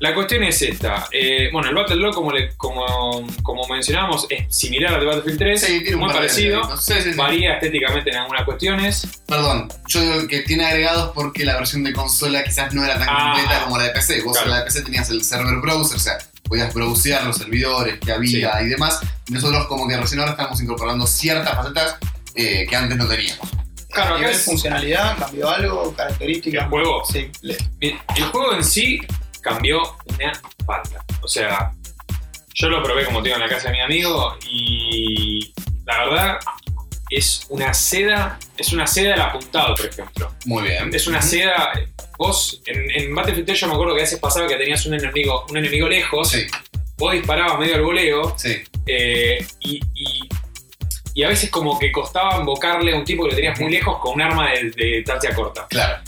La 0.00 0.12
cuestión 0.14 0.42
es 0.42 0.60
esta. 0.60 1.06
eh, 1.12 1.48
bueno, 1.52 1.68
el 1.68 1.74
Battle 1.74 1.96
Log, 1.96 2.14
como, 2.14 2.32
le- 2.32 2.54
como, 2.56 3.26
como 3.42 3.66
mencionábamos, 3.68 4.26
es 4.28 4.54
similar 4.54 4.94
al 4.94 5.00
de 5.00 5.06
Battlefield 5.06 5.38
3, 5.38 5.60
Sí, 5.60 5.80
tiene 5.80 5.94
un 5.94 6.00
muy 6.02 6.12
parecido. 6.12 6.76
Sí, 6.76 6.94
sí, 7.02 7.12
sí. 7.12 7.16
Varía 7.16 7.54
estéticamente 7.54 8.10
en 8.10 8.16
algunas 8.16 8.44
cuestiones. 8.44 9.06
Perdón, 9.26 9.68
yo 9.86 10.00
digo 10.00 10.28
que 10.28 10.40
tiene 10.40 10.66
agregados 10.66 11.12
porque 11.14 11.44
la 11.44 11.54
versión 11.56 11.84
de 11.84 11.92
consola 11.92 12.42
quizás 12.44 12.74
no 12.74 12.84
era 12.84 12.98
tan 12.98 13.08
Ah, 13.10 13.32
completa 13.36 13.62
como 13.64 13.78
la 13.78 13.84
de 13.84 13.90
PC. 13.90 14.22
Vos 14.22 14.32
claro. 14.32 14.46
en 14.46 14.50
la 14.50 14.58
de 14.58 14.64
PC 14.64 14.82
tenías 14.82 15.08
el 15.10 15.22
server 15.24 15.56
browser, 15.62 15.96
o 15.96 16.00
sea, 16.00 16.18
podías 16.42 16.74
browsear 16.74 17.24
los 17.24 17.36
servidores 17.36 17.98
que 18.00 18.12
había 18.12 18.60
y 18.62 18.68
demás. 18.68 19.00
Y 19.28 19.32
nosotros 19.32 19.66
como 19.68 19.88
que 19.88 19.96
recién 19.96 20.20
ahora 20.20 20.32
estamos 20.32 20.60
incorporando 20.60 21.06
ciertas 21.06 21.54
facetas 21.54 21.96
eh, 22.34 22.66
que 22.68 22.76
antes 22.76 22.98
no 22.98 23.06
teníamos. 23.06 23.48
Claro, 23.90 24.18
nivel 24.18 24.32
es- 24.32 24.44
funcionalidad, 24.44 25.16
cambió 25.16 25.48
algo, 25.48 25.94
características. 25.94 26.64
¿El 26.64 26.68
juego? 26.68 27.04
Sí, 27.10 27.30
le- 27.42 27.56
El 27.80 27.96
el 28.16 28.24
juego 28.24 28.52
en 28.54 28.64
sí 28.64 29.00
cambió 29.44 29.80
una 30.06 30.32
pata. 30.66 31.04
O 31.22 31.28
sea, 31.28 31.70
yo 32.54 32.68
lo 32.68 32.82
probé 32.82 33.04
como 33.04 33.22
te 33.22 33.28
digo 33.28 33.36
en 33.36 33.42
la 33.42 33.48
casa 33.48 33.68
de 33.68 33.74
mi 33.74 33.80
amigo 33.80 34.36
y 34.48 35.52
la 35.84 35.98
verdad 36.04 36.38
es 37.10 37.46
una 37.50 37.72
seda, 37.74 38.38
es 38.56 38.72
una 38.72 38.86
seda 38.86 39.10
del 39.10 39.20
apuntado, 39.20 39.74
por 39.76 39.86
ejemplo. 39.86 40.32
Muy 40.46 40.62
bien. 40.64 40.92
Es 40.94 41.06
una 41.06 41.20
seda. 41.22 41.70
Vos, 42.18 42.60
en, 42.66 42.90
en 42.90 43.14
Battlefield 43.14 43.46
3 43.46 43.60
yo 43.60 43.66
me 43.68 43.74
acuerdo 43.74 43.94
que 43.94 44.00
a 44.00 44.04
veces 44.04 44.18
pasaba 44.18 44.46
que 44.48 44.56
tenías 44.56 44.84
un 44.86 44.94
enemigo, 44.94 45.44
un 45.50 45.56
enemigo 45.58 45.88
lejos, 45.88 46.30
Sí, 46.30 46.46
vos 46.96 47.12
disparabas 47.12 47.58
medio 47.58 47.74
al 47.74 47.82
voleo 47.82 48.34
sí. 48.38 48.56
eh, 48.86 49.44
y, 49.60 49.80
y- 49.94 50.28
y 51.16 51.22
a 51.22 51.28
veces 51.28 51.48
como 51.48 51.78
que 51.78 51.92
costaba 51.92 52.38
invocarle 52.40 52.92
a 52.92 52.96
un 52.96 53.04
tipo 53.04 53.22
que 53.22 53.30
lo 53.30 53.36
tenías 53.36 53.60
muy 53.60 53.70
lejos 53.70 53.98
con 54.00 54.14
un 54.14 54.22
arma 54.22 54.50
de, 54.50 55.04
de 55.04 55.04
corta. 55.36 55.64
Claro. 55.68 56.02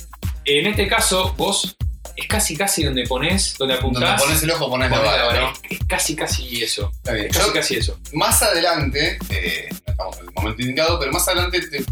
En 0.45 0.66
este 0.66 0.89
caso, 0.89 1.32
vos 1.37 1.76
es 2.17 2.27
casi 2.29 2.57
casi 2.57 2.85
donde 2.85 3.07
pones, 3.07 3.55
donde 3.59 3.75
Donde 3.75 3.99
apuntás. 3.99 4.23
pones 4.23 4.43
el 4.43 4.51
ojo, 4.51 4.71
pones 4.71 4.91
la 4.91 4.99
bala. 5.01 5.41
¿no? 5.41 5.53
Es, 5.69 5.79
es 5.79 5.87
casi 5.87 6.17
casi 6.17 6.62
eso. 6.62 6.91
Está 6.97 7.12
bien. 7.12 7.27
Es 7.27 7.37
casi 7.37 7.47
Yo, 7.49 7.53
casi 7.53 7.77
eso. 7.77 8.01
más 8.12 8.43
adelante, 8.43 9.19
eh, 9.31 9.69
no 9.71 9.77
estamos 9.93 10.17
en 10.19 10.25
el 10.27 10.33
momento 10.35 10.62
indicado, 10.62 10.99
pero 10.99 11.12
más 11.12 11.27
adelante 11.29 11.61
te- 11.69 11.85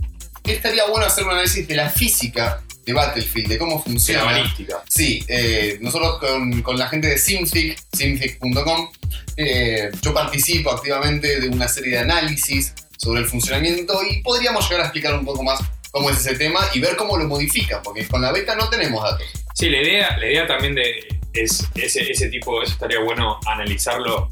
estaría 0.53 0.87
bueno 0.87 1.07
hacer 1.07 1.25
un 1.25 1.31
análisis 1.31 1.67
de 1.69 1.75
la 1.77 1.89
física 1.91 2.63
de 2.85 2.93
Battlefield, 2.93 3.49
de 3.49 3.59
cómo 3.59 3.77
Sí, 3.77 3.79
la 3.79 3.93
funciona. 3.93 4.25
balística. 4.25 4.83
Sí, 4.89 5.25
eh, 5.29 5.79
nosotros 5.81 6.19
con, 6.19 6.61
con 6.63 6.79
la 6.79 6.87
gente 6.89 7.07
de 7.09 7.17
Simfic, 7.19 7.79
simfic.com, 7.93 8.91
eh, 9.37 9.91
yo 10.03 10.13
participo 10.15 10.71
activamente 10.71 11.41
de 11.41 11.49
una 11.49 11.67
serie 11.69 11.93
de 11.93 11.99
análisis 12.01 12.75
sobre 12.99 13.21
el 13.21 13.27
funcionamiento 13.27 13.99
y 14.11 14.23
podríamos 14.23 14.65
llegar 14.69 14.83
a 14.83 14.85
explicar 14.85 15.15
un 15.19 15.25
poco 15.25 15.43
más 15.43 15.61
cómo 15.91 16.11
es 16.11 16.19
ese 16.19 16.35
tema 16.37 16.61
y 16.75 16.81
ver 16.81 16.97
cómo 16.97 17.17
lo 17.17 17.27
modifican, 17.27 17.83
porque 17.83 18.07
con 18.07 18.21
la 18.21 18.33
beta 18.33 18.55
no 18.55 18.69
tenemos 18.69 19.03
datos. 19.03 19.27
Sí, 19.55 19.71
la 19.71 19.81
idea, 19.83 20.19
la 20.19 20.27
idea 20.27 20.47
también 20.47 20.75
de 20.75 21.07
es 21.33 21.67
ese, 21.75 22.11
ese 22.11 22.29
tipo, 22.29 22.63
eso 22.63 22.73
estaría 22.73 23.01
bueno 23.01 23.39
analizarlo 23.47 24.31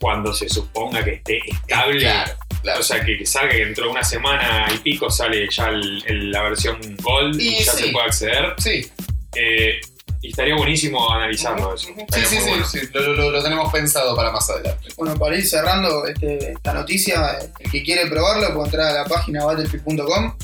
cuando 0.00 0.32
se 0.32 0.48
suponga 0.48 1.04
que 1.04 1.14
esté 1.14 1.38
estable. 1.48 1.98
Claro, 2.00 2.32
claro. 2.62 2.80
O 2.80 2.82
sea, 2.82 3.04
que 3.04 3.26
salga 3.26 3.50
que 3.50 3.64
dentro 3.64 3.84
de 3.86 3.90
una 3.90 4.04
semana 4.04 4.66
y 4.74 4.78
pico 4.78 5.10
sale 5.10 5.48
ya 5.50 5.68
el- 5.68 6.02
el- 6.06 6.30
la 6.30 6.42
versión 6.42 6.78
Gold 7.02 7.40
y, 7.40 7.48
Y 7.56 7.64
ya 7.64 7.72
sí. 7.72 7.84
se 7.84 7.92
puede 7.92 8.06
acceder. 8.06 8.54
Sí, 8.58 8.90
Eh, 9.36 9.80
y 10.22 10.30
estaría 10.30 10.56
buenísimo 10.56 11.08
analizarlo 11.12 11.74
eso. 11.74 11.88
sí, 12.12 12.24
sí, 12.26 12.36
bueno. 12.48 12.66
sí, 12.66 12.80
lo, 12.92 13.12
lo- 13.14 13.30
lo 13.30 13.42
tenemos 13.42 13.70
pensado 13.72 14.16
para 14.16 14.32
más 14.32 14.48
adelante. 14.50 14.88
Bueno, 14.96 15.16
para 15.16 15.36
ir 15.36 15.46
cerrando 15.46 16.06
este- 16.06 16.52
esta 16.52 16.72
noticia, 16.72 17.38
el 17.60 17.70
que 17.70 17.82
quiere 17.82 18.06
probarlo 18.06 18.52
puede 18.54 18.66
entrar 18.66 18.86
a 18.88 19.02
la 19.02 19.04
página 19.04 19.44
battlefield.com. 19.44 20.34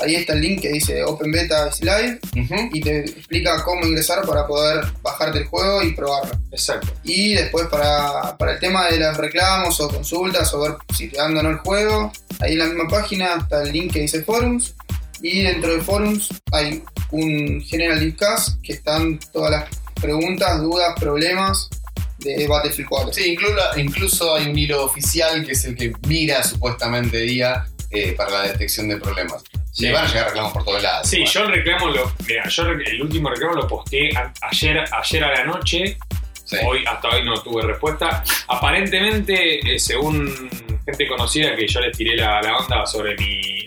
Ahí 0.00 0.14
está 0.14 0.32
el 0.32 0.40
link 0.40 0.62
que 0.62 0.70
dice 0.70 1.02
Open 1.04 1.32
Beta 1.32 1.68
is 1.68 1.82
Live 1.82 2.20
y 2.72 2.80
te 2.80 3.00
explica 3.00 3.62
cómo 3.64 3.84
ingresar 3.86 4.24
para 4.26 4.46
poder 4.46 4.84
bajarte 5.02 5.38
el 5.38 5.46
juego 5.46 5.82
y 5.82 5.92
probarlo. 5.92 6.38
Exacto. 6.50 6.88
Y 7.04 7.34
después 7.34 7.66
para, 7.68 8.36
para 8.36 8.52
el 8.52 8.60
tema 8.60 8.86
de 8.88 8.98
los 8.98 9.16
reclamos 9.16 9.80
o 9.80 9.88
consultas 9.88 10.52
o 10.54 10.60
ver 10.60 10.76
si 10.96 11.08
te 11.08 11.16
dan 11.16 11.36
o 11.36 11.42
no 11.42 11.50
el 11.50 11.58
juego, 11.58 12.12
ahí 12.40 12.52
en 12.52 12.58
la 12.58 12.66
misma 12.66 12.88
página 12.88 13.36
está 13.40 13.62
el 13.62 13.72
link 13.72 13.92
que 13.92 14.00
dice 14.00 14.22
Forums 14.22 14.74
y 15.20 15.42
dentro 15.42 15.74
de 15.74 15.80
Forums 15.80 16.28
hay 16.52 16.82
un 17.10 17.60
General 17.60 17.98
Discuss 17.98 18.58
que 18.62 18.74
están 18.74 19.18
todas 19.32 19.50
las 19.50 19.64
preguntas, 20.00 20.60
dudas, 20.60 20.94
problemas 20.98 21.68
de 22.18 22.46
Battlefield 22.46 22.88
4. 22.88 23.12
Sí, 23.12 23.32
incluso, 23.32 23.54
incluso 23.76 24.34
hay 24.34 24.48
un 24.48 24.58
hilo 24.58 24.84
oficial 24.84 25.44
que 25.44 25.52
es 25.52 25.64
el 25.64 25.76
que 25.76 25.92
mira 26.06 26.42
supuestamente 26.42 27.24
IA 27.26 27.66
eh, 27.90 28.12
para 28.12 28.30
la 28.30 28.42
detección 28.42 28.88
de 28.88 28.96
problemas. 28.98 29.42
Sí. 29.72 29.86
Le 29.86 29.92
van 29.92 30.04
a 30.04 30.08
llegar 30.08 30.26
reclamos 30.26 30.52
por 30.52 30.64
todos 30.64 30.82
lados. 30.82 31.08
Sí, 31.08 31.18
igual. 31.18 31.32
yo 31.32 31.40
el 31.42 31.48
reclamo 31.52 31.86
lo. 31.88 32.12
Mira, 32.26 32.48
yo 32.48 32.62
el 32.64 33.02
último 33.02 33.30
reclamo 33.30 33.54
lo 33.54 33.66
posteé 33.68 34.16
a- 34.16 34.32
ayer, 34.42 34.84
ayer 34.90 35.24
a 35.24 35.28
la 35.34 35.44
noche. 35.44 35.96
Sí. 36.44 36.56
Hoy, 36.66 36.82
hasta 36.86 37.08
hoy 37.10 37.24
no 37.24 37.40
tuve 37.42 37.62
respuesta. 37.62 38.24
Aparentemente, 38.48 39.74
eh, 39.74 39.78
según 39.78 40.48
gente 40.84 41.06
conocida 41.06 41.54
que 41.54 41.66
yo 41.68 41.80
les 41.80 41.96
tiré 41.96 42.16
la, 42.16 42.40
la 42.40 42.56
onda 42.56 42.86
sobre 42.86 43.14
mi, 43.16 43.36
mi 43.36 43.57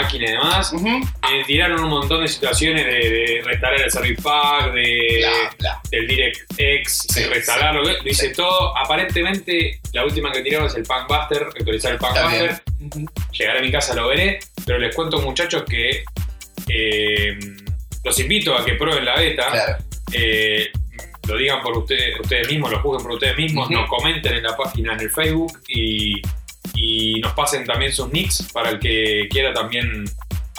máquina 0.00 0.24
y 0.28 0.30
demás, 0.32 0.72
eh, 0.74 1.42
tiraron 1.46 1.84
un 1.84 1.90
montón 1.90 2.22
de 2.22 2.28
situaciones 2.28 2.84
de, 2.86 2.92
de 3.10 3.42
restaurar 3.44 3.80
el 3.82 3.90
service 3.90 4.22
pack, 4.22 4.72
de, 4.72 5.18
Bla, 5.20 5.54
bla. 5.58 5.80
del 5.90 6.06
DirectX, 6.08 7.06
Sí, 7.12 7.20
de 7.22 7.28
reinstalarlo, 7.28 7.82
lo 7.82 8.08
hice 8.10 8.30
todo. 8.30 8.76
Aparentemente, 8.76 9.80
la 9.92 10.04
última 10.04 10.32
que 10.32 10.40
tiraron 10.42 10.66
es 10.66 10.74
el 10.74 10.82
Punk 10.84 11.06
Buster, 11.08 11.42
actualizar 11.44 11.92
el 11.92 11.98
Punk 11.98 12.12
Buster. 12.22 12.62
bien. 12.78 13.08
Llegaré 13.32 13.58
a 13.58 13.62
mi 13.62 13.70
casa, 13.70 13.94
lo 13.94 14.08
veré, 14.08 14.38
pero 14.66 14.78
les 14.78 14.94
cuento 14.94 15.20
muchachos 15.20 15.64
que 15.68 16.04
eh, 16.68 17.38
los 18.04 18.18
invito 18.18 18.56
a 18.56 18.64
que 18.64 18.74
prueben 18.74 19.04
la 19.04 19.16
beta, 19.16 19.48
Claro. 19.50 19.76
eh, 20.12 20.70
lo 21.28 21.36
digan 21.36 21.60
por 21.62 21.78
ustedes, 21.78 22.18
ustedes 22.20 22.48
mismos, 22.48 22.70
lo 22.72 22.80
juzguen 22.80 23.02
por 23.02 23.12
ustedes 23.12 23.36
mismos, 23.36 23.66
Ujú. 23.66 23.74
nos 23.74 23.88
comenten 23.88 24.34
en 24.34 24.42
la 24.42 24.56
página 24.56 24.94
en 24.94 25.00
el 25.00 25.10
Facebook 25.10 25.52
y, 25.68 26.20
y 26.74 27.20
nos 27.20 27.32
pasen 27.34 27.64
también 27.64 27.92
sus 27.92 28.10
nicks 28.12 28.44
para 28.52 28.70
el 28.70 28.80
que 28.80 29.28
quiera 29.30 29.52
también 29.52 30.04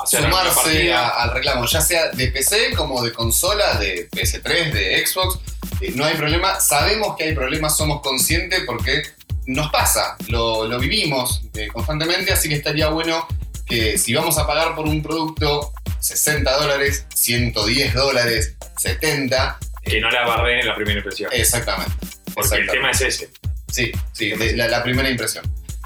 hacer 0.02 0.22
Sumarse 0.24 0.94
a- 0.94 1.10
al 1.10 1.32
reclamo, 1.34 1.66
ya 1.66 1.82
sea 1.82 2.10
de 2.10 2.28
PC 2.28 2.74
como 2.76 3.02
de 3.04 3.12
consola, 3.14 3.76
de 3.76 4.10
PS3, 4.10 4.72
de 4.74 5.06
Xbox, 5.06 5.40
eh, 5.82 5.92
no 5.96 6.06
hay 6.06 6.16
problema. 6.16 6.60
Sabemos 6.60 7.16
que 7.18 7.26
hay 7.26 7.36
problemas, 7.36 7.78
somos 7.78 8.02
conscientes 8.02 8.64
porque 8.66 9.04
nos 9.46 9.72
pasa, 9.72 10.16
lo, 10.30 10.68
lo 10.68 10.80
vivimos 10.80 11.42
eh, 11.54 11.68
constantemente, 11.68 12.32
así 12.32 12.48
que 12.50 12.56
estaría 12.56 12.88
bueno 12.90 13.28
que 13.66 13.98
si 13.98 14.14
vamos 14.14 14.38
a 14.38 14.46
pagar 14.48 14.76
por 14.76 14.86
un 14.88 15.02
producto 15.02 15.72
60 16.00 16.52
dólares, 16.58 17.06
110 17.16 17.94
dólares, 17.94 18.56
70, 18.78 19.58
Que 19.84 20.00
no 20.02 20.10
la 20.12 20.26
bardeen 20.26 20.60
en 20.62 20.68
la 20.68 20.76
primera 20.76 20.98
impresión. 21.00 21.30
Exactamente. 21.34 21.94
porque 22.34 22.56
el 22.56 22.68
tema 22.68 22.92
es 22.92 23.02
ese. 23.02 23.30
Sí, 23.72 23.92
sí, 24.12 24.34
la 24.56 24.84
primera 24.84 25.10
impresión. 25.10 25.44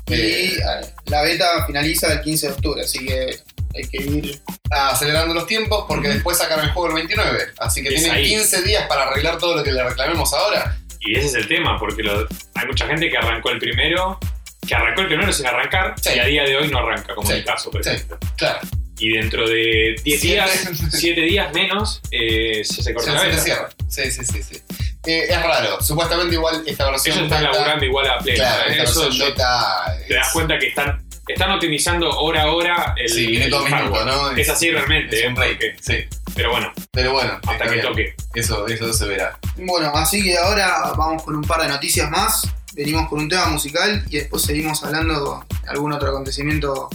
Y 0.08 0.14
Eh, 0.14 0.58
la 1.06 1.22
beta 1.22 1.66
finaliza 1.66 2.12
el 2.14 2.22
15 2.22 2.48
de 2.48 2.54
octubre, 2.54 2.82
así 2.84 3.06
que 3.06 3.40
hay 3.76 3.88
que 3.90 3.98
ir. 4.04 4.42
acelerando 4.70 5.34
los 5.34 5.48
tiempos 5.48 5.86
porque 5.88 6.10
después 6.10 6.38
sacan 6.38 6.60
el 6.62 6.72
juego 6.72 6.90
el 6.90 6.96
29. 6.96 7.40
Así 7.60 7.82
que 7.82 7.90
Es 7.90 8.02
tienen 8.02 8.12
ahí. 8.18 8.28
15 8.28 8.62
días 8.64 8.86
para 8.88 9.04
arreglar 9.04 9.38
todo 9.38 9.56
lo 9.56 9.64
que 9.64 9.72
le 9.72 9.84
reclamemos 9.84 10.34
ahora. 10.34 10.78
Y 11.00 11.16
ese 11.16 11.28
es 11.28 11.34
el 11.36 11.48
tema, 11.48 11.78
porque 11.80 12.04
lo- 12.04 12.28
hay 12.56 12.66
mucha 12.68 12.86
gente 12.88 13.10
que 13.10 13.18
arrancó 13.18 13.50
el 13.52 13.60
primero, 13.60 14.20
que 14.68 14.76
arrancó 14.76 15.02
el 15.02 15.08
primero 15.08 15.32
sin 15.32 15.46
arrancar, 15.48 15.96
Sí. 16.02 16.10
y 16.16 16.20
a 16.20 16.26
día 16.26 16.44
de 16.44 16.58
hoy 16.58 16.68
no 16.70 16.80
arranca, 16.80 17.16
como 17.16 17.28
Sí. 17.28 17.34
en 17.34 17.40
el 17.40 17.46
caso, 17.46 17.72
por 17.72 17.84
Sí. 17.84 17.90
ejemplo. 17.92 18.18
Claro, 18.38 18.60
Y 19.00 19.12
dentro 19.12 19.48
de 19.48 19.96
10 20.04 20.20
Siete. 20.22 20.28
días, 20.28 20.70
7 20.92 21.22
días 21.22 21.54
menos, 21.54 22.02
eh, 22.10 22.64
se, 22.66 22.82
se 22.82 22.94
corta 22.96 23.20
se, 23.20 23.28
la 23.28 23.38
cierra. 23.38 23.70
Sí, 23.88 24.10
sí, 24.12 24.26
sí. 24.26 24.42
sí. 24.42 24.60
Eh, 25.06 25.26
es 25.30 25.42
raro. 25.44 25.82
Supuestamente 25.82 26.36
igual 26.36 26.64
esta 26.66 26.90
versión 26.90 27.16
Ellos 27.18 27.28
están 27.32 27.44
beta- 27.44 27.54
laburando 27.54 27.86
igual 27.86 28.08
a 28.10 28.18
pleno. 28.20 28.38
Claro, 28.38 28.70
¿eh? 28.70 28.72
esta 28.72 28.84
Eso 28.84 29.10
yo- 29.10 29.26
beta 29.26 29.96
te 30.08 30.14
das 30.16 30.28
es- 30.28 30.34
cuenta 30.34 30.60
que 30.60 30.68
están, 30.68 31.08
están 31.28 31.52
optimizando 31.52 32.10
hora 32.20 32.44
a 32.44 32.52
hora 32.52 32.94
el, 32.98 33.10
Sí, 33.10 33.28
minuto 33.28 33.60
a 33.60 33.68
el 33.68 33.74
minuto, 33.74 33.96
hardware. 33.96 34.06
¿no? 34.06 34.32
Es 34.32 34.50
así 34.50 34.70
realmente, 34.72 35.18
es 35.18 35.24
¿eh? 35.24 35.28
un. 35.28 35.36
Porque- 35.36 35.76
Sí, 35.82 36.06
pero 36.36 36.52
bueno, 36.52 36.74
pero 36.92 37.12
bueno, 37.14 37.40
hasta 37.48 37.64
que 37.66 37.72
bien. 37.72 37.86
toque. 37.86 38.16
Eso, 38.34 38.68
eso 38.68 38.92
se 38.94 39.06
verá. 39.08 39.40
Bueno, 39.56 39.92
así 39.96 40.22
que 40.24 40.38
ahora 40.38 40.92
vamos 40.98 41.24
con 41.24 41.36
un 41.36 41.44
par 41.44 41.62
de 41.62 41.68
noticias 41.70 42.10
más. 42.10 42.42
Venimos 42.74 43.08
con 43.10 43.20
un 43.20 43.30
tema 43.30 43.46
musical 43.48 44.04
y 44.10 44.18
después 44.18 44.44
seguimos 44.44 44.84
hablando 44.84 45.44
de 45.64 45.70
algún 45.70 45.94
otro 45.94 46.10
acontecimiento. 46.10 46.90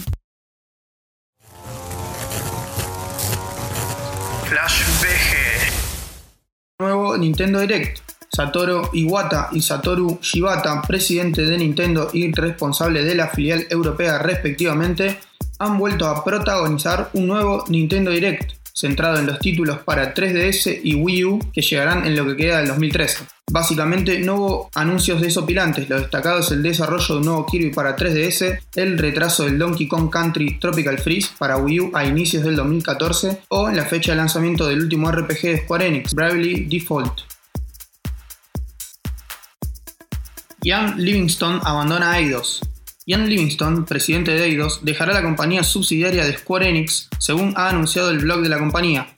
Flash 4.47 4.83
BG. 5.01 5.42
Nuevo 6.83 7.17
Nintendo 7.17 7.61
Direct. 7.61 7.99
Satoru 8.29 8.89
Iwata 8.91 9.47
y 9.53 9.61
Satoru 9.61 10.19
Shibata, 10.21 10.81
presidente 10.81 11.43
de 11.43 11.57
Nintendo 11.57 12.09
y 12.11 12.29
responsable 12.33 13.05
de 13.05 13.15
la 13.15 13.27
filial 13.27 13.65
europea 13.69 14.17
respectivamente, 14.17 15.17
han 15.59 15.77
vuelto 15.77 16.07
a 16.07 16.25
protagonizar 16.25 17.09
un 17.13 17.27
nuevo 17.27 17.63
Nintendo 17.69 18.11
Direct, 18.11 18.51
centrado 18.73 19.19
en 19.19 19.27
los 19.27 19.39
títulos 19.39 19.79
para 19.79 20.13
3DS 20.13 20.79
y 20.83 20.95
Wii 20.95 21.25
U 21.25 21.39
que 21.53 21.61
llegarán 21.61 22.05
en 22.05 22.15
lo 22.15 22.25
que 22.25 22.35
queda 22.35 22.57
del 22.57 22.67
2013. 22.67 23.25
Básicamente 23.51 24.19
no 24.19 24.35
hubo 24.35 24.69
anuncios 24.73 25.21
desopilantes, 25.21 25.89
lo 25.89 25.99
destacado 25.99 26.39
es 26.39 26.49
el 26.51 26.63
desarrollo 26.63 27.15
de 27.15 27.19
un 27.19 27.25
nuevo 27.25 27.45
Kirby 27.45 27.71
para 27.71 27.95
3DS, 27.95 28.59
el 28.75 28.97
retraso 28.97 29.43
del 29.45 29.59
Donkey 29.59 29.87
Kong 29.87 30.09
Country 30.09 30.59
Tropical 30.59 30.97
Freeze 30.97 31.29
para 31.37 31.57
Wii 31.57 31.79
U 31.79 31.91
a 31.93 32.05
inicios 32.05 32.43
del 32.43 32.55
2014 32.55 33.41
o 33.49 33.69
la 33.69 33.85
fecha 33.85 34.13
de 34.13 34.17
lanzamiento 34.17 34.65
del 34.65 34.81
último 34.81 35.11
RPG 35.11 35.41
de 35.41 35.61
Square 35.63 35.87
Enix, 35.87 36.13
Bravely 36.13 36.65
Default. 36.65 37.21
Ian 40.63 40.97
Livingstone 40.97 41.59
abandona 41.63 42.17
Eidos. 42.17 42.61
Ian 43.05 43.27
Livingstone, 43.27 43.83
presidente 43.83 44.31
de 44.31 44.45
Eidos, 44.45 44.79
dejará 44.81 45.13
la 45.13 45.21
compañía 45.21 45.63
subsidiaria 45.63 46.23
de 46.25 46.37
Square 46.37 46.69
Enix, 46.69 47.09
según 47.19 47.53
ha 47.57 47.67
anunciado 47.67 48.09
el 48.11 48.19
blog 48.19 48.41
de 48.41 48.47
la 48.47 48.59
compañía. 48.59 49.13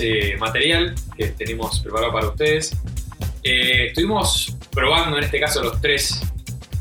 más 0.00 0.02
eh, 0.02 0.36
material 0.38 0.94
que 1.16 1.28
tenemos 1.28 1.80
preparado 1.80 2.12
para 2.12 2.28
ustedes. 2.28 2.72
Eh, 3.42 3.86
estuvimos 3.88 4.54
probando, 4.70 5.18
en 5.18 5.24
este 5.24 5.40
caso, 5.40 5.62
los 5.62 5.80
tres. 5.80 6.20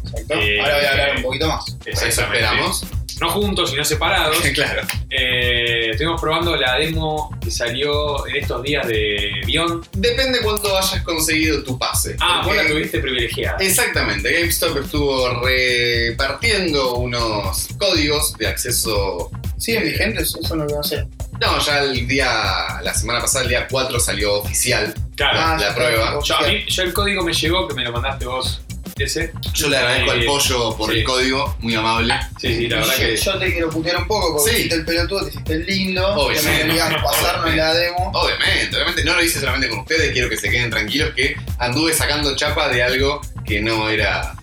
Exacto. 0.04 0.34
Eh, 0.36 0.60
Ahora 0.60 0.76
voy 0.76 0.86
a 0.86 0.92
hablar 0.92 1.16
un 1.18 1.24
poquito 1.24 1.48
más. 1.48 1.66
Exactamente. 1.86 2.40
esperamos. 2.40 2.86
No 3.20 3.30
juntos, 3.32 3.72
sino 3.72 3.84
separados. 3.84 4.38
claro. 4.54 4.82
Eh, 5.10 5.90
estuvimos 5.92 6.22
probando 6.22 6.56
la 6.56 6.78
demo 6.78 7.38
que 7.42 7.52
salió 7.52 8.26
en 8.28 8.38
estos 8.38 8.64
días 8.64 8.88
de 8.88 9.42
Beyond. 9.46 9.88
Depende 9.94 10.40
cuánto 10.42 10.78
hayas 10.78 11.04
conseguido 11.04 11.62
tu 11.64 11.78
pase. 11.78 12.16
Ah, 12.22 12.44
vos 12.46 12.56
la 12.56 12.66
tuviste 12.66 13.00
privilegiada. 13.00 13.58
Exactamente, 13.60 14.32
GameStop 14.32 14.78
estuvo 14.78 15.42
repartiendo 15.42 16.96
unos 16.96 17.68
códigos 17.78 18.38
de 18.38 18.48
acceso. 18.48 19.30
¿Siguen 19.58 19.84
vigentes? 19.84 20.36
Eso 20.42 20.56
no 20.56 20.64
lo 20.64 20.70
voy 20.70 20.78
a 20.78 20.80
hacer. 20.80 21.08
No, 21.42 21.60
ya 21.60 21.80
el 21.84 22.08
día, 22.08 22.80
la 22.82 22.94
semana 22.94 23.22
pasada, 23.22 23.44
el 23.44 23.50
día 23.50 23.68
4 23.70 24.00
salió 24.00 24.36
oficial. 24.40 24.94
Claro. 25.16 25.40
Ah, 25.42 25.58
la 25.60 25.70
ya 25.70 25.76
prueba. 25.76 26.06
está, 26.20 26.20
Yo, 26.26 26.38
a 26.38 26.48
mí, 26.48 26.66
yo 26.68 26.84
el 26.84 26.94
código 26.94 27.24
me 27.24 27.34
llegó, 27.34 27.68
que 27.68 27.74
me 27.76 27.84
lo 27.84 27.92
mandaste 27.92 28.26
vos, 28.26 28.62
ese. 28.98 29.32
Yo 29.54 29.70
le 29.70 29.78
agradezco 29.78 30.12
al 30.12 30.24
Eh, 30.24 30.26
pollo 30.26 30.76
por 30.78 30.92
sí. 30.92 30.98
el 31.00 31.04
código, 31.06 31.56
muy 31.60 31.74
amable. 31.76 32.14
Sí, 32.40 32.54
sí, 32.56 32.68
la 32.68 32.78
verdad 32.80 32.94
yo, 33.00 33.00
que... 33.08 33.16
yo 33.18 33.40
te 33.40 33.52
quiero 33.54 33.70
putear 33.70 33.98
un 33.98 34.08
poco 34.08 34.36
porque 34.36 34.52
Sí. 34.52 34.58
hiciste 34.58 34.76
el 34.76 34.86
pelotudo, 34.86 35.24
te 35.24 35.30
hiciste 35.30 35.54
el 35.54 35.66
lindo, 35.66 36.08
Obvio, 36.16 36.34
que 36.36 36.40
sí. 36.40 36.48
me 36.48 36.58
querías 36.64 36.94
pasarnos 37.04 37.56
la 37.56 37.74
demo. 37.74 38.12
Obviamente, 38.14 38.76
obviamente 38.76 39.04
no 39.06 39.14
lo 39.16 39.24
hice 39.24 39.40
solamente 39.40 39.70
con 39.70 39.80
ustedes, 39.80 40.12
quiero 40.12 40.28
que 40.30 40.36
se 40.38 40.50
queden 40.50 40.70
tranquilos 40.70 41.14
que 41.16 41.38
anduve 41.60 41.94
sacando 41.94 42.36
chapa 42.36 42.68
de 42.68 42.84
algo 42.84 43.22
que 43.46 43.62
no 43.62 43.90
era 43.90 44.34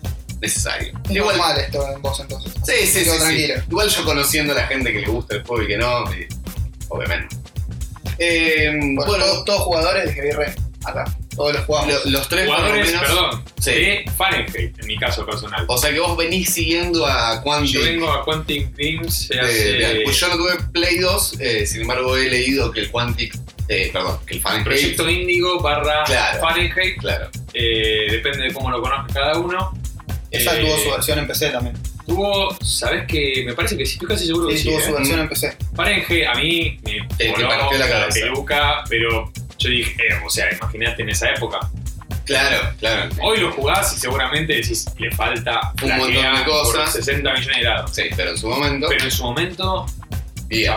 necesario. 0.41 0.93
Es 1.05 1.11
Igual, 1.17 1.37
normal 1.37 1.59
esto 1.59 1.87
en 1.95 2.03
vos 2.03 2.21
entonces. 2.21 2.53
sí, 2.65 2.87
sí, 2.87 2.99
Me 2.99 3.05
quedo 3.05 3.13
sí, 3.15 3.19
sí. 3.21 3.25
tranquilo. 3.25 3.55
Igual 3.69 3.89
yo 3.91 4.05
conociendo 4.05 4.53
a 4.53 4.57
la 4.57 4.67
gente 4.67 4.93
que 4.93 5.01
le 5.01 5.07
gusta 5.07 5.35
el 5.37 5.43
juego 5.45 5.63
y 5.63 5.67
que 5.67 5.77
no, 5.79 6.13
eh, 6.13 6.29
obviamente. 6.89 7.37
Eh, 8.19 8.71
Bueno, 8.73 9.05
bueno, 9.07 9.25
todos, 9.25 9.45
todos 9.45 9.61
jugadores 9.63 10.07
de 10.07 10.13
Heavy 10.15 10.31
Rain. 10.33 10.55
Acá. 10.85 11.05
Todos 11.35 11.53
los 11.55 11.65
jugamos. 11.65 12.05
lo- 12.05 12.11
los 12.13 12.29
tres 12.29 12.47
Jugadores, 12.47 12.87
menos. 12.87 13.03
perdón, 13.03 13.45
Sí. 13.61 13.71
de 13.73 14.05
Fahrenheit, 14.17 14.79
en 14.79 14.87
mi 14.87 14.97
caso 14.97 15.27
personal. 15.27 15.65
O 15.69 15.77
sea 15.77 15.91
que 15.93 15.99
vos 16.01 16.17
venís 16.17 16.55
siguiendo 16.55 17.05
a 17.07 17.43
Quantic. 17.43 17.75
Yo 17.75 17.83
vengo 17.83 18.11
a 18.11 18.25
Quantic 18.25 18.71
Dreams 18.75 19.29
de- 19.29 19.41
hace... 19.41 19.73
de- 19.73 20.01
pues 20.05 20.19
yo 20.19 20.29
no 20.29 20.37
tuve 20.37 20.53
Play 20.73 20.99
2, 20.99 21.35
eh, 21.41 21.67
sin 21.67 21.83
embargo 21.83 22.17
he 22.17 22.31
leído 22.31 22.71
que 22.71 22.81
el 22.81 22.91
Quantic, 22.91 23.35
eh, 23.69 23.91
perdón, 23.93 24.19
que 24.27 24.35
el 24.35 24.41
Fahrenheit. 24.41 24.65
Proyecto 24.67 25.11
Índigo 25.11 25.61
barra 25.61 26.05
Claro. 26.05 26.41
Fahrenheit. 26.41 26.97
Claro. 26.99 27.29
eh, 27.53 28.07
depende 28.13 28.45
de 28.45 28.53
cómo 28.55 28.71
lo 28.71 28.81
conozca 28.81 29.13
cada 29.13 29.39
uno. 29.39 29.73
Esa 30.31 30.57
Eh, 30.57 30.61
tuvo 30.65 30.79
su 30.79 30.91
versión 30.91 31.19
en 31.19 31.27
PC 31.27 31.51
también. 31.51 31.77
Tuvo, 32.07 32.57
¿sabes 32.65 33.05
qué? 33.09 33.43
Me 33.45 33.53
parece 33.55 33.77
que 33.77 33.85
sí, 33.85 33.95
estoy 33.95 34.09
casi 34.09 34.27
seguro 34.27 34.49
que 34.49 34.57
Sí, 34.57 34.63
sí. 34.63 34.69
tuvo 34.69 34.79
¿eh? 34.79 34.83
su 34.87 34.93
versión 34.95 35.21
en 35.21 35.29
PC. 35.29 35.57
Fahrenheit 35.75 36.27
a 36.27 36.35
mí 36.35 36.79
me 36.85 36.93
Te- 37.17 37.25
te 37.25 37.31
voló 37.33 37.49
partió 37.49 37.79
la 37.79 37.89
cabeza. 37.89 38.21
peluca, 38.21 38.85
pero 38.89 39.33
yo 39.59 39.69
dije, 39.71 39.93
eh, 39.93 40.15
o 40.25 40.31
sea, 40.31 40.47
imagínate 40.53 41.03
en 41.03 41.09
esa 41.11 41.31
época. 41.31 41.59
Claro, 42.25 42.73
claro. 42.81 43.11
Hoy 43.23 43.39
lo 43.39 43.53
jugás 43.53 43.93
y 43.97 44.01
seguramente 44.01 44.53
decís, 44.55 44.87
le 44.99 45.11
falta 45.13 45.73
Un 45.83 45.91
montón 45.97 46.13
de 46.13 46.45
cosas. 46.45 46.75
por 46.75 46.89
60 47.05 47.33
millones 47.35 47.57
de 47.57 47.63
grados. 47.63 47.91
Sí, 47.95 48.03
pero 48.17 48.31
en 48.31 48.39
su 48.39 48.49
momento. 48.49 48.87
Pero 48.89 49.05
en 49.05 49.11
su 49.13 49.23
momento, 49.23 49.87
bien, 50.49 50.73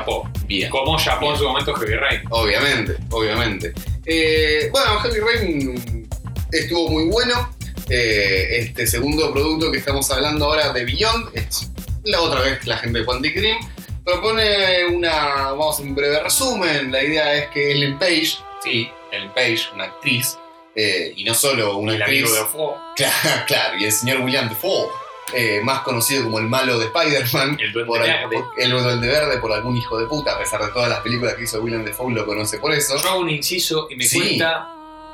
bien. 0.45 0.69
Como 0.69 0.97
chapó 0.99 1.31
en 1.31 1.37
su 1.39 1.43
momento 1.45 1.73
Heavy 1.73 1.95
Rain. 1.95 2.21
Obviamente, 2.29 2.97
obviamente. 3.09 3.73
Eh, 4.05 4.69
bueno, 4.71 4.99
Heavy 4.99 5.19
Rain 5.19 6.07
estuvo 6.51 6.89
muy 6.89 7.05
bueno. 7.05 7.49
Eh, 7.89 8.59
este 8.59 8.85
segundo 8.87 9.31
producto 9.33 9.71
que 9.71 9.79
estamos 9.79 10.09
hablando 10.11 10.45
ahora 10.45 10.71
de 10.71 10.85
Beyond 10.85 11.29
es 11.35 11.71
la 12.03 12.21
otra 12.21 12.41
vez 12.41 12.65
la 12.67 12.77
gente 12.77 12.99
de 12.99 13.05
Quantic 13.05 13.35
Dream. 13.35 13.57
Propone 14.03 14.85
una, 14.87 15.51
vamos 15.51 15.79
a 15.79 15.81
un 15.83 15.95
breve 15.95 16.19
resumen. 16.21 16.91
La 16.91 17.03
idea 17.03 17.33
es 17.35 17.49
que 17.49 17.71
Ellen 17.71 17.97
Page, 17.99 18.37
sí, 18.63 18.89
Ellen 19.11 19.31
Page, 19.33 19.61
una 19.73 19.85
actriz, 19.85 20.37
eh, 20.75 21.13
y 21.15 21.23
no 21.23 21.33
solo 21.33 21.77
una 21.77 21.93
El 21.95 22.01
actriz. 22.01 22.23
amigo 22.23 22.35
de 22.35 22.45
Fo, 22.51 22.77
Claro, 22.95 23.43
claro, 23.47 23.77
y 23.79 23.85
el 23.85 23.91
señor 23.91 24.21
William 24.21 24.49
Defoe, 24.49 24.87
eh, 25.33 25.59
más 25.63 25.81
conocido 25.81 26.23
como 26.23 26.39
el 26.39 26.45
malo 26.47 26.79
de 26.79 26.85
Spider-Man, 26.85 27.57
el 27.59 27.71
duende 27.73 27.99
verde. 27.99 28.43
el 28.57 28.71
duende 28.71 29.07
verde 29.07 29.37
por 29.39 29.51
algún 29.51 29.77
hijo 29.77 29.97
de 29.99 30.07
puta, 30.07 30.33
a 30.35 30.39
pesar 30.39 30.63
de 30.63 30.71
todas 30.71 30.89
las 30.89 30.99
películas 31.01 31.35
que 31.35 31.43
hizo 31.43 31.59
William 31.61 31.83
Defoe, 31.83 32.11
lo 32.13 32.25
conoce 32.25 32.57
por 32.59 32.71
eso. 32.71 32.97
Yo 33.01 33.09
hago 33.09 33.19
un 33.19 33.29
inciso 33.29 33.87
y 33.91 33.95
me 33.95 34.05
Sí. 34.05 34.19
cuesta, 34.19 34.69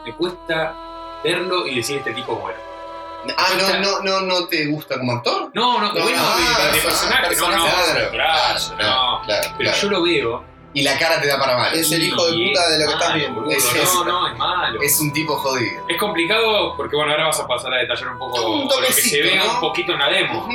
me 0.06 0.14
cuesta 0.16 0.95
verlo 1.26 1.68
y 1.68 1.76
decir 1.76 1.98
este 1.98 2.14
tipo 2.14 2.36
muere. 2.40 2.58
Ah, 3.38 3.48
no, 3.58 3.80
no, 3.80 4.00
no, 4.02 4.22
no 4.22 4.48
te 4.48 4.68
gusta 4.68 4.98
como 5.00 5.14
actor. 5.14 5.50
No, 5.54 5.80
no, 5.82 5.92
No, 5.94 6.02
bueno, 6.04 6.18
ah, 6.22 6.58
de, 6.68 6.72
de 6.74 6.78
eso, 6.78 6.88
personaje, 6.90 7.22
no, 7.24 7.28
personaje, 7.30 7.60
no, 8.04 8.10
claro, 8.12 8.60
no. 8.78 9.22
claro, 9.26 9.48
Pero 9.58 9.72
claro. 9.72 9.78
yo 9.82 9.90
lo 9.90 10.04
veo. 10.04 10.56
Y 10.76 10.82
la 10.84 11.00
cara 11.00 11.22
te 11.22 11.28
da 11.28 11.40
para 11.40 11.56
mal. 11.58 11.74
Es 11.74 11.90
el 11.94 12.04
hijo 12.04 12.24
de 12.26 12.34
puta 12.50 12.68
de 12.70 12.80
lo 12.80 12.86
que 12.86 12.92
es 12.92 13.00
estás 13.00 13.14
viendo. 13.16 13.40
boludo. 13.42 13.58
Es- 13.58 13.74
no, 13.74 13.82
es- 13.82 14.06
no, 14.06 14.28
es 14.28 14.38
malo. 14.38 14.82
Es 14.82 15.00
un 15.00 15.14
tipo 15.14 15.38
jodido. 15.38 15.86
Es 15.88 15.98
complicado 15.98 16.76
porque, 16.76 16.96
bueno, 16.98 17.12
ahora 17.14 17.28
vas 17.28 17.40
a 17.40 17.48
pasar 17.48 17.74
a 17.74 17.78
detallar 17.78 18.10
un 18.10 18.20
poco 18.20 18.46
Un 18.48 18.68
lo 18.68 18.78
que 18.86 18.92
se 18.94 19.22
ve 19.24 19.36
¿no? 19.38 19.54
un 19.54 19.60
poquito 19.62 19.94
en 19.94 20.00
la 20.00 20.10
demo. 20.10 20.48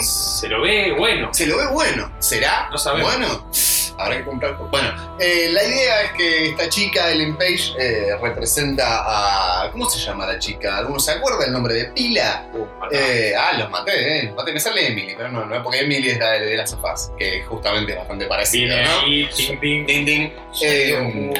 Se 0.00 0.48
lo 0.48 0.62
ve 0.62 0.94
bueno. 0.98 1.28
Se 1.32 1.46
lo 1.46 1.58
ve 1.58 1.66
bueno. 1.68 2.10
¿Será? 2.18 2.68
No 2.72 2.78
sabemos. 2.78 3.14
Bueno, 3.14 3.50
habrá 3.98 4.18
que 4.18 4.24
comprar. 4.24 4.56
Bueno, 4.56 5.16
eh, 5.18 5.48
la 5.52 5.64
idea 5.64 6.02
es 6.02 6.12
que 6.12 6.48
esta 6.50 6.68
chica, 6.68 7.10
Ellen 7.10 7.36
Page, 7.36 7.74
eh, 7.78 8.16
representa 8.20 9.64
a. 9.64 9.70
¿Cómo 9.70 9.88
se 9.88 9.98
llama 9.98 10.26
la 10.26 10.38
chica? 10.38 10.78
¿Alguno 10.78 10.98
se 10.98 11.12
acuerda 11.12 11.44
el 11.46 11.52
nombre 11.52 11.74
de 11.74 11.84
Pila? 11.86 12.48
Uh. 12.52 12.66
Eh, 12.92 13.34
ah, 13.38 13.56
los 13.58 13.70
maté, 13.70 14.18
eh. 14.18 14.22
Los 14.24 14.36
maté. 14.36 14.52
Me 14.52 14.60
sale 14.60 14.86
Emily, 14.86 15.14
pero 15.16 15.30
no, 15.30 15.44
no 15.44 15.54
es 15.54 15.62
porque 15.62 15.80
Emily 15.80 16.10
es 16.10 16.18
la 16.18 16.32
de, 16.32 16.46
de 16.46 16.56
las 16.56 16.70
sofás, 16.70 17.12
que 17.18 17.42
justamente 17.44 17.92
es 17.92 17.98
bastante 17.98 18.26
parecida, 18.26 18.82
¿no? 18.82 19.00
ahí, 19.00 19.28
ting, 19.34 19.60
ting. 19.60 19.86
Ding, 19.86 20.04
ding. 20.04 20.30
Eh, 20.62 20.96
un 20.98 21.34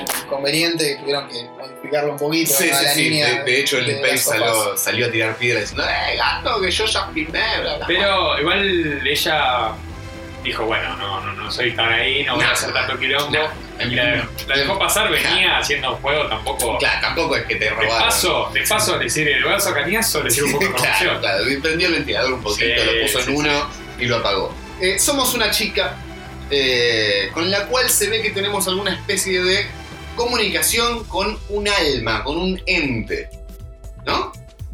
que 0.77 0.97
tuvieron 0.97 1.29
que 1.29 1.49
modificarlo 1.59 2.13
un 2.13 2.19
poquito. 2.19 2.53
Sí, 2.53 2.65
sí, 2.65 2.71
la 2.71 2.93
sí. 2.93 3.03
línea 3.03 3.29
De, 3.29 3.45
de 3.45 3.61
hecho, 3.61 3.79
el 3.79 3.87
de 3.87 3.95
Page 3.97 4.19
salió, 4.19 4.77
salió 4.77 5.07
a 5.07 5.11
tirar 5.11 5.37
piedras 5.37 5.71
diciendo, 5.71 5.85
¡eh, 5.85 6.17
gato, 6.17 6.61
que 6.61 6.71
yo 6.71 6.87
ya 6.87 7.09
filmé! 7.13 7.61
Bla, 7.61 7.77
bla. 7.77 7.87
Pero 7.87 8.41
igual 8.41 9.07
ella 9.07 9.73
dijo, 10.47 10.65
bueno, 10.65 10.97
no, 10.97 11.21
no, 11.25 11.33
no 11.35 11.51
soy 11.51 11.73
tan 11.75 11.93
ahí, 11.93 12.25
no 12.25 12.37
voy 12.37 12.45
a 12.45 12.51
hacer 12.53 12.73
tanto 12.73 12.99
quilombo. 12.99 13.31
no. 13.31 13.67
Y 13.79 13.95
la, 13.95 14.27
la 14.49 14.57
dejó 14.57 14.79
pasar, 14.79 15.11
venía 15.11 15.59
haciendo 15.59 15.95
juego 15.97 16.27
tampoco. 16.29 16.79
Claro, 16.79 16.99
tampoco 17.03 17.37
es 17.37 17.45
que 17.45 17.57
te 17.57 17.67
De 17.67 17.71
robaron. 17.73 17.99
paso, 17.99 18.51
de 18.55 18.63
paso 18.63 18.97
le 18.99 19.11
sirve 19.11 19.35
el 19.35 19.45
brazo 19.45 19.69
a 19.69 19.75
cañazo, 19.75 20.23
le 20.23 20.31
sirve 20.31 20.47
un 20.47 20.53
poco 20.55 20.65
de 20.67 20.73
claro, 20.73 21.21
claro. 21.21 21.45
Prendió 21.63 21.89
el 21.89 21.93
ventilador 21.95 22.33
un 22.33 22.43
poquito, 22.43 22.65
Sí, 22.65 22.87
lo 22.87 23.03
puso 23.03 23.19
sí, 23.19 23.19
en 23.19 23.25
sí. 23.25 23.33
uno 23.37 23.71
y 23.99 24.05
lo 24.07 24.17
apagó. 24.17 24.55
Eh, 24.81 24.99
somos 24.99 25.35
una 25.35 25.51
chica 25.51 25.95
eh, 26.51 27.29
con 27.35 27.51
la 27.51 27.67
cual 27.67 27.91
se 27.91 28.09
ve 28.09 28.23
que 28.23 28.31
tenemos 28.31 28.67
alguna 28.67 28.95
especie 28.95 29.43
de 29.43 29.67
comunicación 30.17 31.05
con 31.05 31.39
un 31.51 31.69
alma, 31.69 32.25
con 32.25 32.39
un 32.39 32.63
ente. 32.67 33.29
¿No? 34.07 34.33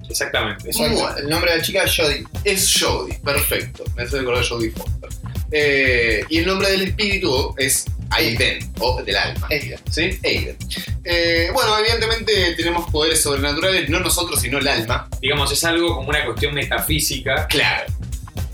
Exactamente. 0.08 0.68
Exacto. 0.70 0.94
Bueno. 0.94 1.16
El 1.16 1.28
nombre 1.28 1.50
de 1.52 1.56
la 1.58 1.62
chica 1.64 1.82
es 1.82 1.96
Jodie. 1.96 2.24
Es 2.44 2.78
Jodie, 2.80 3.18
perfecto. 3.24 3.82
Me 3.96 4.04
hace 4.04 4.18
recordar 4.18 4.46
Jodie 4.46 4.70
Foster. 4.70 5.08
Eh, 5.52 6.24
y 6.28 6.38
el 6.38 6.46
nombre 6.46 6.70
del 6.70 6.82
espíritu 6.82 7.54
es 7.58 7.84
Aiden, 8.10 8.58
o 8.78 9.02
del 9.02 9.16
alma. 9.16 9.46
Ella. 9.50 9.78
¿Sí? 9.90 10.18
Aiden. 10.24 10.56
Eh, 11.04 11.48
bueno, 11.52 11.78
evidentemente 11.78 12.54
tenemos 12.56 12.90
poderes 12.90 13.22
sobrenaturales, 13.22 13.88
no 13.88 14.00
nosotros, 14.00 14.40
sino 14.40 14.58
el 14.58 14.68
alma. 14.68 15.08
Digamos, 15.20 15.50
es 15.52 15.62
algo 15.64 15.94
como 15.96 16.08
una 16.08 16.24
cuestión 16.24 16.54
metafísica 16.54 17.46
Claro. 17.48 17.92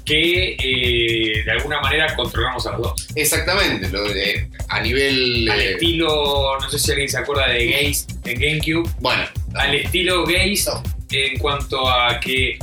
que 0.04 0.56
eh, 0.58 1.42
de 1.44 1.50
alguna 1.50 1.80
manera 1.80 2.14
controlamos 2.16 2.66
a 2.66 2.72
los 2.72 2.82
dos. 2.82 3.06
Exactamente, 3.14 3.88
lo 3.90 4.04
de- 4.08 4.48
a 4.68 4.80
nivel. 4.80 5.48
Al 5.50 5.60
eh, 5.60 5.72
estilo, 5.72 6.58
no 6.60 6.70
sé 6.70 6.78
si 6.78 6.90
alguien 6.92 7.08
se 7.08 7.18
acuerda 7.18 7.48
de 7.48 7.66
Gaze 7.66 8.06
en 8.24 8.40
GameCube, 8.40 8.90
bueno, 9.00 9.24
al 9.54 9.74
estilo 9.74 10.24
Gaze 10.24 10.64
No. 10.66 10.82
en 11.10 11.38
cuanto 11.38 11.88
a 11.88 12.20
que 12.20 12.58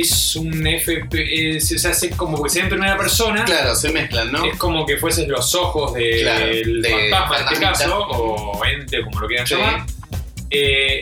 es 0.00 0.36
un 0.36 0.66
FP, 0.66 1.56
es, 1.56 1.70
es, 1.72 1.84
es 1.84 2.16
como 2.16 2.42
que 2.42 2.50
se 2.50 2.58
ve 2.60 2.64
en 2.64 2.68
primera 2.70 2.96
persona, 2.96 3.44
claro, 3.44 3.74
se 3.76 3.90
mezclan, 3.90 4.32
¿no? 4.32 4.44
es 4.44 4.56
como 4.58 4.84
que 4.86 4.96
fueses 4.96 5.28
los 5.28 5.54
ojos 5.54 5.94
del 5.94 6.22
Claro, 6.22 6.46
de 6.46 6.90
fantasma 7.10 7.36
en 7.36 7.42
este 7.44 7.60
caso, 7.60 7.98
o 7.98 8.64
ente, 8.64 9.02
como 9.02 9.20
lo 9.20 9.26
quieran 9.28 9.46
Sí. 9.46 9.54
llamar, 9.54 9.86
eh, 10.50 11.00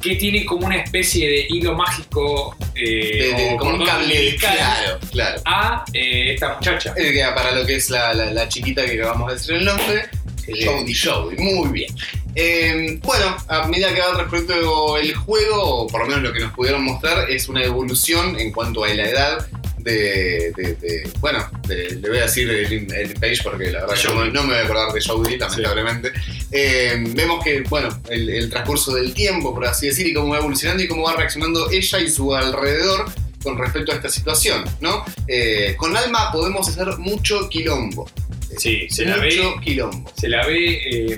que 0.00 0.16
tiene 0.16 0.44
como 0.44 0.66
una 0.66 0.76
especie 0.78 1.28
de 1.28 1.46
hilo 1.50 1.74
mágico 1.74 2.56
eh, 2.74 3.32
De- 3.36 3.42
de- 3.44 3.54
o 3.54 3.56
como 3.56 3.74
un 3.74 3.84
cable. 3.86 4.36
Claro, 4.36 4.98
claro. 5.12 5.40
a 5.44 5.84
eh, 5.92 6.32
esta 6.34 6.54
muchacha. 6.54 6.92
Eh, 6.96 7.12
que 7.12 7.22
para 7.34 7.52
lo 7.52 7.64
que 7.64 7.76
es 7.76 7.88
la, 7.90 8.12
la- 8.14 8.32
la 8.32 8.48
chiquita 8.48 8.84
que 8.84 8.94
acabamos 9.00 9.28
de 9.28 9.34
decir 9.38 9.54
el 9.56 9.64
nombre, 9.64 10.08
Jodie. 10.46 10.94
Jodie, 11.04 11.38
muy 11.38 11.68
bien. 11.70 11.94
Eh, 12.34 12.98
bueno, 13.02 13.36
a 13.48 13.66
medida 13.68 13.92
que 13.94 14.00
va 14.00 14.14
transcurriendo 14.14 14.96
el 14.96 15.14
juego, 15.14 15.62
o 15.62 15.86
por 15.86 16.00
lo 16.02 16.06
menos 16.06 16.22
lo 16.22 16.32
que 16.32 16.40
nos 16.40 16.52
pudieron 16.52 16.82
mostrar, 16.84 17.30
es 17.30 17.48
una 17.48 17.62
evolución 17.62 18.38
en 18.40 18.52
cuanto 18.52 18.84
a 18.84 18.88
la 18.88 19.08
edad 19.08 19.46
de. 19.78 20.52
de- 20.56 20.74
de- 20.76 21.10
bueno, 21.20 21.44
de- 21.66 21.90
le 22.00 22.08
voy 22.08 22.18
a 22.18 22.22
decir 22.22 22.48
el, 22.48 22.92
el 22.92 23.14
page 23.14 23.38
porque 23.42 23.70
la 23.70 23.80
verdad 23.86 23.96
que 24.00 24.08
no, 24.08 24.14
me- 24.14 24.30
no 24.30 24.42
me 24.44 24.48
voy 24.54 24.56
a 24.58 24.64
acordar 24.64 24.92
de 24.92 25.00
Jodie, 25.02 25.36
lamentablemente. 25.38 26.12
Eh, 26.50 27.04
vemos 27.08 27.42
que, 27.44 27.62
bueno, 27.62 27.88
el, 28.08 28.28
el 28.30 28.48
transcurso 28.50 28.94
del 28.94 29.12
tiempo, 29.12 29.52
por 29.54 29.66
así 29.66 29.86
decir, 29.88 30.06
y 30.06 30.14
cómo 30.14 30.28
va 30.32 30.38
evolucionando 30.38 30.82
y 30.82 30.88
cómo 30.88 31.02
va 31.02 31.16
reaccionando 31.16 31.70
ella 31.70 31.98
y 31.98 32.08
su 32.10 32.34
alrededor 32.34 33.06
con 33.42 33.58
respecto 33.58 33.90
a 33.90 33.96
esta 33.96 34.08
situación, 34.08 34.64
¿no? 34.80 35.04
Eh, 35.26 35.74
con 35.76 35.96
Alma 35.96 36.30
podemos 36.30 36.68
hacer 36.68 36.96
mucho 36.98 37.48
quilombo. 37.48 38.08
Sí, 38.56 38.86
se 38.88 39.04
la 39.04 39.16
Mucho 39.16 39.56
ve, 39.56 39.60
quilombo. 39.64 40.12
se 40.16 40.28
la 40.28 40.46
ve 40.46 40.80
eh, 40.88 41.16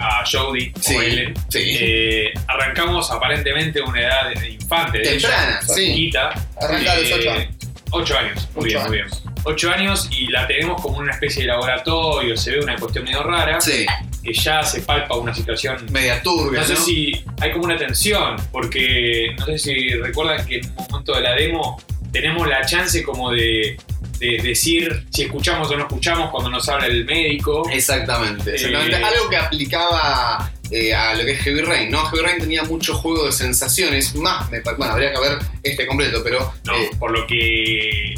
a 0.00 0.24
Jodie 0.30 0.72
Sí, 0.80 0.96
o 0.96 1.02
Ellen. 1.02 1.34
sí. 1.48 1.58
Eh, 1.80 2.32
arrancamos 2.48 3.10
aparentemente 3.10 3.80
una 3.80 4.00
edad 4.00 4.30
de 4.34 4.50
infante, 4.50 4.98
de 4.98 5.04
Temprana, 5.04 5.60
sí. 5.62 5.86
chiquita. 5.86 6.30
Arranca 6.60 6.92
a 6.92 6.96
los 6.98 7.10
Eh, 7.10 7.14
8 7.18 7.30
años. 7.30 7.48
Ocho 7.92 8.16
años, 8.18 8.48
muy 8.54 8.64
Ocho 8.66 8.78
bien, 8.78 8.82
muy 8.88 8.96
bien. 8.98 9.04
años. 9.06 9.24
Ocho 9.42 9.70
años 9.72 10.08
y 10.12 10.26
la 10.28 10.46
tenemos 10.46 10.80
como 10.80 10.98
una 10.98 11.12
especie 11.12 11.42
de 11.42 11.48
laboratorio, 11.48 12.36
se 12.36 12.52
ve 12.52 12.60
una 12.60 12.76
cuestión 12.76 13.04
medio 13.04 13.22
rara, 13.24 13.60
Sí, 13.60 13.84
que 14.22 14.32
ya 14.32 14.62
se 14.62 14.82
palpa 14.82 15.16
una 15.16 15.34
situación. 15.34 15.84
media 15.90 16.22
turbia, 16.22 16.60
No 16.60 16.68
¿no? 16.68 16.76
sé 16.76 16.82
si 16.82 17.24
hay 17.40 17.50
como 17.50 17.64
una 17.64 17.76
tensión, 17.76 18.36
porque 18.52 19.34
no 19.38 19.44
sé 19.46 19.58
si 19.58 19.88
recuerdan 19.94 20.46
que 20.46 20.58
en 20.58 20.66
un 20.66 20.86
momento 20.88 21.14
de 21.16 21.20
la 21.22 21.34
demo 21.34 21.82
tenemos 22.12 22.46
la 22.48 22.64
chance 22.64 23.02
como 23.02 23.32
de, 23.32 23.76
de 24.20 24.38
decir 24.42 25.06
si 25.10 25.22
escuchamos 25.22 25.70
o 25.70 25.76
no 25.76 25.84
escuchamos 25.84 26.30
cuando 26.30 26.50
nos 26.50 26.68
habla 26.68 26.86
el 26.86 27.04
médico. 27.06 27.68
Exactamente, 27.70 28.54
exactamente. 28.54 28.96
Eh, 28.96 29.02
Algo 29.02 29.30
que 29.30 29.36
aplicaba 29.38 30.52
eh, 30.70 30.94
a 30.94 31.14
lo 31.14 31.24
que 31.24 31.32
es 31.32 31.40
Heavy 31.40 31.62
Rain, 31.62 31.90
¿no? 31.90 32.04
Heavy 32.04 32.22
Rain 32.22 32.38
tenía 32.38 32.62
mucho 32.64 32.94
juego 32.94 33.24
de 33.24 33.32
sensaciones, 33.32 34.14
más, 34.14 34.50
me 34.50 34.60
bueno, 34.60 34.92
habría 34.92 35.12
que 35.12 35.20
ver 35.20 35.38
este 35.62 35.86
completo, 35.86 36.20
pero 36.22 36.52
No, 36.64 36.76
eh, 36.76 36.90
por 36.98 37.10
lo 37.10 37.26
que 37.26 38.14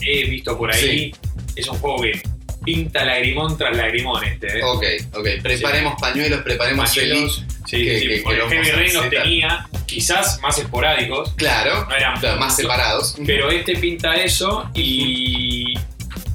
he 0.00 0.24
visto 0.24 0.56
por 0.56 0.72
ahí, 0.72 1.14
es 1.54 1.68
un 1.68 1.76
juego 1.78 2.00
que 2.00 2.22
pinta 2.62 3.04
lagrimón 3.04 3.56
tras 3.58 3.76
lagrimón 3.76 4.22
este. 4.24 4.58
¿eh? 4.58 4.62
ok, 4.64 4.84
ok, 5.14 5.28
preparemos 5.42 5.94
pañuelos, 6.00 6.42
preparemos 6.42 6.88
Pañuelos. 6.94 7.38
el 7.38 7.52
Sí, 7.68 7.84
que- 7.84 8.00
sí, 8.00 8.08
que- 8.08 8.20
porque 8.24 8.40
que 8.40 8.48
Heavy 8.56 8.70
Rain 8.70 8.94
los 8.94 9.10
tenía 9.10 9.68
quizás 9.86 10.40
más 10.40 10.58
esporádicos, 10.58 11.32
Claro, 11.36 11.86
no 11.88 11.94
eran 11.94 12.18
claro, 12.20 12.40
más 12.40 12.56
separados. 12.56 13.16
Pero 13.26 13.50
este 13.50 13.76
pinta 13.76 14.14
eso 14.14 14.68
y 14.74 15.74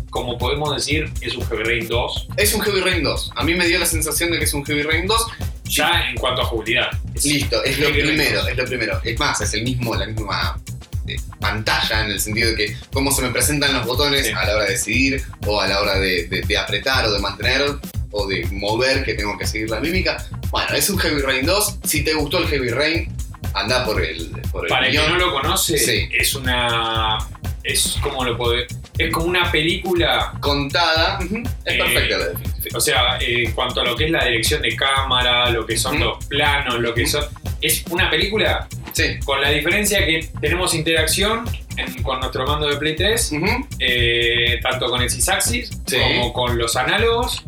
como 0.09 0.37
podemos 0.37 0.73
decir 0.75 1.09
es 1.21 1.35
un 1.35 1.45
Heavy 1.47 1.63
Rain 1.63 1.87
2 1.87 2.27
Es 2.37 2.53
un 2.53 2.61
Heavy 2.61 2.79
Rain 2.81 3.03
2. 3.03 3.31
A 3.35 3.43
mí 3.43 3.53
me 3.53 3.67
dio 3.67 3.77
la 3.77 3.85
sensación 3.85 4.31
de 4.31 4.39
que 4.39 4.45
es 4.45 4.53
un 4.53 4.63
Heavy 4.65 4.83
Rain 4.83 5.05
2. 5.07 5.25
ya 5.65 6.09
en 6.09 6.15
cuanto 6.15 6.41
a 6.41 6.45
jugabilidad. 6.45 6.87
Es- 7.13 7.25
Listo, 7.25 7.61
es 7.63 7.77
lo 7.77 7.87
Heavy 7.89 8.01
primero, 8.03 8.39
2. 8.41 8.49
es 8.49 8.57
lo 8.57 8.65
primero. 8.65 9.01
Es 9.03 9.19
más, 9.19 9.41
es 9.41 9.53
el 9.53 9.63
mismo, 9.63 9.93
la 9.95 10.05
misma 10.07 10.57
pantalla 11.39 12.03
en 12.05 12.11
el 12.11 12.19
sentido 12.19 12.51
de 12.51 12.55
que 12.55 12.77
cómo 12.93 13.11
se 13.11 13.21
me 13.21 13.29
presentan 13.29 13.73
los 13.73 13.85
botones 13.85 14.25
Sí. 14.27 14.33
a 14.33 14.45
la 14.45 14.55
hora 14.55 14.63
de 14.65 14.71
decidir 14.71 15.23
o 15.45 15.61
a 15.61 15.67
la 15.67 15.79
hora 15.81 15.99
de, 15.99 16.27
de- 16.27 16.41
de 16.41 16.57
apretar 16.57 17.05
o 17.05 17.11
de 17.11 17.19
mantener 17.19 17.61
o 18.11 18.27
de 18.27 18.45
mover 18.51 19.03
que 19.03 19.13
tengo 19.13 19.37
que 19.37 19.45
seguir 19.45 19.69
la 19.69 19.79
mímica. 19.79 20.17
Bueno, 20.49 20.75
es 20.75 20.89
un 20.89 20.97
Heavy 20.97 21.21
Rain 21.21 21.45
2. 21.45 21.79
Si 21.83 22.03
te 22.03 22.13
gustó 22.13 22.39
el 22.39 22.47
Heavy 22.47 22.69
Rain, 22.69 23.15
anda 23.53 23.85
por 23.85 24.01
el, 24.03 24.29
por 24.51 24.65
el 24.65 24.69
Para 24.69 24.87
el 24.87 24.93
que 24.93 25.07
no 25.09 25.15
lo 25.17 25.31
conoce, 25.33 25.77
Sí. 25.77 26.09
es 26.11 26.33
una 26.35 27.17
es 27.63 27.97
como 28.01 28.23
lo 28.23 28.37
puede 28.37 28.65
es 28.97 29.13
como 29.13 29.25
una 29.27 29.51
película 29.51 30.33
contada. 30.39 31.19
Es 31.65 31.73
Eh, 31.75 31.77
perfecta 31.77 32.17
la 32.17 32.25
definición. 32.29 32.75
O 32.75 32.79
sea, 32.79 33.17
eh, 33.19 33.43
en 33.45 33.51
cuanto 33.51 33.81
a 33.81 33.83
lo 33.83 33.95
que 33.95 34.05
es 34.05 34.11
la 34.11 34.25
dirección 34.25 34.61
de 34.63 34.75
cámara, 34.75 35.49
lo 35.51 35.65
que 35.67 35.77
son 35.77 35.99
los 35.99 36.23
planos, 36.25 36.79
lo 36.79 36.93
que 36.95 37.05
son. 37.05 37.23
Es 37.61 37.83
una 37.91 38.09
película 38.09 38.67
Sí. 38.97 39.19
con 39.23 39.39
la 39.41 39.49
diferencia 39.51 40.05
que 40.05 40.27
tenemos 40.41 40.73
interacción 40.73 41.43
en- 41.77 42.03
con 42.03 42.19
nuestro 42.19 42.45
mando 42.45 42.67
de 42.67 42.77
Play 42.77 42.95
3, 42.95 43.31
Ujú, 43.33 43.67
eh, 43.79 44.59
tanto 44.61 44.87
con 44.87 45.01
el 45.01 45.09
Sysaxis 45.09 45.69
Sí. 45.85 45.97
como 45.97 46.33
con 46.33 46.57
los 46.57 46.75
análogos. 46.75 47.43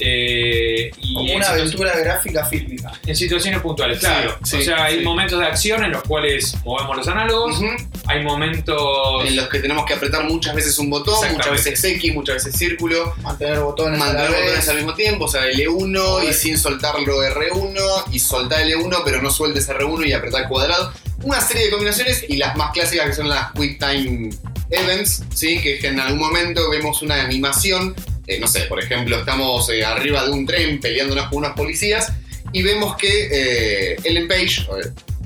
Eh, 0.00 0.90
y 1.00 1.14
Como 1.14 1.34
una 1.34 1.48
aventura 1.48 1.96
gráfica 1.98 2.44
fílmica. 2.44 2.92
en 3.06 3.14
situaciones 3.16 3.60
puntuales, 3.60 3.98
Sí, 4.00 4.06
claro. 4.06 4.38
sí, 4.42 4.56
o 4.56 4.62
sea, 4.62 4.84
hay 4.84 4.98
sí. 4.98 5.04
momentos 5.04 5.38
de 5.38 5.46
acción 5.46 5.84
en 5.84 5.92
los 5.92 6.02
cuales 6.02 6.54
movemos 6.64 6.96
los 6.96 7.08
análogos, 7.08 7.60
hay 8.06 8.22
momentos. 8.22 9.24
En 9.26 9.36
los 9.36 9.48
que 9.48 9.60
tenemos 9.60 9.84
que 9.86 9.94
apretar 9.94 10.24
muchas 10.24 10.54
veces 10.54 10.78
un 10.78 10.90
botón, 10.90 11.16
muchas 11.32 11.50
veces 11.52 11.84
X, 11.84 12.14
muchas 12.14 12.36
veces 12.44 12.56
círculo. 12.58 13.14
Mantener 13.22 13.60
botones 13.60 14.00
a 14.00 14.04
mantener 14.04 14.30
la 14.30 14.36
botones 14.38 14.56
vez. 14.58 14.68
al 14.68 14.76
mismo 14.76 14.94
tiempo, 14.94 15.24
o 15.24 15.28
sea, 15.28 15.42
L1 15.46 16.28
y 16.28 16.32
sin 16.32 16.58
soltarlo 16.58 17.22
R1 17.22 18.04
y 18.12 18.18
soltar 18.18 18.64
L1 18.64 19.02
pero 19.04 19.22
no 19.22 19.30
sueltes 19.30 19.68
R1 19.68 20.06
y 20.06 20.12
apretar 20.12 20.48
cuadrado. 20.48 20.92
Una 21.22 21.40
serie 21.40 21.64
de 21.66 21.70
combinaciones 21.70 22.24
y 22.28 22.36
las 22.36 22.56
más 22.56 22.72
clásicas 22.72 23.06
que 23.06 23.12
son 23.14 23.28
las 23.28 23.52
Quick 23.52 23.78
Time 23.78 24.30
Events, 24.70 25.22
¿sí? 25.34 25.60
que 25.60 25.78
en 25.86 26.00
algún 26.00 26.18
momento 26.18 26.68
vemos 26.70 27.00
una 27.02 27.22
animación, 27.22 27.94
eh, 28.26 28.38
no 28.38 28.46
sé, 28.48 28.60
por 28.62 28.80
ejemplo, 28.82 29.18
estamos 29.18 29.68
eh, 29.70 29.84
arriba 29.84 30.24
de 30.24 30.30
un 30.30 30.46
tren 30.46 30.80
peleándonos 30.80 31.28
con 31.28 31.38
unos 31.38 31.52
policías 31.56 32.12
y 32.52 32.62
vemos 32.62 32.96
que 32.96 33.28
eh, 33.32 33.96
Ellen 34.04 34.28
Page, 34.28 34.66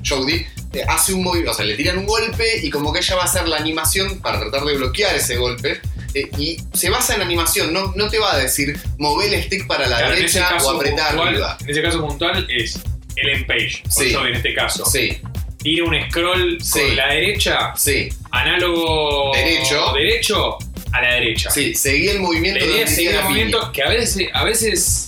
Jodie, 0.07 0.47
hace 0.87 1.13
un 1.13 1.23
movimiento, 1.23 1.51
o 1.51 1.53
sea, 1.55 1.65
le 1.65 1.75
tiran 1.75 1.97
un 1.97 2.05
golpe 2.05 2.59
y 2.61 2.69
como 2.69 2.93
que 2.93 2.99
ella 2.99 3.15
va 3.15 3.23
a 3.23 3.25
hacer 3.25 3.47
la 3.47 3.57
animación 3.57 4.19
para 4.19 4.39
tratar 4.39 4.63
de 4.63 4.75
bloquear 4.75 5.15
ese 5.15 5.35
golpe. 5.37 5.79
eh, 6.13 6.29
y 6.37 6.57
se 6.73 6.89
basa 6.89 7.15
en 7.15 7.21
animación, 7.21 7.73
no, 7.73 7.91
no 7.95 8.09
te 8.09 8.17
va 8.17 8.33
a 8.33 8.37
decir 8.37 8.79
mover 8.97 9.33
el 9.33 9.43
stick 9.43 9.67
para 9.67 9.87
la 9.87 9.97
Claro, 9.97 10.15
derecha 10.15 10.49
o 10.63 10.69
apretar 10.71 11.09
puntual- 11.15 11.27
arriba. 11.27 11.57
En 11.61 11.69
ese 11.69 11.81
caso 11.81 12.01
puntual 12.01 12.47
es 12.49 12.79
Ellen 13.17 13.45
Page, 13.45 13.83
Sí. 13.89 14.13
en 14.15 14.35
este 14.35 14.53
caso. 14.53 14.85
Sí, 14.85 15.17
Tira 15.59 15.83
un 15.85 15.95
scroll 16.09 16.57
Sí. 16.61 16.79
con 16.79 16.95
la 16.95 17.07
derecha, 17.13 17.73
sí, 17.75 18.07
análogo 18.31 19.31
Derecho. 19.33 19.91
derecho 19.93 20.57
a 20.91 21.01
la 21.01 21.13
derecha. 21.15 21.49
sí. 21.51 21.73
Seguí 21.75 22.09
el 22.09 22.19
movimiento 22.19 22.59
La 22.59 22.65
idea 22.65 22.77
de 22.77 22.83
es 22.83 22.95
seguir 22.95 23.09
el 23.11 23.15
la 23.17 23.23
movimiento 23.23 23.71
que 23.71 23.83
a 23.83 23.89
veces, 23.89 24.27
a 24.33 24.43
veces 24.43 25.03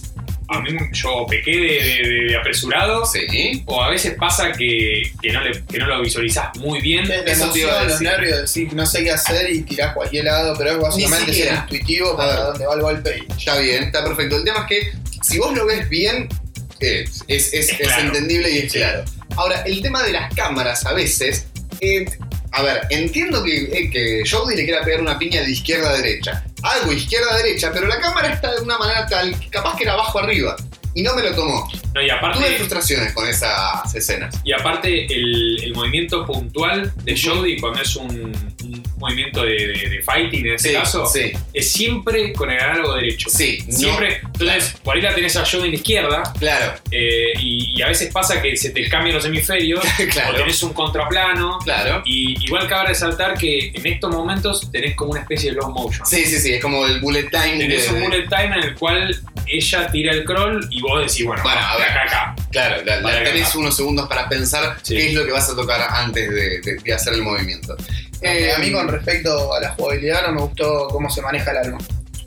a 0.52 0.60
mí 0.62 0.72
yo 0.94 1.28
pequé 1.30 1.52
de, 1.52 2.08
de- 2.08 2.24
de 2.30 2.36
apresurado 2.36 3.06
Sí. 3.06 3.62
o 3.68 3.84
a 3.84 3.90
veces 3.92 4.16
pasa 4.20 4.52
que, 4.52 5.12
que 5.22 5.32
no, 5.32 5.42
le- 5.42 5.64
que 5.66 5.78
no 5.78 5.86
lo 5.86 6.02
visualizás 6.02 6.56
muy 6.58 6.82
bien. 6.82 7.08
La 7.08 7.18
Eso 7.18 7.52
te 7.52 7.60
iba 7.60 7.72
a 7.74 7.84
emoción, 7.84 7.88
los 7.88 8.00
decir. 8.00 8.08
nervios, 8.08 8.42
decir 8.42 8.74
no 8.74 8.86
sé 8.88 9.04
qué 9.04 9.12
hacer 9.12 9.50
y 9.52 9.62
tirás 9.62 9.94
cualquier 9.94 10.26
lado, 10.26 10.56
pero 10.58 10.72
es 10.72 10.78
básicamente 10.80 11.34
ser 11.34 11.54
intuitivo 11.54 12.18
para 12.18 12.36
dónde 12.46 12.66
va 12.66 12.74
el 12.74 12.82
golpe. 12.82 13.24
Está 13.38 13.60
bien, 13.60 13.84
está 13.84 14.04
perfecto. 14.04 14.38
El 14.38 14.44
tema 14.44 14.62
es 14.62 14.66
que 14.68 14.92
si 15.22 15.38
vos 15.38 15.56
lo 15.56 15.66
ves 15.68 15.88
bien, 15.88 16.28
eh, 16.80 17.04
es, 17.04 17.24
es- 17.28 17.54
es- 17.54 17.70
Es 17.70 17.70
es 17.70 17.88
claro. 17.88 18.04
entendible 18.08 18.50
y 18.50 18.58
es 18.60 18.72
Sí. 18.72 18.78
claro. 18.80 19.06
Ahora, 19.38 19.62
el 19.68 19.82
tema 19.84 20.02
de 20.04 20.14
las 20.14 20.34
cámaras 20.34 20.84
a 20.86 20.94
veces. 20.94 21.46
eh, 21.82 22.06
a 22.52 22.62
ver, 22.64 22.82
entiendo 22.90 23.44
que, 23.44 23.64
eh, 23.64 23.90
que 23.92 24.24
Jodie 24.30 24.58
le 24.58 24.66
quiera 24.66 24.84
pegar 24.84 25.02
una 25.02 25.18
piña 25.20 25.42
de 25.42 25.52
izquierda 25.52 25.90
a 25.90 25.98
derecha. 25.98 26.44
Algo 26.64 26.92
izquierda 26.92 27.34
a 27.34 27.38
derecha, 27.38 27.72
pero 27.74 27.88
la 27.88 28.00
cámara 28.00 28.34
está 28.34 28.56
de 28.56 28.62
una 28.62 28.78
manera 28.78 29.06
tal 29.08 29.36
capaz 29.50 29.78
que 29.78 29.84
era 29.84 29.94
abajo 29.94 30.20
arriba. 30.20 30.56
Y 30.96 31.02
no 31.04 31.16
me 31.16 31.22
lo 31.24 31.34
tomó. 31.36 31.68
No, 31.94 32.02
y 32.02 32.08
Tuve 32.08 32.12
aparte, 32.12 32.46
frustraciones 32.58 33.14
con 33.14 33.28
esas 33.28 33.94
escenas. 33.96 34.36
y 34.44 34.52
aparte 34.52 35.06
el, 35.06 35.64
el 35.64 35.74
movimiento 35.74 36.26
puntual 36.26 36.92
de. 37.04 37.20
Jodie 37.20 37.60
cuando 37.60 37.82
es 37.82 37.96
un, 37.96 38.10
un 38.64 38.84
movimiento 38.98 39.44
de, 39.44 39.68
de- 39.68 39.90
de 39.90 40.02
fighting 40.04 40.46
en 40.48 40.60
Sí, 40.60 40.72
caso, 40.74 41.06
sí, 41.06 41.32
es 41.54 41.72
siempre 41.72 42.32
con 42.34 42.50
el 42.50 42.60
análogo 42.60 42.96
derecho. 42.96 43.30
sí. 43.30 43.60
no- 43.68 43.78
Siempre, 43.78 44.22
entonces, 44.24 44.76
por 44.84 44.96
ahí 44.96 45.02
la 45.02 45.14
tenés 45.16 45.36
a 45.36 45.46
Jodie 45.46 45.66
en 45.66 45.72
la 45.72 45.76
izquierda, 45.78 46.34
claro, 46.40 46.74
eh, 46.92 47.34
y, 47.40 47.78
y 47.78 47.82
a 47.82 47.88
veces 47.88 48.12
pasa 48.14 48.42
que 48.42 48.56
se 48.58 48.70
te 48.72 48.88
cambian 48.90 49.16
los 49.16 49.26
hemisferios, 49.26 49.84
o 50.00 50.08
claro, 50.12 50.38
tenés 50.38 50.62
un 50.64 50.74
contraplano, 50.74 51.58
claro. 51.60 52.02
y 52.06 52.44
igual 52.46 52.68
cabe 52.68 52.90
resaltar 52.90 53.38
que 53.38 53.72
en 53.74 53.86
estos 53.86 54.12
momentos 54.14 54.70
tenés 54.72 54.96
como 54.96 55.12
una 55.12 55.22
especie 55.22 55.52
de 55.52 55.58
low 55.58 55.72
motion. 55.72 56.06
Sí, 56.06 56.24
sí, 56.26 56.40
sí, 56.40 56.54
es 56.54 56.62
como 56.62 56.86
el 56.86 57.00
bullet 57.00 57.30
time. 57.30 57.58
Tenés 57.58 57.92
de- 57.92 57.98
un 57.98 58.04
bullet 58.06 58.28
time 58.28 58.56
en 58.58 58.64
el 58.64 58.76
cual 58.76 59.20
ella 59.50 59.88
tira 59.92 60.14
el 60.14 60.24
crawl 60.26 60.66
y 60.70 60.82
vos 60.82 61.00
decís, 61.02 61.26
bueno, 61.26 61.42
Bueno, 61.44 61.60
va, 61.60 61.72
a 61.72 61.78
de 61.78 61.82
ver. 61.84 61.92
acá 61.92 62.04
acá. 62.04 62.36
Claro, 62.52 62.84
la- 62.86 63.02
la- 63.02 63.24
tenés 63.24 63.50
acá. 63.50 63.58
unos 63.60 63.76
segundos 63.76 64.08
para 64.08 64.28
pensar 64.30 64.78
Sí. 64.84 64.96
qué 64.96 65.08
es 65.10 65.14
lo 65.14 65.26
que 65.26 65.32
vas 65.32 65.50
a 65.50 65.56
tocar 65.56 65.82
antes 65.90 66.30
de, 66.30 66.62
de- 66.62 66.78
de 66.84 66.94
hacer 66.94 67.14
el 67.14 67.22
movimiento. 67.24 67.76
Eh, 68.22 68.52
a 68.56 68.60
mí 68.60 68.72
con 68.72 68.88
respecto 68.88 69.54
a 69.54 69.60
la 69.62 69.70
jugabilidad 69.72 70.28
no 70.28 70.34
me 70.34 70.42
gustó 70.42 70.88
cómo 70.90 71.10
se 71.10 71.22
maneja 71.22 71.52
el 71.52 71.58
arma. 71.58 71.78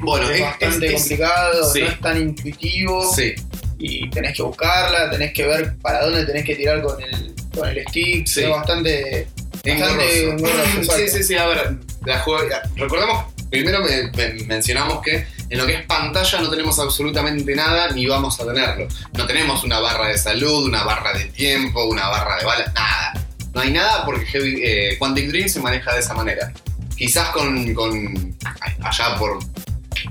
Bueno, 0.01 0.29
es 0.31 0.37
es, 0.37 0.41
bastante 0.43 0.87
es- 0.87 0.93
es- 0.95 0.99
complicado, 1.01 1.73
sí. 1.73 1.81
no 1.83 1.89
es 1.89 2.01
tan 2.01 2.20
intuitivo 2.20 3.14
Sí, 3.14 3.35
y 3.79 4.11
tenés 4.11 4.37
que 4.37 4.43
buscarla, 4.43 5.11
tenés 5.11 5.33
que 5.33 5.47
ver 5.47 5.77
para 5.83 6.05
dónde 6.05 6.25
tenés 6.27 6.45
que 6.45 6.57
tirar 6.57 6.83
con 6.83 7.01
el, 7.03 7.35
con 7.55 7.68
el 7.68 7.85
stick, 7.89 8.27
Sí. 8.27 8.43
es 8.45 8.49
bastante... 8.51 9.29
Bastante 9.64 10.25
engorroso. 10.25 10.49
engorroso, 10.49 10.93
Sí, 10.97 11.09
sí, 11.09 11.23
sí, 11.23 11.35
a 11.37 11.47
ver, 11.47 11.75
la 12.05 12.18
juega- 12.20 12.62
recordamos, 12.75 13.27
primero 13.49 13.81
me- 13.81 14.11
me- 14.11 14.45
mencionamos 14.47 15.03
que 15.03 15.25
en 15.53 15.59
lo 15.59 15.67
que 15.67 15.75
es 15.75 15.83
pantalla 15.87 16.41
no 16.41 16.49
tenemos 16.51 16.79
absolutamente 16.79 17.55
nada 17.55 17.91
ni 17.91 18.07
vamos 18.07 18.41
a 18.41 18.47
tenerlo. 18.47 18.89
No 19.13 19.27
tenemos 19.27 19.63
una 19.65 19.81
barra 19.81 20.09
de 20.09 20.17
salud, 20.19 20.65
una 20.67 20.83
barra 20.83 21.13
de 21.17 21.27
tiempo, 21.27 21.85
una 21.85 22.09
barra 22.09 22.39
de 22.39 22.45
balas, 22.47 22.73
nada. 22.75 23.27
No 23.55 23.61
hay 23.61 23.71
nada 23.71 24.05
porque 24.07 24.25
Heavy- 24.27 24.61
eh, 24.65 24.97
Quantic 24.99 25.29
Dream 25.29 25.49
se 25.49 25.61
maneja 25.61 25.93
de 25.93 26.01
esa 26.01 26.15
manera. 26.15 26.53
Quizás 26.97 27.29
con, 27.31 27.75
con 27.75 28.35
allá 28.81 29.17
por 29.19 29.39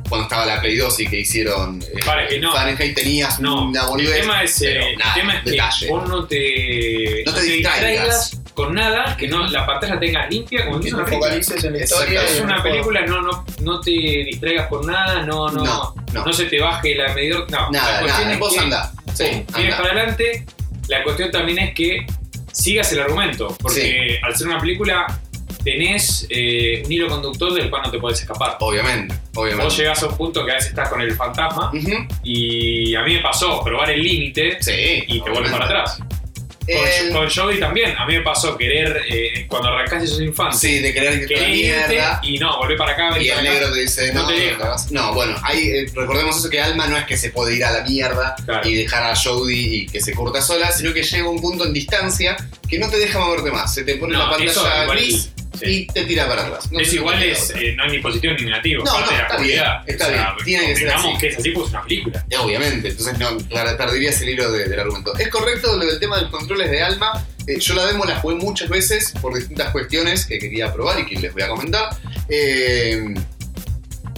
cuando 0.08 0.24
estaba 0.26 0.46
la 0.46 0.62
Play 0.62 0.78
2 0.78 1.00
y 1.00 1.08
que 1.08 1.20
hicieron 1.22 1.82
eh, 1.82 2.02
Fahrenheit, 2.04 2.42
no. 2.42 2.52
Fahrenheit 2.54 2.96
tenías 2.96 3.40
No, 3.40 3.66
una 3.68 3.82
el 3.82 3.88
boludez. 3.88 4.22
tema 4.22 4.44
es, 4.44 4.62
eh, 4.62 4.66
pero 4.74 4.86
el 4.88 4.98
nada, 4.98 5.14
tema 5.16 5.34
es 5.38 5.44
que 5.44 5.50
detalle. 5.52 5.88
vos 5.90 6.08
no 6.10 6.26
te, 6.28 7.24
No 7.26 7.34
te 7.34 7.42
distraigas. 7.42 8.41
Con 8.54 8.74
nada, 8.74 9.16
que 9.18 9.28
no, 9.28 9.48
la 9.48 9.66
pantalla 9.66 10.00
tenga 10.00 10.28
limpia, 10.28 10.66
como 10.66 10.80
Que 10.80 10.90
te 10.90 10.96
una 10.96 11.06
película. 11.06 11.34
en 11.34 11.74
la 11.74 11.84
historia. 11.84 12.24
Es 12.24 12.42
una 12.42 12.62
película, 12.64 13.02
no, 13.06 13.22
no, 13.22 13.46
no 13.62 13.80
te 13.82 13.92
distraigas 13.92 14.68
por 14.68 14.86
nada, 14.86 15.26
no, 15.26 15.48
no, 15.50 15.64
No, 15.64 15.96
no, 16.14 16.26
no. 16.26 16.34
se 16.34 16.46
te 16.46 16.60
baje 16.60 16.96
la 16.96 17.14
medidor, 17.14 17.50
no. 17.50 17.58
la 17.60 17.70
Nada, 17.72 18.00
cuestión 18.02 18.24
nada. 18.24 18.34
es 18.34 18.40
Vos 18.40 18.54
que, 18.54 18.60
andá. 18.60 18.92
Sí, 19.14 19.46
andá. 19.54 19.78
para 19.78 19.92
adelante. 19.94 20.46
La 20.88 21.04
cuestión 21.04 21.32
también 21.32 21.60
es 21.60 21.74
que 21.74 22.06
sigas 22.52 22.92
el 22.92 23.00
argumento, 23.02 23.56
porque 23.62 24.20
al 24.22 24.36
ser 24.36 24.48
una 24.48 24.60
película 24.60 25.08
tenés 25.64 26.26
eh, 26.30 26.82
un 26.86 26.92
hilo 26.92 27.08
conductor 27.08 27.54
del 27.54 27.70
cual 27.70 27.84
no 27.86 27.92
te 27.92 28.00
puedes 28.00 28.20
escapar. 28.20 28.58
Obviamente, 28.60 29.16
obviamente. 29.36 29.64
Vos 29.64 29.78
llegás 29.78 30.02
a 30.04 30.08
un 30.08 30.18
punto 30.18 30.44
que 30.44 30.52
a 30.52 30.56
veces 30.56 30.70
estás 30.72 30.90
con 30.90 31.00
el 31.02 31.14
fantasma 31.14 31.72
y 32.24 32.96
a 32.96 33.04
mí 33.04 33.14
me 33.16 33.22
pasó 33.22 33.64
probar 33.64 33.92
el 33.92 34.02
límite 34.02 34.58
Sí. 34.62 35.04
y 35.08 35.22
te 35.22 35.30
vuelves 35.30 35.52
para 35.52 35.66
atrás. 35.66 36.00
Con, 36.62 36.70
Eh, 36.78 37.10
con 37.12 37.28
Jody 37.30 37.60
también, 37.60 37.96
a 37.98 38.06
mí 38.06 38.14
me 38.14 38.22
pasó 38.22 38.56
querer, 38.56 39.02
eh, 39.10 39.46
cuando 39.48 39.70
arrancaste 39.70 40.06
sos 40.08 40.22
infante, 40.22 40.58
Sí, 40.58 40.80
de 40.80 40.94
querer 40.94 41.26
que 41.26 41.48
mierda. 41.48 42.20
y 42.24 42.38
no, 42.38 42.58
volvé 42.60 42.76
para 42.78 42.92
acá, 42.94 43.18
Y 43.20 43.28
el 43.30 43.34
acá. 43.34 43.42
negro 43.42 43.74
te 43.74 43.80
dice, 43.82 44.14
No 44.14 44.22
no, 44.22 44.28
te 44.28 44.34
no, 44.34 44.40
deja. 44.40 44.58
te 44.58 44.64
vas". 44.68 44.92
No, 44.92 45.14
bueno, 45.14 45.36
ahí 45.44 45.70
eh, 45.70 45.86
recordemos 45.94 46.38
eso 46.38 46.50
que 46.50 46.62
Alma 46.62 46.86
no 46.88 46.96
es 46.98 47.06
que 47.06 47.18
se 47.18 47.32
puede 47.32 47.56
ir 47.56 47.66
a 47.66 47.72
la 47.72 47.82
mierda 47.84 48.36
Claro. 48.46 48.70
y 48.70 48.76
dejar 48.76 49.04
a 49.12 49.16
Jodie 49.16 49.58
y 49.76 49.86
que 49.88 50.02
se 50.02 50.14
curta 50.14 50.42
sola, 50.42 50.72
sino 50.72 50.94
que 50.94 51.02
llega 51.04 51.28
un 51.30 51.42
punto 51.42 51.66
en 51.66 51.74
distancia 51.74 52.38
que 52.70 52.78
no 52.78 52.90
te 52.90 52.98
deja 53.00 53.20
moverte 53.20 53.50
más. 53.52 53.74
Se 53.74 53.84
te 53.84 53.96
pone 53.96 54.16
la 54.18 54.30
pantalla 54.30 54.86
gris 54.86 55.32
sí. 55.60 55.66
y 55.66 55.88
te 55.88 56.04
tira 56.06 56.28
para 56.28 56.46
atrás. 56.48 56.72
No 56.72 56.80
es 56.80 56.94
igual, 56.94 57.22
es, 57.24 57.52
eh, 57.56 57.74
no 57.76 57.86
es 57.86 57.92
ni 57.92 58.00
positivo 58.00 58.34
ni 58.40 58.46
negativo, 58.46 58.84
No, 58.84 59.00
no, 59.00 59.12
está 59.12 59.38
bien, 59.38 59.64
está 59.88 60.10
bien, 60.10 60.24
tiene 60.46 60.68
que 60.68 60.76
ser 60.78 60.90
así. 60.92 61.08
que 61.20 61.28
es 61.28 61.38
así, 61.38 61.52
pues 61.52 61.66
es 61.68 61.72
una 61.74 61.84
película. 61.84 62.26
Eh, 62.30 62.38
Obviamente, 62.38 62.88
entonces 62.90 63.18
no, 63.20 63.38
perderías 63.78 64.22
el 64.22 64.30
hilo 64.30 64.52
de- 64.52 64.68
del 64.68 64.80
argumento. 64.80 65.16
Es 65.18 65.28
correcto 65.30 65.78
lo 65.78 65.86
del 65.86 66.00
tema 66.00 66.18
de 66.18 66.24
los 66.24 66.32
controles 66.32 66.70
de 66.72 66.82
alma. 66.82 67.26
Eh, 67.48 67.60
yo 67.60 67.74
la 67.74 67.86
demo 67.88 68.06
la 68.06 68.18
jugué 68.18 68.36
muchas 68.36 68.70
veces 68.70 69.14
por 69.22 69.34
distintas 69.34 69.72
cuestiones 69.72 70.26
que 70.26 70.38
quería 70.40 70.72
probar 70.74 71.00
y 71.00 71.06
que 71.06 71.16
les 71.20 71.34
voy 71.34 71.42
a 71.42 71.48
comentar. 71.50 71.90
Eh, 72.30 73.04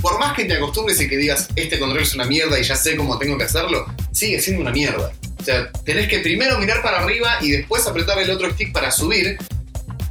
por 0.02 0.20
más 0.20 0.34
que 0.36 0.44
te 0.46 0.54
acostumbres 0.54 1.00
y 1.00 1.08
que 1.08 1.16
digas, 1.18 1.48
este 1.56 1.80
control 1.80 2.04
es 2.04 2.14
una 2.14 2.26
mierda 2.26 2.60
y 2.60 2.64
ya 2.64 2.76
sé 2.76 2.96
cómo 2.98 3.18
tengo 3.18 3.38
que 3.38 3.46
hacerlo, 3.46 3.86
sigue 4.12 4.42
siendo 4.42 4.62
una 4.62 4.72
mierda. 4.72 5.12
O 5.40 5.44
sea, 5.46 5.72
tenés 5.86 6.08
que 6.10 6.20
primero 6.20 6.58
mirar 6.60 6.82
para 6.82 7.00
arriba 7.00 7.38
y 7.42 7.52
después 7.52 7.86
apretar 7.88 8.18
el 8.20 8.30
otro 8.30 8.50
stick 8.52 8.72
para 8.74 8.92
subir. 8.92 9.38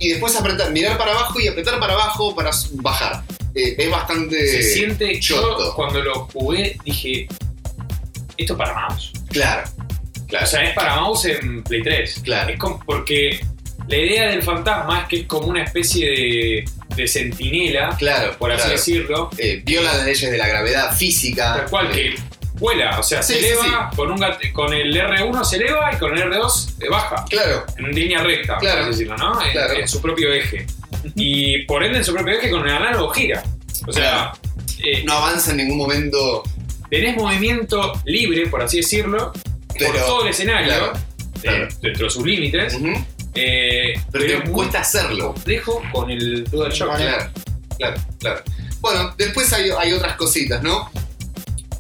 Y 0.03 0.09
después 0.09 0.35
apretar, 0.35 0.73
mirar 0.73 0.99
para 0.99 1.13
abajo 1.13 1.39
y 1.39 1.47
apretar 1.47 1.79
para 1.79 1.93
abajo 1.93 2.35
para 2.35 2.51
bajar. 2.73 3.23
Eh, 3.55 3.77
es 3.79 3.91
bastante. 3.91 4.49
Se 4.49 4.63
siente, 4.63 5.21
yo 5.21 5.73
cuando 5.77 6.03
lo 6.03 6.27
jugué 6.33 6.77
dije, 6.85 7.29
esto 8.37 8.55
es 8.55 8.59
para 8.59 8.75
mouse. 8.75 9.13
Claro. 9.31 9.63
Claro. 10.27 10.45
O 10.45 10.49
sea, 10.49 10.65
es 10.65 10.75
para 10.75 10.97
mouse 10.97 11.27
en 11.27 11.63
Play 11.63 11.83
3. 11.83 12.21
Claro. 12.25 12.51
Es 12.51 12.59
como, 12.59 12.81
porque 12.85 13.41
la 13.87 13.97
idea 13.97 14.31
del 14.31 14.43
fantasma 14.43 15.03
es 15.03 15.09
que 15.09 15.17
es 15.21 15.27
como 15.27 15.47
una 15.47 15.63
especie 15.63 16.11
de, 16.11 16.65
de 16.97 17.07
sentinela, 17.07 17.95
claro. 17.97 18.37
por 18.39 18.51
así 18.51 18.63
claro. 18.63 18.77
decirlo, 18.77 19.31
eh, 19.39 19.63
viola 19.65 19.93
las 19.95 20.05
leyes 20.05 20.31
de 20.31 20.39
la 20.39 20.49
gravedad 20.49 20.97
física. 20.97 21.55
tal 21.59 21.71
cual 21.71 21.87
eh, 21.93 21.93
que 21.93 22.15
vuela, 22.63 22.99
o 22.99 23.03
sea, 23.03 23.23
Sí, 23.23 23.35
se 23.35 23.41
sí, 23.41 23.47
eleva, 23.47 23.91
Con, 23.95 24.11
un 24.11 24.25
con 24.53 24.73
el 24.73 24.95
R1 24.95 25.45
se 25.45 25.57
eleva 25.57 25.91
y 25.93 25.97
con 25.99 26.17
el 26.17 26.23
R2 26.33 26.89
baja, 26.91 27.25
Claro, 27.29 27.67
en 27.77 27.91
línea 27.95 28.23
recta, 28.23 28.57
Claro. 28.59 28.77
por 28.83 28.91
así 28.91 28.91
decirlo, 29.05 29.17
¿no? 29.19 29.43
En, 29.45 29.51
Claro. 29.53 29.75
en 29.75 29.89
su 29.89 30.01
propio 30.01 30.33
eje. 30.33 30.67
Y 31.15 31.65
por 31.67 31.83
ende 31.85 31.99
en 31.99 32.05
su 32.05 32.15
propio 32.15 32.35
eje 32.39 32.49
con 32.51 32.67
el 32.67 32.75
análogo 32.75 33.11
gira. 33.11 33.43
O 33.87 33.93
sea, 33.93 34.33
eh, 34.85 35.03
no 35.05 35.13
avanza 35.15 35.51
en 35.51 35.59
ningún 35.59 35.77
momento, 35.77 36.43
tenés 36.89 37.17
movimiento 37.17 37.93
libre, 38.05 38.47
por 38.47 38.63
así 38.63 38.79
decirlo, 38.79 39.33
pero. 39.79 39.93
por 39.93 40.01
todo 40.03 40.23
el 40.23 40.29
escenario, 40.29 40.67
claro, 40.69 40.93
eh, 41.43 41.69
dentro 41.81 42.05
de 42.07 42.11
sus 42.11 42.25
límites, 42.25 42.75
Ujú, 42.75 42.93
eh, 43.35 43.95
Pero 44.13 44.27
te 44.45 44.51
cuesta 44.51 44.81
hacerlo. 44.81 45.33
complejo 45.35 45.83
con 45.93 46.11
el 46.11 46.45
DualShock. 46.45 46.97
Claro, 46.97 47.31
claro, 47.79 47.97
claro. 48.21 48.43
Bueno, 48.81 49.15
después 49.17 49.53
hay, 49.53 49.71
hay 49.79 49.93
otras 49.93 50.17
cositas, 50.17 50.63
¿no? 50.63 50.91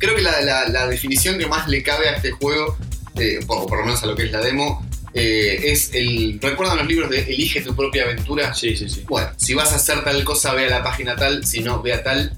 Creo 0.02 0.16
que 0.16 0.22
la, 0.22 0.40
la- 0.42 0.68
la 0.68 0.86
definición 0.88 1.38
que 1.38 1.46
más 1.46 1.68
le 1.68 1.82
cabe 1.82 2.08
a 2.08 2.16
este 2.16 2.32
juego, 2.32 2.76
eh, 3.16 3.38
por, 3.46 3.66
por 3.68 3.78
lo 3.78 3.84
menos 3.86 4.02
a 4.02 4.06
lo 4.06 4.16
que 4.16 4.24
es 4.24 4.32
la 4.32 4.40
demo, 4.40 4.84
eh, 5.14 5.60
es 5.72 5.90
el. 5.94 6.38
¿Recuerdan 6.42 6.78
los 6.78 6.86
libros 6.88 7.08
de 7.10 7.20
Elige 7.20 7.60
tu 7.60 7.76
propia 7.76 8.02
aventura? 8.04 8.52
Sí, 8.52 8.76
sí, 8.76 8.88
sí. 8.88 9.04
Bueno, 9.08 9.28
si 9.36 9.54
vas 9.54 9.72
a 9.72 9.76
hacer 9.76 10.02
tal 10.02 10.24
cosa, 10.24 10.54
ve 10.54 10.66
a 10.66 10.70
la 10.70 10.82
página 10.82 11.14
tal, 11.14 11.46
si 11.46 11.60
no, 11.60 11.80
ve 11.82 11.92
a 11.92 12.02
tal. 12.02 12.36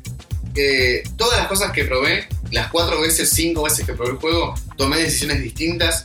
Eh, 0.56 1.02
todas 1.16 1.38
las 1.38 1.48
cosas 1.48 1.72
que 1.72 1.84
probé, 1.84 2.28
las 2.50 2.68
cuatro 2.70 3.00
veces, 3.00 3.30
cinco 3.30 3.62
veces 3.62 3.86
que 3.86 3.94
probé 3.94 4.10
el 4.12 4.16
juego, 4.18 4.54
tomé 4.76 4.98
decisiones 4.98 5.42
distintas, 5.42 6.04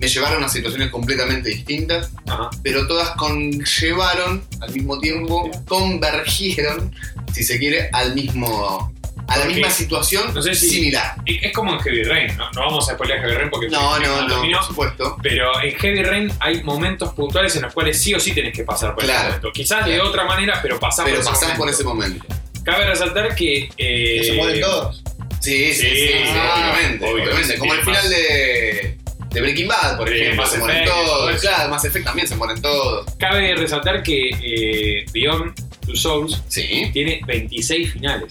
me 0.00 0.08
llevaron 0.08 0.42
a 0.44 0.48
situaciones 0.48 0.90
completamente 0.90 1.50
distintas, 1.50 2.08
Ajá. 2.26 2.48
pero 2.62 2.86
todas 2.86 3.10
conllevaron 3.16 4.42
al 4.60 4.72
mismo 4.72 4.98
tiempo, 5.00 5.50
convergieron, 5.66 6.94
si 7.34 7.44
se 7.44 7.58
quiere, 7.58 7.90
al 7.92 8.14
mismo, 8.14 8.90
a 9.30 9.38
la 9.38 9.44
misma 9.46 9.70
situación 9.70 10.34
no 10.34 10.42
sé 10.42 10.54
si- 10.54 10.68
similar. 10.68 11.14
Es 11.24 11.52
como 11.52 11.72
en 11.72 11.80
Heavy 11.80 12.02
Rain, 12.02 12.36
¿no? 12.36 12.50
No 12.52 12.60
vamos 12.62 12.88
a 12.88 12.94
spoiler 12.94 13.20
Heavy 13.20 13.34
Rain 13.34 13.50
porque 13.50 13.68
No, 13.68 13.98
no, 13.98 14.22
no, 14.28 14.34
dominó, 14.34 14.58
por 14.58 14.66
supuesto. 14.66 15.16
Pero 15.22 15.60
en 15.62 15.74
Heavy 15.76 16.02
Rain 16.02 16.32
hay 16.40 16.62
momentos 16.62 17.12
puntuales 17.14 17.54
en 17.56 17.62
los 17.62 17.72
cuales 17.72 18.00
sí 18.00 18.12
o 18.14 18.20
sí 18.20 18.32
tenés 18.32 18.52
que 18.54 18.64
pasar 18.64 18.94
por 18.94 19.04
Claro. 19.04 19.20
ese 19.20 19.26
momento. 19.28 19.52
Quizás 19.52 19.86
de 19.86 20.00
otra 20.00 20.24
manera, 20.24 20.58
pero 20.62 20.78
pasás 20.80 21.04
Pero 21.04 21.16
por 21.18 21.24
ese 21.24 21.30
pasás 21.42 21.56
por 21.58 21.68
ese 21.68 21.84
momento. 21.84 22.24
Cabe 22.64 22.84
resaltar 22.86 23.34
que. 23.34 23.70
eh, 23.76 24.18
que 24.18 24.24
se 24.24 24.32
mueren 24.34 24.60
todos. 24.60 25.02
Sí, 25.40 25.72
sí, 25.72 25.80
sí, 25.80 25.88
Sí, 25.88 26.06
sí, 26.08 26.14
ah, 26.36 26.72
obviamente, 26.74 27.04
obvio, 27.06 27.24
obviamente. 27.24 27.56
Como 27.58 27.72
el 27.72 27.80
final 27.80 28.10
de, 28.10 28.98
de 29.30 29.40
Breaking 29.40 29.68
Bad, 29.68 29.96
por 29.96 30.08
Sí, 30.08 30.14
ejemplo, 30.16 30.46
se 30.46 30.58
mueren 30.58 30.82
Effect, 30.82 30.92
todos. 30.96 31.40
Claro, 31.40 31.68
Mass 31.70 31.84
Effect 31.86 32.04
también 32.04 32.28
se 32.28 32.36
mueren 32.36 32.60
todos. 32.60 33.06
Cabe 33.18 33.54
resaltar 33.54 34.02
que 34.02 34.28
eh, 34.42 35.06
Beyond 35.14 35.54
Two 35.86 35.96
Souls 35.96 36.42
Sí, 36.48 36.90
tiene 36.92 37.20
26 37.26 37.92
finales. 37.94 38.30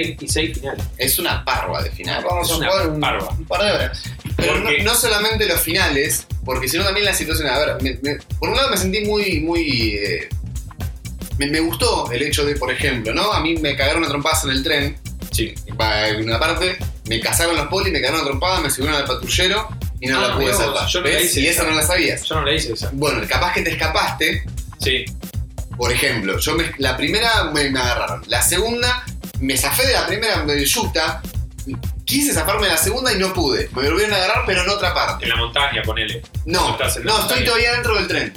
26 0.00 0.58
finales. 0.58 0.84
es 0.98 1.18
una 1.18 1.44
parva 1.44 1.82
de 1.82 1.90
final. 1.90 2.24
Vamos 2.24 2.48
es 2.48 2.54
a 2.54 2.56
una 2.58 2.68
jugar 2.70 2.88
un, 2.88 3.00
parva. 3.00 3.28
un 3.30 3.44
par 3.46 3.62
de 3.62 3.70
horas. 3.72 4.02
Pero 4.36 4.60
no, 4.60 4.70
no 4.84 4.94
solamente 4.94 5.46
los 5.46 5.60
finales, 5.60 6.26
porque 6.44 6.68
sino 6.68 6.84
también 6.84 7.06
la 7.06 7.14
situación. 7.14 7.48
A 7.48 7.58
ver, 7.58 7.82
me- 7.82 7.98
me- 8.02 8.18
por 8.38 8.48
un 8.50 8.56
lado 8.56 8.70
me 8.70 8.76
sentí 8.76 9.00
muy, 9.04 9.40
muy. 9.40 9.92
eh, 9.96 10.28
me, 11.38 11.46
me 11.46 11.60
gustó 11.60 12.10
el 12.10 12.22
hecho 12.22 12.44
de, 12.44 12.56
por 12.56 12.70
ejemplo, 12.72 13.12
¿no? 13.14 13.32
A 13.32 13.40
mí 13.40 13.56
me 13.56 13.76
cagaron 13.76 14.04
a 14.04 14.08
trompadas 14.08 14.44
en 14.44 14.50
el 14.50 14.62
tren. 14.62 14.96
Sí. 15.32 15.54
En 15.66 16.22
una 16.24 16.38
parte, 16.38 16.78
me 17.08 17.20
cazaron 17.20 17.56
los 17.56 17.66
polis, 17.66 17.92
me 17.92 18.00
cagaron 18.00 18.22
a 18.22 18.24
trompadas, 18.24 18.62
me 18.62 18.70
subieron 18.70 18.96
al 18.96 19.04
patrullero 19.06 19.68
y 20.00 20.06
no 20.06 20.18
Ah, 20.18 20.28
la 20.28 20.34
pude 20.36 20.52
salvar. 20.54 20.88
yo 20.88 21.00
no 21.00 21.08
la 21.08 21.20
y 21.20 21.24
esa 21.24 21.40
esa. 21.40 21.64
no 21.64 21.70
la 21.76 21.82
sabías. 21.82 22.22
Yo 22.22 22.34
no 22.36 22.44
la 22.44 22.54
hice 22.54 22.72
esa. 22.72 22.90
Bueno, 22.92 23.20
capaz 23.28 23.52
que 23.52 23.62
te 23.62 23.70
escapaste, 23.72 24.44
Sí. 24.80 25.04
por 25.76 25.92
ejemplo, 25.92 26.38
yo 26.38 26.54
me- 26.54 26.72
la 26.78 26.96
primera 26.96 27.44
me, 27.52 27.68
me 27.70 27.80
agarraron. 27.80 28.22
La 28.28 28.40
segunda, 28.40 29.04
me 29.40 29.56
zafé 29.56 29.86
de 29.86 29.92
la 29.92 30.06
primera 30.06 30.44
yuta. 30.64 31.22
Quise 32.04 32.32
zafarme 32.32 32.66
de 32.66 32.72
la 32.72 32.78
segunda 32.78 33.12
y 33.12 33.18
no 33.18 33.32
pude. 33.32 33.68
Me 33.74 33.88
volvieron 33.90 34.12
a 34.12 34.16
agarrar, 34.16 34.44
pero 34.46 34.62
en 34.62 34.68
otra 34.70 34.94
parte. 34.94 35.24
En 35.24 35.30
la 35.30 35.36
montaña, 35.36 35.82
ponele. 35.82 36.22
No, 36.44 36.76
no, 37.04 37.20
estoy 37.20 37.44
todavía 37.44 37.72
dentro 37.72 37.96
del 37.96 38.06
tren. 38.06 38.32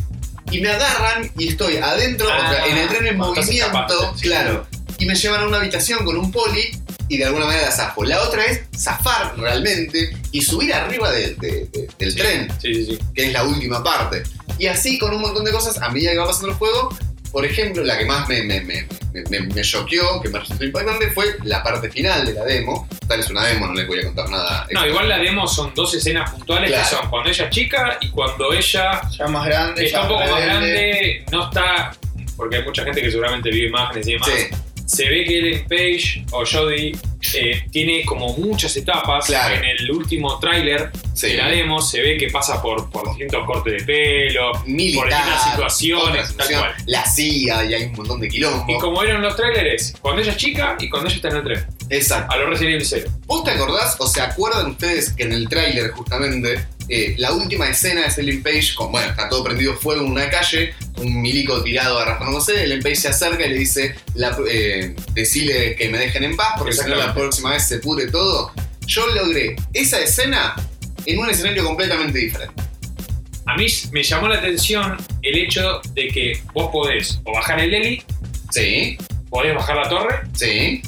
Y 0.52 0.62
me 0.62 0.70
agarran 0.72 1.32
y 1.38 1.50
estoy 1.50 1.78
adentro, 1.78 2.26
o 2.26 2.30
sea, 2.32 2.64
Ah, 2.64 2.68
en 2.68 2.78
el 2.78 2.88
tren 2.88 3.06
en 3.06 3.22
estás 3.22 3.28
movimiento, 3.45 4.14
sí. 4.16 4.22
claro. 4.24 4.68
Y 4.97 5.06
me 5.06 5.14
llevan 5.14 5.41
a 5.43 5.47
una 5.47 5.58
habitación 5.58 6.04
con 6.04 6.18
un 6.18 6.32
poli 6.32 6.72
y 7.08 7.18
de 7.18 7.26
alguna 7.26 7.45
manera 7.45 7.66
la 7.66 7.72
zafo. 7.72 8.04
La 8.04 8.20
otra 8.24 8.43
es 8.45 8.62
zafar 8.76 9.38
realmente 9.38 10.18
y 10.32 10.41
subir 10.41 10.74
arriba 10.74 11.12
de- 11.12 11.36
de- 11.36 11.70
de- 11.72 11.89
del 12.00 12.12
Sí. 12.12 12.18
tren 12.18 12.47
Sí, 12.60 12.74
sí, 12.74 12.86
sí. 12.86 13.00
que 13.14 13.28
es 13.28 13.34
la 13.34 13.43
última 13.43 13.84
parte. 13.84 14.24
Y 14.58 14.66
así 14.66 14.97
con 14.97 15.14
un 15.14 15.22
montón 15.22 15.45
de 15.45 15.52
cosas, 15.52 15.78
a 15.80 15.89
medida 15.89 16.12
que 16.12 16.18
va 16.18 16.26
pasando 16.26 16.50
el 16.50 16.56
juego, 16.56 16.97
por 17.32 17.45
ejemplo, 17.45 17.84
la 17.84 17.97
que 17.97 18.05
más 18.05 18.27
me, 18.27 18.43
me, 18.43 18.61
me, 18.61 18.88
me, 19.13 19.23
me- 19.30 19.39
me 19.53 19.61
choqueó, 19.61 20.21
que 20.21 20.30
me 20.30 20.39
resultó 20.39 20.63
impactante, 20.65 21.11
fue 21.11 21.36
la 21.43 21.61
parte 21.63 21.89
final 21.89 22.25
de 22.25 22.34
la 22.34 22.43
demo. 22.45 22.88
Tal 23.07 23.19
es 23.19 23.30
una 23.30 23.45
demo, 23.45 23.67
no 23.67 23.73
les 23.73 23.88
voy 23.88 23.99
a 23.99 24.03
contar 24.05 24.30
nada. 24.30 24.67
No, 24.71 24.86
igual 24.88 25.07
la 25.09 25.17
demo 25.17 25.47
son 25.47 25.71
dos 25.75 25.93
escenas 25.93 26.32
puntuales 26.32 26.69
Claro. 26.69 26.84
que 26.89 26.95
son 26.95 27.09
cuando 27.09 27.30
ella 27.30 27.45
es 27.45 27.49
chica 27.51 27.97
y 28.01 28.09
cuando 28.09 28.53
ella 28.53 29.01
Ya 29.17 29.27
más 29.27 29.45
grande, 29.45 29.86
está 29.86 29.97
ya 29.99 30.03
un 30.03 30.09
poco 30.09 30.30
más 30.32 30.41
grande, 30.45 31.25
no 31.32 31.49
está. 31.49 31.91
Porque 32.38 32.57
hay 32.57 32.63
mucha 32.63 32.84
gente 32.86 33.01
que 33.01 33.11
seguramente 33.11 33.49
vio 33.51 33.67
imágenes 33.67 34.07
y 34.07 34.11
demás. 34.13 34.30
Sí, 34.30 34.47
Se 34.89 35.07
ve 35.07 35.23
que 35.23 35.37
Ellen 35.37 35.67
Page 35.67 36.25
o 36.31 36.43
Jodie 36.43 36.97
eh, 37.35 37.63
tiene 37.71 38.03
como 38.05 38.35
muchas 38.37 38.75
etapas. 38.75 39.27
Claro. 39.27 39.55
En 39.55 39.65
el 39.65 39.91
último 39.91 40.39
tráiler 40.39 40.89
sí. 41.13 41.27
de 41.27 41.37
la 41.37 41.47
demo 41.47 41.79
se 41.79 42.01
ve 42.01 42.17
que 42.17 42.29
pasa 42.31 42.59
por, 42.59 42.89
por 42.89 43.07
distintos 43.09 43.45
cortes 43.45 43.73
de 43.73 43.83
pelo. 43.85 44.51
Militar, 44.65 45.03
por 45.03 45.09
distintas 45.09 45.51
situaciones, 45.51 46.35
tal 46.35 46.47
cual. 46.47 46.75
La 46.87 47.05
CIA 47.05 47.65
y 47.65 47.73
hay 47.75 47.83
un 47.83 47.93
montón 47.93 48.19
de 48.19 48.29
quilombo. 48.29 48.65
Y 48.67 48.79
como 48.79 49.03
eran 49.03 49.21
los 49.21 49.35
trailers, 49.35 49.93
cuando 50.01 50.23
ella 50.23 50.31
es 50.31 50.37
chica 50.37 50.75
y 50.79 50.89
cuando 50.89 51.07
ella 51.07 51.17
está 51.17 51.29
en 51.29 51.35
el 51.35 51.43
tren. 51.43 51.65
Exacto. 51.91 52.33
A 52.33 52.37
lo 52.37 52.49
Resident 52.49 52.77
Evil 52.77 52.87
0. 52.87 53.11
¿Vos 53.27 53.43
te 53.43 53.51
acordás 53.51 53.95
o 53.99 54.07
se 54.07 54.21
acuerdan 54.21 54.71
ustedes 54.71 55.13
que 55.13 55.21
en 55.21 55.33
el 55.33 55.47
tráiler 55.47 55.91
justamente 55.91 56.65
eh, 56.89 57.15
la 57.17 57.31
última 57.33 57.69
escena 57.69 58.05
es 58.05 58.17
Ellen 58.17 58.41
Page 58.41 58.73
con, 58.75 58.91
bueno, 58.91 59.09
está 59.09 59.29
todo 59.29 59.43
prendido 59.43 59.75
fuego 59.75 60.01
en 60.01 60.11
una 60.11 60.29
calle, 60.29 60.73
un 60.97 61.21
milico 61.21 61.61
tirado 61.63 61.99
arrastrándose, 61.99 62.63
Ellen 62.63 62.81
Page 62.81 62.95
se 62.95 63.07
acerca 63.09 63.45
y 63.45 63.49
le 63.49 63.59
dice, 63.59 63.95
la, 64.15 64.35
eh, 64.49 64.95
decile 65.13 65.75
que 65.75 65.89
me 65.89 65.99
dejen 65.99 66.23
en 66.23 66.35
paz 66.35 66.53
porque 66.57 66.73
si 66.73 66.87
no 66.89 66.95
la 66.95 67.13
próxima 67.13 67.51
vez 67.51 67.67
se 67.67 67.79
pudre 67.79 68.09
todo. 68.09 68.51
Yo 68.87 69.05
logré 69.07 69.55
esa 69.73 69.99
escena 69.99 70.55
en 71.05 71.19
un 71.19 71.29
escenario 71.29 71.63
completamente 71.63 72.17
diferente. 72.17 72.63
A 73.45 73.55
mí 73.55 73.67
me 73.91 74.03
llamó 74.03 74.27
la 74.27 74.37
atención 74.37 74.97
el 75.21 75.37
hecho 75.37 75.81
de 75.93 76.07
que 76.07 76.41
vos 76.53 76.69
podés 76.71 77.19
o 77.23 77.33
bajar 77.33 77.59
el 77.59 77.73
heli, 77.73 78.03
Sí, 78.51 78.97
podés 79.29 79.53
bajar 79.55 79.75
la 79.75 79.89
torre 79.89 80.21
sí. 80.33 80.81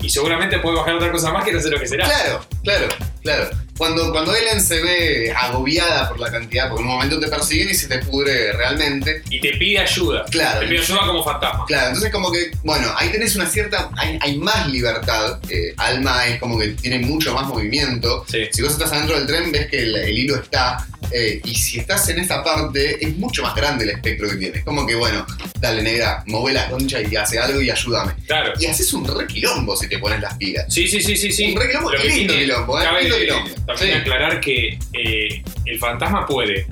y 0.00 0.10
seguramente 0.10 0.58
podés 0.58 0.80
bajar 0.80 0.96
otra 0.96 1.12
cosa 1.12 1.32
más 1.32 1.44
que 1.44 1.52
no 1.52 1.60
sé 1.60 1.70
lo 1.70 1.78
que 1.78 1.86
será. 1.86 2.04
Claro, 2.04 2.44
claro, 2.64 2.88
claro. 3.22 3.50
Cuando, 3.80 4.12
cuando 4.12 4.36
Ellen 4.36 4.60
se 4.60 4.78
ve 4.82 5.32
agobiada 5.34 6.06
por 6.10 6.20
la 6.20 6.30
cantidad, 6.30 6.68
porque 6.68 6.82
en 6.82 6.88
un 6.90 6.94
momento 6.96 7.18
te 7.18 7.28
persiguen 7.28 7.70
y 7.70 7.74
se 7.74 7.88
te 7.88 7.96
pudre 8.00 8.52
realmente. 8.52 9.22
Y 9.30 9.40
te 9.40 9.52
pide 9.56 9.78
ayuda. 9.78 10.26
Claro. 10.30 10.60
Te 10.60 10.66
pide 10.66 10.80
ayuda 10.80 11.06
como 11.06 11.24
fantasma. 11.24 11.64
Claro, 11.66 11.86
entonces 11.86 12.12
como 12.12 12.30
que, 12.30 12.50
bueno, 12.62 12.92
ahí 12.98 13.08
tenés 13.08 13.36
una 13.36 13.46
cierta, 13.46 13.90
hay, 13.96 14.18
hay 14.20 14.36
más 14.36 14.68
libertad. 14.68 15.40
eh, 15.48 15.72
Alma 15.78 16.26
es 16.26 16.38
como 16.38 16.58
que 16.58 16.68
tiene 16.68 16.98
mucho 16.98 17.32
más 17.32 17.46
movimiento. 17.46 18.26
Sí. 18.28 18.48
Si 18.52 18.60
vos 18.60 18.72
estás 18.72 18.92
adentro 18.92 19.16
del 19.16 19.26
tren, 19.26 19.50
ves 19.50 19.68
que 19.68 19.78
el, 19.78 19.96
el 19.96 20.18
hilo 20.18 20.36
está. 20.36 20.86
eh, 21.10 21.40
y 21.42 21.54
si 21.54 21.78
estás 21.78 22.06
en 22.10 22.18
esta 22.18 22.44
parte, 22.44 23.02
es 23.02 23.16
mucho 23.16 23.42
más 23.42 23.54
grande 23.54 23.84
el 23.84 23.90
espectro 23.92 24.28
que 24.28 24.36
tienes. 24.36 24.62
Como 24.62 24.86
que, 24.86 24.94
bueno, 24.94 25.24
dale 25.58 25.82
negra, 25.82 26.22
mueve 26.26 26.52
la 26.52 26.68
concha 26.68 27.00
y 27.00 27.16
hace 27.16 27.38
algo 27.38 27.62
y 27.62 27.70
ayúdame. 27.70 28.12
Claro. 28.26 28.52
Y 28.60 28.66
haces 28.66 28.92
un 28.92 29.06
re 29.06 29.26
quilombo 29.26 29.74
si 29.74 29.88
te 29.88 29.98
pones 29.98 30.20
las 30.20 30.36
pilas. 30.36 30.66
Sí, 30.68 30.86
sí, 30.86 31.00
sí, 31.00 31.16
sí, 31.16 31.32
sí. 31.32 31.52
Un 31.54 31.60
re 31.62 31.68
quilombo, 31.68 31.92
lindo 31.92 32.34
quilombo, 32.34 32.78
¿eh? 32.80 32.84
Lindo 33.00 33.16
quilombo. 33.16 33.50
También 33.74 33.94
Sí. 33.96 34.00
aclarar 34.02 34.40
que 34.40 34.78
eh, 34.92 35.42
el 35.66 35.78
fantasma 35.78 36.26
puede 36.26 36.66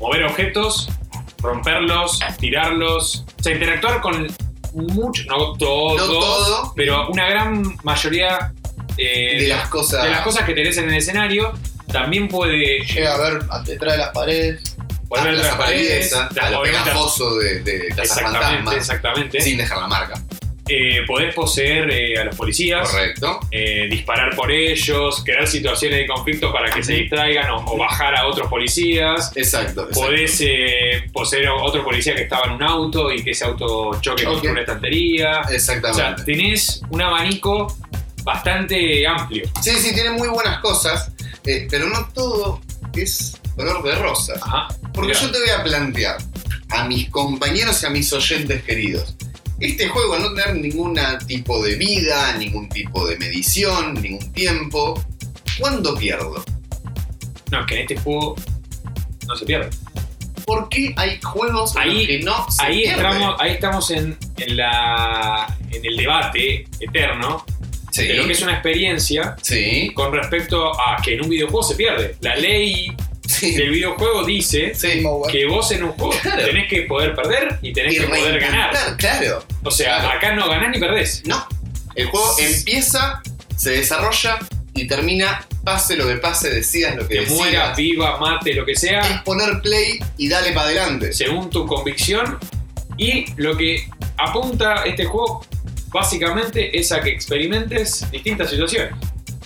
mover 0.00 0.24
objetos, 0.24 0.88
romperlos, 1.40 2.20
tirarlos, 2.38 3.24
o 3.38 3.42
sea, 3.42 3.52
interactuar 3.52 4.00
con 4.00 4.26
mucho, 4.74 5.24
no 5.28 5.52
todo, 5.58 5.96
No 5.98 6.06
todo. 6.06 6.72
pero 6.76 7.08
una 7.08 7.28
gran 7.28 7.62
mayoría 7.82 8.52
eh, 8.96 9.40
De 9.42 9.48
las 9.48 9.68
cosas. 9.68 10.04
de 10.04 10.10
las 10.10 10.20
cosas 10.22 10.44
que 10.44 10.52
tenés 10.54 10.76
en 10.78 10.88
el 10.90 10.96
escenario. 10.96 11.52
También 11.90 12.28
puede 12.28 12.80
Llega 12.86 13.14
a 13.14 13.18
ver 13.18 13.42
a- 13.50 13.60
detrás 13.60 13.92
de 13.92 13.98
las 13.98 14.08
paredes. 14.10 14.76
volver 15.08 15.28
a 15.28 15.30
a 15.30 15.32
la 15.32 15.42
las 15.42 15.54
paredes, 15.56 16.10
zapatillas, 16.10 16.44
a 16.44 16.50
lo 16.50 16.60
obviamente- 16.60 16.90
pegajoso 16.90 17.36
de, 17.38 17.60
de 17.60 17.86
Exactamente, 17.88 18.76
exactamente. 18.76 19.40
sin 19.42 19.58
dejar 19.58 19.78
la 19.78 19.86
marca. 19.88 20.14
Eh, 20.68 21.00
podés 21.08 21.34
poseer 21.34 21.90
eh, 21.90 22.18
a 22.18 22.24
los 22.24 22.36
policías, 22.36 22.88
Correcto. 22.88 23.40
eh, 23.50 23.88
disparar 23.90 24.34
por 24.36 24.50
ellos, 24.52 25.22
crear 25.24 25.46
situaciones 25.46 25.98
de 25.98 26.06
conflicto 26.06 26.52
para 26.52 26.70
que 26.70 26.84
se 26.84 26.92
distraigan 26.94 27.50
o, 27.50 27.64
o 27.66 27.76
bajar 27.76 28.14
a 28.14 28.26
otros 28.28 28.48
policías. 28.48 29.32
Exacto. 29.36 29.82
exacto. 29.82 30.00
Podés 30.00 30.40
eh, 30.40 31.04
poseer 31.12 31.48
a 31.48 31.54
otro 31.54 31.82
policía 31.84 32.14
que 32.14 32.22
estaba 32.22 32.46
en 32.46 32.52
un 32.52 32.62
auto 32.62 33.10
y 33.12 33.24
que 33.24 33.32
ese 33.32 33.44
auto 33.44 33.90
choque 34.00 34.22
contra 34.24 34.52
una 34.52 34.60
estantería. 34.60 35.40
O 35.40 35.44
sea, 35.48 35.54
Exactamente. 35.56 36.22
tenés 36.24 36.80
un 36.90 37.02
abanico 37.02 37.76
bastante 38.22 39.04
amplio. 39.06 39.44
Sí, 39.60 39.70
sí, 39.72 39.92
tiene 39.92 40.10
muy 40.10 40.28
buenas 40.28 40.60
cosas, 40.60 41.10
pero 41.42 41.88
no 41.88 42.08
todo 42.14 42.60
es 42.94 43.36
color 43.56 43.82
de 43.82 43.94
rosa. 43.96 44.34
Ajá. 44.40 44.68
Porque 44.94 45.12
yo 45.14 45.30
te 45.30 45.40
voy 45.40 45.50
a 45.50 45.62
plantear 45.64 46.18
a 46.70 46.84
mis 46.84 47.10
compañeros 47.10 47.82
y 47.82 47.86
a 47.86 47.90
mis 47.90 48.12
oyentes 48.12 48.62
queridos. 48.62 49.16
Este 49.62 49.88
juego, 49.88 50.14
al 50.14 50.22
no 50.22 50.34
tener 50.34 50.56
ningún 50.56 50.98
tipo 51.26 51.62
de 51.62 51.76
vida, 51.76 52.36
ningún 52.36 52.68
tipo 52.68 53.06
de 53.06 53.16
medición, 53.18 53.94
ningún 53.94 54.32
tiempo, 54.32 55.02
¿cuándo 55.58 55.96
pierdo? 55.96 56.44
No, 57.50 57.60
es 57.60 57.66
que 57.66 57.74
en 57.76 57.80
este 57.82 57.96
juego 57.98 58.34
no 59.28 59.36
se 59.36 59.44
pierde. 59.46 59.70
¿Por 60.44 60.68
qué 60.68 60.92
hay 60.96 61.20
juegos 61.22 61.76
en 61.76 61.82
Ahí- 61.82 61.94
los 61.98 62.06
que 62.06 62.18
no 62.24 62.50
se 62.50 62.62
Ahí 62.64 62.82
pierde? 62.82 62.96
estamos, 62.96 63.36
ahí 63.40 63.50
estamos 63.52 63.90
en, 63.92 64.18
en 64.38 64.56
la, 64.56 65.56
en 65.70 65.84
el 65.86 65.96
debate 65.96 66.66
eterno 66.80 67.44
Sí, 67.92 68.06
de 68.06 68.14
lo 68.14 68.24
que 68.26 68.32
es 68.32 68.40
una 68.42 68.54
experiencia 68.54 69.36
sí, 69.42 69.92
con 69.94 70.12
respecto 70.12 70.72
a 70.80 70.96
que 71.02 71.14
en 71.14 71.22
un 71.22 71.28
videojuego 71.28 71.62
se 71.62 71.74
pierde. 71.76 72.16
La 72.22 72.34
ley 72.36 72.86
sí, 73.32 73.54
del 73.54 73.70
videojuego 73.70 74.24
dice 74.24 74.72
sí. 74.74 75.02
Que 75.30 75.46
vos 75.46 75.70
en 75.72 75.84
un 75.84 75.92
juego 75.92 76.12
Claro. 76.22 76.44
tenés 76.44 76.68
que 76.68 76.82
poder 76.82 77.14
perder 77.14 77.58
y 77.62 77.72
tenés 77.72 77.94
Y 77.94 77.98
que 78.00 78.06
poder 78.06 78.38
ganar. 78.40 78.96
Claro. 78.96 79.44
O 79.64 79.70
sea, 79.70 80.00
Claro. 80.00 80.18
acá 80.18 80.34
no 80.34 80.48
ganás 80.48 80.70
ni 80.70 80.78
perdés. 80.78 81.22
No. 81.24 81.46
El 81.94 82.06
juego 82.06 82.34
empieza, 82.38 83.20
se 83.56 83.70
desarrolla 83.70 84.38
y 84.74 84.86
termina, 84.86 85.46
pase 85.64 85.96
lo 85.96 86.06
que 86.06 86.16
pase, 86.16 86.48
decidas 86.50 86.96
lo 86.96 87.02
que 87.06 87.14
Que 87.16 87.20
decidas. 87.20 87.38
muera, 87.38 87.74
viva, 87.74 88.18
mate, 88.18 88.54
lo 88.54 88.64
que 88.64 88.72
Es 88.72 88.80
sea, 88.80 89.22
poner 89.24 89.60
play 89.60 89.98
y 90.16 90.28
dale 90.28 90.52
para 90.52 90.66
adelante. 90.66 91.12
según 91.12 91.50
tu 91.50 91.66
convicción. 91.66 92.38
Y 92.98 93.26
lo 93.36 93.56
que 93.56 93.88
apunta 94.18 94.84
este 94.84 95.04
juego 95.04 95.44
básicamente 95.88 96.78
es 96.78 96.90
a 96.92 97.00
que 97.00 97.10
experimentes 97.10 98.10
distintas 98.10 98.50
situaciones. 98.50 98.94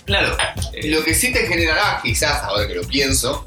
Claro. 0.05 0.37
Eh, 0.73 0.87
Lo 0.87 1.03
que 1.03 1.13
sí 1.13 1.33
te 1.33 1.45
generará, 1.47 1.99
quizás, 2.01 2.41
ahora 2.43 2.65
que 2.67 2.75
lo 2.75 2.83
pienso, 2.87 3.43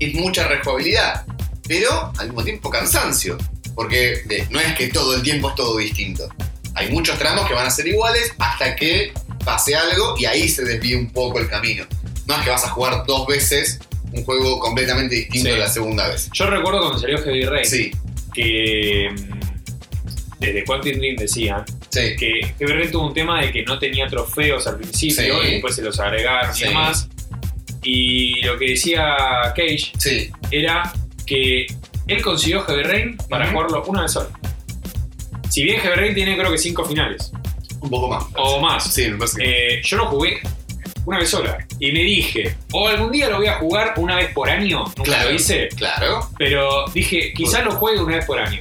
es 0.00 0.14
mucha 0.14 0.46
rejugabilidad. 0.48 1.24
Pero 1.66 2.12
al 2.18 2.26
mismo 2.28 2.44
tiempo 2.44 2.70
cansancio. 2.70 3.36
Porque 3.74 4.22
de- 4.26 4.46
no 4.50 4.58
es 4.58 4.74
que 4.74 4.88
todo 4.88 5.14
el 5.14 5.22
tiempo 5.22 5.50
es 5.50 5.54
todo 5.54 5.76
distinto. 5.76 6.28
Hay 6.74 6.90
muchos 6.90 7.18
tramos 7.18 7.46
que 7.46 7.54
van 7.54 7.66
a 7.66 7.70
ser 7.70 7.86
iguales 7.86 8.32
hasta 8.38 8.74
que 8.76 9.12
pase 9.44 9.74
algo 9.76 10.14
y 10.18 10.24
ahí 10.26 10.48
se 10.48 10.64
desvíe 10.64 10.96
un 10.96 11.10
poco 11.10 11.38
el 11.38 11.48
camino. 11.48 11.84
No 12.26 12.36
es 12.36 12.42
que 12.44 12.50
vas 12.50 12.64
a 12.64 12.68
jugar 12.70 13.04
dos 13.06 13.26
veces 13.26 13.78
un 14.12 14.24
juego 14.24 14.58
completamente 14.60 15.14
distinto 15.14 15.50
Sí. 15.52 15.58
la 15.58 15.68
segunda 15.68 16.08
vez. 16.08 16.28
Yo 16.32 16.46
recuerdo 16.48 16.80
cuando 16.80 16.98
salió 16.98 17.18
Heavy 17.22 17.44
Rain 17.44 17.64
Sí, 17.66 17.90
que 18.34 19.10
mm, 19.12 19.40
desde 20.40 20.64
Quantum 20.64 20.92
Dream 20.92 21.16
decían 21.16 21.64
sí. 21.90 22.16
que 22.18 22.54
Heavy 22.58 22.72
Rain 22.72 22.90
tuvo 22.90 23.08
un 23.08 23.14
tema 23.14 23.40
de 23.40 23.50
que 23.52 23.62
no 23.64 23.78
tenía 23.78 24.06
trofeos 24.06 24.66
al 24.66 24.76
principio 24.78 25.42
y 25.44 25.52
después 25.52 25.74
se 25.74 25.82
los 25.82 25.98
agregaron 26.00 26.56
y 26.56 26.60
demás. 26.60 27.08
Y 27.82 28.42
lo 28.42 28.58
que 28.58 28.70
decía 28.70 29.16
Cage 29.56 29.92
Sí, 29.98 30.30
era 30.50 30.92
que 31.26 31.66
él 32.06 32.22
consiguió 32.22 32.62
Heavy 32.62 32.82
Rain 32.82 33.16
para 33.28 33.50
jugarlo 33.50 33.82
una 33.86 34.02
vez 34.02 34.12
sola. 34.12 34.28
Si 35.50 35.62
bien 35.62 35.80
Heavy 35.80 35.94
Rain 35.96 36.14
tiene 36.14 36.36
creo 36.36 36.50
que 36.50 36.58
cinco 36.58 36.84
finales 36.84 37.32
un 37.80 37.90
poco 37.90 38.08
más. 38.08 38.24
o 38.36 38.60
más, 38.60 38.92
Sí, 38.92 39.08
me 39.08 39.18
parece 39.18 39.36
que- 39.40 39.74
eh, 39.78 39.82
yo 39.84 39.96
lo 39.98 40.06
jugué 40.06 40.40
una 41.06 41.18
vez 41.20 41.30
sola 41.30 41.56
y 41.78 41.92
me 41.92 42.00
dije, 42.02 42.56
o 42.72 42.88
algún 42.88 43.12
día 43.12 43.28
lo 43.30 43.36
voy 43.38 43.46
a 43.46 43.54
jugar 43.54 43.94
una 43.96 44.16
vez 44.16 44.32
por 44.32 44.50
año, 44.50 44.80
nunca 44.96 45.02
Claro. 45.04 45.28
lo 45.30 45.34
hice, 45.36 45.68
Claro. 45.76 46.28
pero 46.36 46.84
dije, 46.92 47.32
quizá 47.34 47.62
lo 47.62 47.70
juegue 47.72 48.00
una 48.02 48.16
vez 48.16 48.26
por 48.26 48.38
año. 48.40 48.60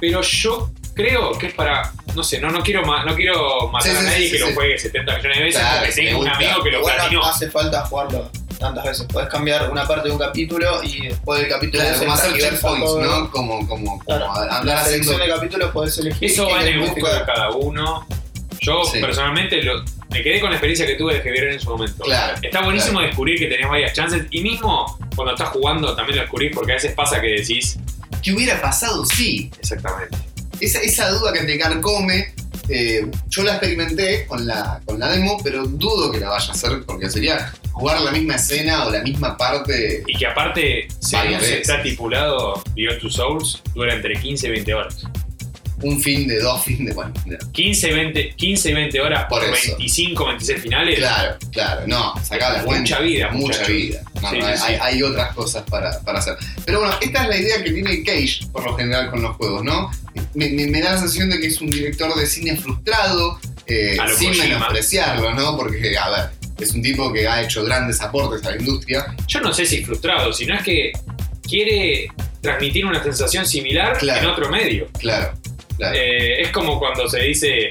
Pero 0.00 0.22
yo 0.22 0.70
creo 1.02 1.32
que 1.38 1.46
es 1.48 1.54
para, 1.54 1.92
no 2.14 2.22
sé, 2.22 2.40
no, 2.40 2.50
no 2.50 2.62
quiero 2.62 2.84
ma- 2.84 3.04
no 3.04 3.14
quiero 3.14 3.68
matar 3.68 3.90
Sí, 3.92 3.96
a 3.96 4.00
sí, 4.00 4.06
nadie 4.06 4.26
sí, 4.26 4.32
que 4.32 4.38
sí. 4.38 4.44
lo 4.48 4.54
juegue 4.54 4.78
70 4.78 5.16
millones 5.16 5.38
de 5.38 5.44
veces 5.44 5.60
Claro, 5.60 5.76
porque 5.80 5.88
me 6.02 6.06
tengo 6.08 6.18
un 6.20 6.24
gusta. 6.26 6.36
amigo 6.38 6.62
que 6.62 6.70
lo 6.70 6.78
Igual 6.78 6.94
platinó. 6.96 7.20
no 7.20 7.26
hace 7.26 7.50
falta 7.50 7.84
jugarlo 7.86 8.30
tantas 8.58 8.84
veces. 8.84 9.06
Podés 9.10 9.28
cambiar 9.30 9.70
una 9.70 9.86
parte 9.86 10.08
de 10.08 10.12
un 10.14 10.20
capítulo 10.20 10.82
y 10.82 11.08
después 11.08 11.40
del 11.40 11.48
capítulo 11.48 11.82
Claro, 11.82 11.98
como 11.98 12.12
hacer 12.12 12.32
checkpoints. 12.38 12.94
¿no? 12.96 13.30
Como, 13.30 13.66
como, 13.66 13.68
como 13.68 13.98
Claro. 14.04 14.30
andar 14.32 14.64
La 14.64 14.80
haciendo 14.80 14.84
selección 15.12 15.20
de 15.20 15.28
capítulos 15.34 15.70
podés 15.72 15.98
elegir. 15.98 16.30
Eso 16.30 16.48
va 16.48 16.60
en 16.62 16.68
el 16.68 16.80
gusto 16.80 17.06
de 17.06 17.24
cada 17.24 17.50
uno. 17.52 18.06
Yo 18.60 18.84
Sí. 18.84 19.00
personalmente 19.00 19.62
lo- 19.62 19.82
me 20.10 20.22
quedé 20.22 20.38
con 20.40 20.50
la 20.50 20.56
experiencia 20.56 20.86
que 20.86 20.96
tuve 20.96 21.14
de 21.14 21.20
Heavy 21.22 21.54
en 21.54 21.60
su 21.60 21.70
momento. 21.70 22.04
Claro, 22.04 22.36
Está 22.42 22.60
buenísimo 22.62 23.00
descubrir 23.00 23.38
que 23.38 23.46
tenías 23.46 23.70
varias 23.70 23.94
chances 23.94 24.26
y 24.30 24.42
mismo 24.42 24.98
cuando 25.16 25.32
estás 25.32 25.48
jugando 25.50 25.94
también 25.96 26.16
lo 26.16 26.22
descubrís 26.24 26.54
porque 26.54 26.72
a 26.72 26.74
veces 26.74 26.92
pasa 26.92 27.20
que 27.22 27.28
decís 27.28 27.78
¿Qué 28.22 28.34
hubiera 28.34 28.60
pasado 28.60 29.06
si? 29.06 29.50
exactamente. 29.58 30.18
Esa, 30.60 30.80
esa 30.80 31.10
duda 31.10 31.32
que 31.32 31.40
te 31.40 31.58
carcome, 31.58 32.34
eh, 32.68 33.10
yo 33.28 33.42
la 33.42 33.52
experimenté 33.52 34.26
con 34.26 34.46
la, 34.46 34.80
con 34.84 35.00
la 35.00 35.08
demo, 35.08 35.40
pero 35.42 35.66
dudo 35.66 36.12
que 36.12 36.20
la 36.20 36.28
vaya 36.30 36.48
a 36.48 36.52
hacer 36.52 36.82
porque 36.86 37.10
sería 37.10 37.52
jugar 37.72 38.00
la 38.00 38.12
misma 38.12 38.36
escena 38.36 38.86
o 38.86 38.90
la 38.90 39.02
misma 39.02 39.36
parte. 39.36 40.04
Y 40.06 40.16
que 40.16 40.26
aparte, 40.26 40.88
según 41.00 41.40
se 41.40 41.60
está 41.60 41.76
estipulado, 41.76 42.62
Beyond 42.74 43.00
Two 43.00 43.10
Souls 43.10 43.62
dura 43.74 43.94
entre 43.94 44.20
15 44.20 44.46
y 44.46 44.50
20 44.50 44.74
horas. 44.74 45.04
Un 45.82 45.98
fin 45.98 46.28
de 46.28 46.38
dos 46.40 46.62
fin 46.62 46.84
de. 46.84 46.92
Bueno, 46.92 47.12
no. 47.24 47.38
15 47.52 47.88
y 47.88 47.94
20, 47.94 48.36
15 48.36 48.70
y 48.70 48.74
20 48.74 49.00
horas 49.00 49.24
por, 49.30 49.40
Por 49.40 49.54
eso. 49.54 49.76
25, 49.78 50.26
26 50.26 50.62
finales. 50.62 50.98
Claro, 50.98 51.38
claro, 51.50 51.82
no, 51.86 52.14
sacá 52.22 52.52
la 52.52 52.62
cuenta. 52.62 52.80
Mucha 52.80 53.00
vida, 53.00 53.30
mucha, 53.30 53.64
vida. 53.64 54.02
No, 54.20 54.30
Sí, 54.30 54.38
no, 54.38 54.56
sí, 54.56 54.62
hay, 54.62 54.78
hay 54.78 55.02
otras 55.02 55.34
cosas 55.34 55.62
para, 55.70 55.98
para 56.00 56.18
hacer. 56.18 56.36
Pero 56.66 56.80
bueno, 56.80 56.94
esta 57.00 57.22
es 57.22 57.28
la 57.30 57.36
idea 57.38 57.64
que 57.64 57.72
tiene 57.72 58.02
Cage 58.02 58.46
por 58.52 58.62
lo 58.64 58.76
general 58.76 59.10
con 59.10 59.22
los 59.22 59.34
juegos, 59.36 59.64
¿no? 59.64 59.90
Me, 60.34 60.48
me- 60.50 60.66
me 60.66 60.80
da 60.80 60.92
la 60.92 60.98
sensación 60.98 61.30
de 61.30 61.40
que 61.40 61.46
es 61.48 61.60
un 61.60 61.70
director 61.70 62.14
de 62.14 62.26
cine 62.26 62.56
frustrado, 62.56 63.38
eh, 63.66 63.96
sin 64.16 64.28
Kojima. 64.28 64.44
menospreciarlo, 64.44 65.34
¿no? 65.34 65.56
Porque, 65.56 65.96
a 65.96 66.08
ver, 66.10 66.30
es 66.58 66.72
un 66.72 66.82
tipo 66.82 67.12
que 67.12 67.26
ha 67.28 67.42
hecho 67.42 67.64
grandes 67.64 68.00
aportes 68.00 68.44
a 68.46 68.50
la 68.50 68.56
industria. 68.58 69.06
Yo 69.26 69.40
no 69.40 69.52
sé 69.52 69.64
si 69.66 69.84
frustrado, 69.84 70.32
sino 70.32 70.54
es 70.54 70.62
que 70.62 70.92
quiere 71.42 72.08
transmitir 72.40 72.86
una 72.86 73.02
sensación 73.02 73.46
similar 73.46 73.98
Claro. 73.98 74.20
en 74.20 74.26
otro 74.26 74.50
medio. 74.50 74.88
Claro, 74.98 75.32
claro. 75.76 75.96
Eh, 75.96 76.42
es 76.42 76.48
como 76.50 76.78
cuando 76.78 77.08
se 77.08 77.20
dice 77.20 77.68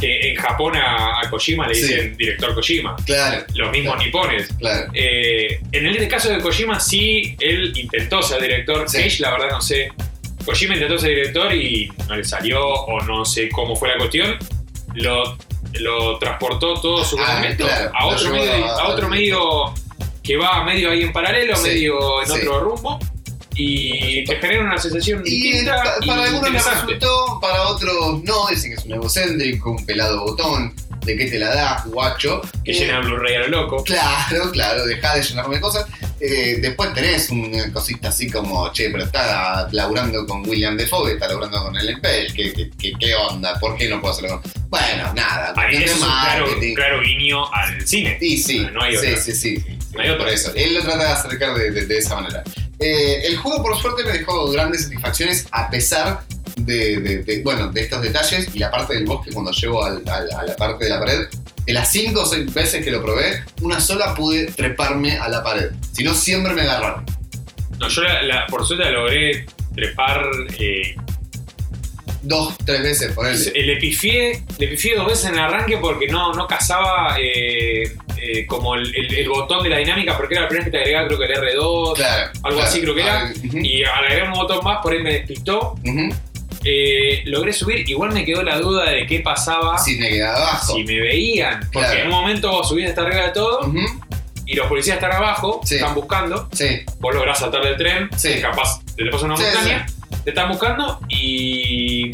que 0.00 0.30
en 0.30 0.36
Japón 0.36 0.76
a, 0.76 1.20
a 1.20 1.28
Kojima 1.30 1.66
le 1.66 1.74
Sí. 1.74 1.82
dicen 1.82 2.16
director 2.16 2.54
Kojima. 2.54 2.94
claro, 3.04 3.44
Los 3.54 3.70
mismos 3.72 3.94
Claro. 3.94 4.06
nipones. 4.06 4.48
claro. 4.58 4.90
Eh, 4.94 5.60
en 5.72 5.86
el 5.86 6.08
caso 6.08 6.28
de 6.30 6.38
Kojima, 6.38 6.78
sí, 6.78 7.36
él 7.40 7.72
intentó 7.76 8.22
ser 8.22 8.40
director. 8.40 8.88
Sí. 8.88 8.98
Cage, 8.98 9.20
la 9.20 9.32
verdad, 9.32 9.50
no 9.50 9.60
sé. 9.60 9.88
Kojima 10.48 10.74
intentó 10.74 10.98
ser 10.98 11.10
director 11.10 11.52
y 11.54 11.90
no 12.08 12.16
le 12.16 12.24
salió, 12.24 12.64
o 12.66 13.00
no 13.02 13.22
sé 13.26 13.50
cómo 13.50 13.76
fue 13.76 13.90
la 13.90 13.98
cuestión. 13.98 14.36
Lo, 14.94 15.36
lo 15.74 16.18
transportó 16.18 16.72
todo 16.80 17.04
su 17.04 17.18
Ah, 17.20 17.42
claro, 17.54 17.90
a 17.94 18.06
otro, 18.06 18.30
medio, 18.30 18.64
a- 18.64 18.80
a 18.82 18.88
otro 18.88 19.08
medio 19.10 19.38
que 20.22 20.38
va 20.38 20.64
medio 20.64 20.90
ahí 20.90 21.02
en 21.02 21.12
paralelo, 21.12 21.54
Sí, 21.56 21.68
medio 21.68 22.22
en 22.22 22.26
sí. 22.28 22.32
otro 22.32 22.60
rumbo. 22.60 22.98
Y 23.60 24.24
te 24.24 24.36
genera 24.36 24.62
una 24.64 24.78
sensación 24.78 25.20
Y 25.26 25.30
distinta 25.30 25.82
pa- 25.82 25.94
y 26.00 26.06
para 26.06 26.24
algunos 26.24 26.50
les 26.50 26.64
resultó, 26.64 27.38
para 27.42 27.62
otros 27.68 28.22
no, 28.24 28.46
dicen 28.48 28.70
que 28.70 28.76
es 28.78 28.84
un 28.86 28.92
egocéntrico, 28.94 29.70
un 29.72 29.84
pelado 29.84 30.24
botón. 30.24 30.72
¿De 31.04 31.16
qué 31.16 31.26
te 31.26 31.38
la 31.38 31.54
das, 31.54 31.86
guacho? 31.86 32.42
Que 32.64 32.72
Eh, 32.72 32.74
llena 32.74 33.00
Blu-ray 33.00 33.36
a 33.36 33.38
lo 33.40 33.48
loco. 33.48 33.82
Claro, 33.84 34.50
claro, 34.52 34.84
dejá 34.86 35.14
de 35.16 35.22
llenarme 35.22 35.56
de 35.56 35.60
cosas. 35.60 35.86
Eh, 36.20 36.58
después 36.60 36.92
tenés 36.94 37.30
una 37.30 37.72
cosita 37.72 38.08
así 38.08 38.28
como, 38.30 38.70
che, 38.72 38.90
pero 38.90 39.04
está 39.04 39.68
laburando 39.72 40.26
con 40.26 40.46
William 40.48 40.76
Defoe, 40.76 41.12
está 41.12 41.28
laburando 41.28 41.62
con 41.64 41.76
Ellen 41.76 42.00
Page, 42.00 42.28
¿qué, 42.34 42.52
qué, 42.52 42.70
qué- 42.78 42.92
qué 42.98 43.14
onda? 43.14 43.58
¿Por 43.58 43.76
qué 43.76 43.88
no 43.88 44.00
puedo 44.00 44.12
hacerlo 44.12 44.42
con...? 44.42 44.52
Bueno, 44.68 45.12
nada, 45.14 45.54
Ahí 45.56 45.76
es 45.84 45.94
un 45.94 46.74
claro, 46.74 47.00
guiño 47.00 47.52
al 47.54 47.86
cine. 47.86 48.18
Y 48.20 48.36
sí, 48.36 48.66
No 48.72 48.82
hay 48.82 48.96
sí, 48.96 49.06
otra. 49.06 49.16
sí, 49.22 49.32
sí, 49.32 49.56
sí, 49.56 49.78
No 49.94 50.00
hay 50.02 50.10
otra. 50.10 50.24
por 50.24 50.34
eso. 50.34 50.52
Él 50.54 50.74
lo 50.74 50.82
trata 50.82 51.04
de 51.04 51.10
acercar 51.10 51.54
de, 51.54 51.70
de- 51.70 51.86
de 51.86 51.98
esa 51.98 52.16
manera. 52.16 52.42
Eh, 52.80 53.22
el 53.26 53.36
juego, 53.38 53.62
por 53.62 53.76
suerte, 53.80 54.04
me 54.04 54.12
dejó 54.12 54.50
grandes 54.50 54.82
satisfacciones 54.84 55.46
a 55.52 55.70
pesar 55.70 56.20
de, 56.68 57.00
de- 57.00 57.22
de- 57.24 57.42
bueno, 57.42 57.68
de 57.72 57.80
estos 57.80 58.00
detalles 58.02 58.48
y 58.54 58.58
la 58.60 58.70
parte 58.70 58.94
del 58.94 59.04
bosque 59.06 59.32
cuando 59.32 59.50
llego 59.50 59.84
al- 59.84 60.02
al- 60.08 60.30
a 60.32 60.42
la 60.44 60.56
parte 60.56 60.84
de 60.84 60.90
la 60.90 61.00
pared. 61.00 61.26
De 61.66 61.72
las 61.72 61.90
5 61.92 62.22
o 62.22 62.26
6 62.26 62.54
veces 62.54 62.84
que 62.84 62.90
lo 62.90 63.02
probé, 63.02 63.42
una 63.62 63.80
sola 63.80 64.14
pude 64.14 64.46
treparme 64.46 65.18
a 65.18 65.28
la 65.28 65.42
pared. 65.42 65.70
Si 65.92 66.02
no, 66.04 66.14
siempre 66.14 66.52
me 66.54 66.62
agarraron. 66.62 67.04
No, 67.78 67.88
yo 67.88 68.02
la, 68.02 68.22
la- 68.22 68.46
por 68.46 68.64
suerte 68.66 68.84
la 68.84 68.90
logré 68.92 69.46
trepar. 69.74 70.22
eh, 70.58 70.94
Dos, 72.22 72.58
tres 72.66 72.82
veces, 72.82 73.12
por 73.12 73.26
él. 73.26 73.38
le 73.54 73.76
pifié, 73.76 74.42
le 74.58 74.66
pifié 74.68 74.96
dos 74.96 75.06
veces 75.06 75.26
en 75.26 75.34
el 75.34 75.40
arranque 75.40 75.78
porque 75.78 76.08
no, 76.08 76.32
no 76.34 76.48
cazaba 76.48 77.16
eh, 77.18 77.92
eh, 78.20 78.44
como 78.46 78.74
el, 78.74 78.92
el- 78.94 79.14
el 79.14 79.28
botón 79.28 79.62
de 79.62 79.70
la 79.70 79.78
dinámica, 79.78 80.16
porque 80.16 80.34
era 80.34 80.42
la 80.42 80.48
primera 80.48 80.64
vez 80.64 80.72
que 80.72 80.78
te 80.78 80.82
agregaba, 80.82 81.06
creo 81.06 81.18
que 81.20 81.24
el 81.26 81.56
R2. 81.56 81.94
Claro. 81.94 82.30
algo 82.42 82.58
claro. 82.58 82.60
así 82.62 82.80
creo 82.80 82.94
que 82.96 83.02
era. 83.02 83.18
Ah, 83.28 83.32
Y 83.62 83.84
al 83.84 84.04
agregar 84.04 84.26
un 84.32 84.34
botón 84.34 84.64
más, 84.64 84.78
por 84.82 84.92
ahí 84.92 85.02
me 85.02 85.12
despistó. 85.12 85.76
Eh, 86.70 87.22
logré 87.24 87.52
subir, 87.54 87.88
igual 87.88 88.12
me 88.12 88.24
quedó 88.26 88.42
la 88.42 88.58
duda 88.58 88.90
de 88.90 89.06
qué 89.06 89.20
pasaba 89.20 89.78
Si 89.78 89.96
me 89.96 90.08
quedaba 90.10 90.36
abajo. 90.36 90.74
si 90.74 90.84
me 90.84 91.00
veían. 91.00 91.60
Porque 91.72 91.88
Claro. 91.88 92.00
en 92.00 92.06
un 92.08 92.12
momento 92.12 92.50
vos 92.50 92.68
subís 92.68 92.88
hasta 92.90 93.02
arriba 93.02 93.22
de 93.24 93.30
todo 93.30 93.72
y 94.44 94.54
los 94.54 94.66
policías 94.66 94.96
están 94.96 95.12
abajo, 95.12 95.60
Sí. 95.64 95.76
están 95.76 95.94
buscando. 95.94 96.48
Sí, 96.52 96.80
Vos 97.00 97.14
lográs 97.14 97.38
saltar 97.38 97.62
del 97.62 97.76
tren, 97.76 98.10
Sí. 98.16 98.40
capaz 98.42 98.80
te 98.96 99.04
le 99.04 99.10
pasa 99.10 99.24
una 99.24 99.36
Sí, 99.36 99.44
montaña, 99.44 99.86
te 100.24 100.30
están 100.30 100.48
buscando 100.50 101.00
y, 101.08 102.10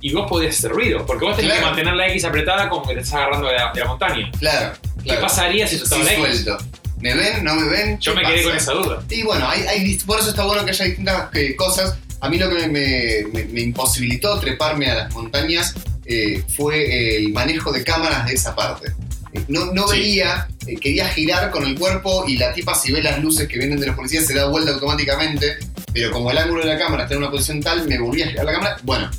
y 0.00 0.12
vos 0.12 0.26
podías 0.28 0.58
hacer 0.58 0.70
ruido. 0.70 1.06
Porque 1.06 1.24
vos 1.24 1.36
tenés 1.36 1.52
Claro. 1.52 1.60
que 1.62 1.66
mantener 1.68 1.94
la 1.94 2.08
X 2.08 2.24
apretada 2.24 2.68
como 2.68 2.86
que 2.86 2.94
te 2.94 3.00
estás 3.00 3.14
agarrando 3.14 3.48
de 3.48 3.54
la, 3.54 3.72
de 3.72 3.80
la 3.80 3.86
montaña. 3.86 4.30
claro. 4.38 4.72
¿Qué 5.04 5.14
pasaría 5.14 5.66
si 5.66 5.76
Sí, 5.76 5.80
soltaba 5.86 6.04
la 6.04 6.12
X? 6.12 6.42
suelto. 6.44 6.64
¿Me 7.00 7.14
ven? 7.14 7.44
¿No 7.44 7.54
me 7.54 7.68
ven? 7.70 7.98
Yo 8.00 8.12
¿Qué 8.14 8.20
me 8.20 8.26
quedé 8.26 8.42
con 8.42 8.56
esa 8.56 8.72
duda. 8.72 9.02
Y 9.08 9.22
bueno, 9.22 9.48
hay, 9.48 9.62
hay 9.62 9.94
por 10.04 10.18
eso 10.18 10.30
está 10.30 10.44
bueno 10.44 10.64
que 10.64 10.72
haya 10.72 10.84
distintas 10.84 11.28
eh, 11.34 11.54
cosas. 11.56 11.96
A 12.20 12.28
mí 12.28 12.38
lo 12.38 12.48
que 12.50 12.66
me, 12.68 13.24
me- 13.32 13.44
me 13.44 13.60
imposibilitó 13.60 14.38
treparme 14.40 14.90
a 14.90 14.94
las 14.94 15.14
montañas 15.14 15.74
eh, 16.04 16.42
fue 16.56 17.16
el 17.18 17.32
manejo 17.32 17.70
de 17.72 17.84
cámaras 17.84 18.26
de 18.26 18.34
esa 18.34 18.54
parte. 18.56 18.92
Eh, 19.32 19.42
No, 19.48 19.66
no 19.72 19.86
Sí. 19.88 19.98
veía, 20.00 20.48
eh, 20.66 20.76
quería 20.76 21.06
girar 21.08 21.50
con 21.50 21.64
el 21.66 21.78
cuerpo 21.78 22.24
y 22.26 22.36
la 22.38 22.52
tipa 22.54 22.74
si 22.74 22.92
ve 22.92 23.02
las 23.02 23.22
luces 23.22 23.46
que 23.46 23.58
vienen 23.58 23.78
de 23.78 23.86
los 23.88 23.94
policías 23.96 24.26
se 24.26 24.34
da 24.34 24.46
vuelta 24.48 24.72
automáticamente, 24.72 25.58
pero 25.92 26.10
como 26.10 26.30
el 26.30 26.38
ángulo 26.38 26.62
de 26.64 26.72
la 26.72 26.78
cámara 26.78 27.02
está 27.04 27.14
en 27.14 27.22
una 27.22 27.30
posición 27.30 27.60
tal, 27.60 27.86
me 27.86 27.98
volví 27.98 28.22
a 28.22 28.28
girar 28.28 28.46
la 28.46 28.52
cámara. 28.52 28.76
Bueno, 28.84 29.10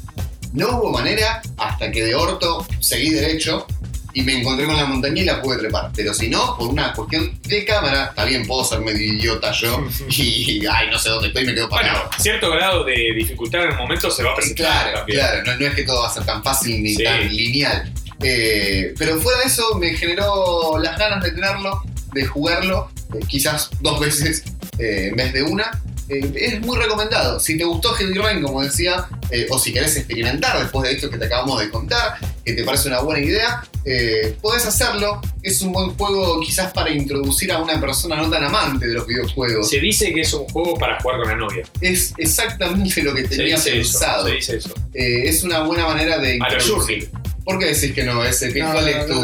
no 0.54 0.80
hubo 0.80 0.91
manera 0.91 1.41
hasta 1.58 1.91
que 1.91 2.04
de 2.04 2.16
orto 2.16 2.66
seguí 2.80 3.12
derecho 3.12 3.68
y 4.14 4.22
me 4.24 4.39
encontré 4.39 4.66
con 4.66 4.76
la 4.76 4.86
montaña 4.86 5.22
y 5.22 5.26
la 5.26 5.41
pude 5.41 5.57
trepar. 5.57 5.91
Pero 5.95 6.14
si 6.14 6.28
no, 6.30 6.57
por 6.57 6.70
una 6.70 6.93
cuestión 6.93 7.39
de 7.43 7.66
cámara, 7.66 8.05
está 8.05 8.26
bien, 8.26 8.45
puedo 8.47 8.64
ser 8.66 8.80
medio 8.82 9.14
idiota 9.14 9.51
yo 9.51 9.86
y, 10.10 10.66
ay, 10.66 10.88
no 10.91 10.97
sé 10.97 11.10
dónde 11.10 11.28
estoy, 11.30 11.45
me 11.45 11.53
quedo 11.53 11.70
parado. 11.70 11.99
Bueno, 12.07 12.10
cierto 12.20 12.49
grado 12.51 12.84
de 12.84 12.95
dificultad 13.16 13.64
en 13.66 13.72
el 13.72 13.78
momento 13.78 14.10
se 14.12 14.24
va 14.24 14.32
a 14.32 14.36
presentar 14.36 14.66
Claro, 14.66 14.97
también. 14.99 15.20
claro, 15.20 15.43
no, 15.45 15.55
no 15.57 15.66
es 15.68 15.74
que 15.76 15.84
todo 15.84 16.01
va 16.01 16.07
a 16.07 16.14
ser 16.14 16.26
tan 16.26 16.43
fácil 16.43 16.82
ni 16.84 16.95
Sí. 16.95 17.03
tan 17.03 17.28
lineal. 17.36 17.93
Eh, 18.22 18.93
pero 18.97 19.20
fuera 19.22 19.39
de 19.39 19.45
eso, 19.45 19.76
me 19.80 19.93
generó 19.93 20.78
las 20.78 20.97
ganas 20.97 21.24
de 21.24 21.32
tenerlo, 21.32 21.82
de 22.14 22.26
jugarlo, 22.26 22.89
eh, 23.14 23.20
quizás 23.28 23.70
dos 23.80 23.99
veces 23.99 24.43
eh, 24.78 25.07
en 25.10 25.16
vez 25.16 25.32
de 25.34 25.43
una. 25.43 25.82
Eh, 26.10 26.32
es 26.36 26.62
muy 26.62 26.78
recomendado. 26.78 27.39
Si 27.39 27.57
te 27.57 27.64
gustó 27.64 27.93
Heavy 27.93 28.14
Rain, 28.16 28.41
como 28.41 28.62
decía, 28.64 29.07
eh, 29.30 29.45
o 29.49 29.60
si 29.60 29.72
querés 29.72 29.95
experimentar 29.95 30.60
después 30.60 30.89
de 30.89 30.95
esto 30.95 31.10
que 31.10 31.18
te 31.18 31.26
acabamos 31.26 31.60
de 31.60 31.70
contar, 31.70 32.16
que 32.43 32.53
te 32.53 32.64
parece 32.64 32.88
una 32.88 33.01
buena 33.01 33.24
idea, 33.24 33.64
eh, 33.86 34.36
podés 34.41 34.66
hacerlo. 34.66 35.22
Es 35.43 35.62
un 35.62 35.72
buen 35.72 35.91
juego 35.91 36.39
quizás 36.41 36.74
para 36.74 36.89
introducir 36.91 37.51
a 37.51 37.60
una 37.60 37.80
persona 37.80 38.16
no 38.16 38.30
tan 38.30 38.43
amante 38.43 38.88
de 38.88 38.93
los 38.95 39.05
videojuegos. 39.07 39.70
Se 39.70 39.80
dice 39.80 40.12
que 40.14 40.22
es 40.22 40.34
un 40.34 40.45
juego 40.47 40.76
para 40.76 40.99
jugar 40.99 41.20
con 41.20 41.30
la 41.30 41.36
novia. 41.36 41.64
Es 41.80 42.14
exactamente 42.18 43.03
lo 43.03 43.14
que 43.14 43.28
Se 43.28 43.38
tenía 43.38 43.55
eso. 43.55 43.70
pensado. 43.70 44.28
Se 44.28 44.34
dice 44.34 44.57
eso. 44.57 44.74
Eh, 44.93 45.24
es 45.30 45.43
una 45.43 45.60
buena 45.62 45.86
manera 45.88 46.18
de 46.18 46.34
A 46.34 46.36
introducir. 46.36 47.10
¿Por 47.50 47.60
qué 47.60 47.66
decís 47.66 47.93
que 47.93 48.04
no? 48.04 48.24
Ese, 48.24 48.54
No, 48.54 48.72
¿Cuál 48.72 48.86
no, 48.86 48.91
es 48.91 49.08
tu, 49.08 49.24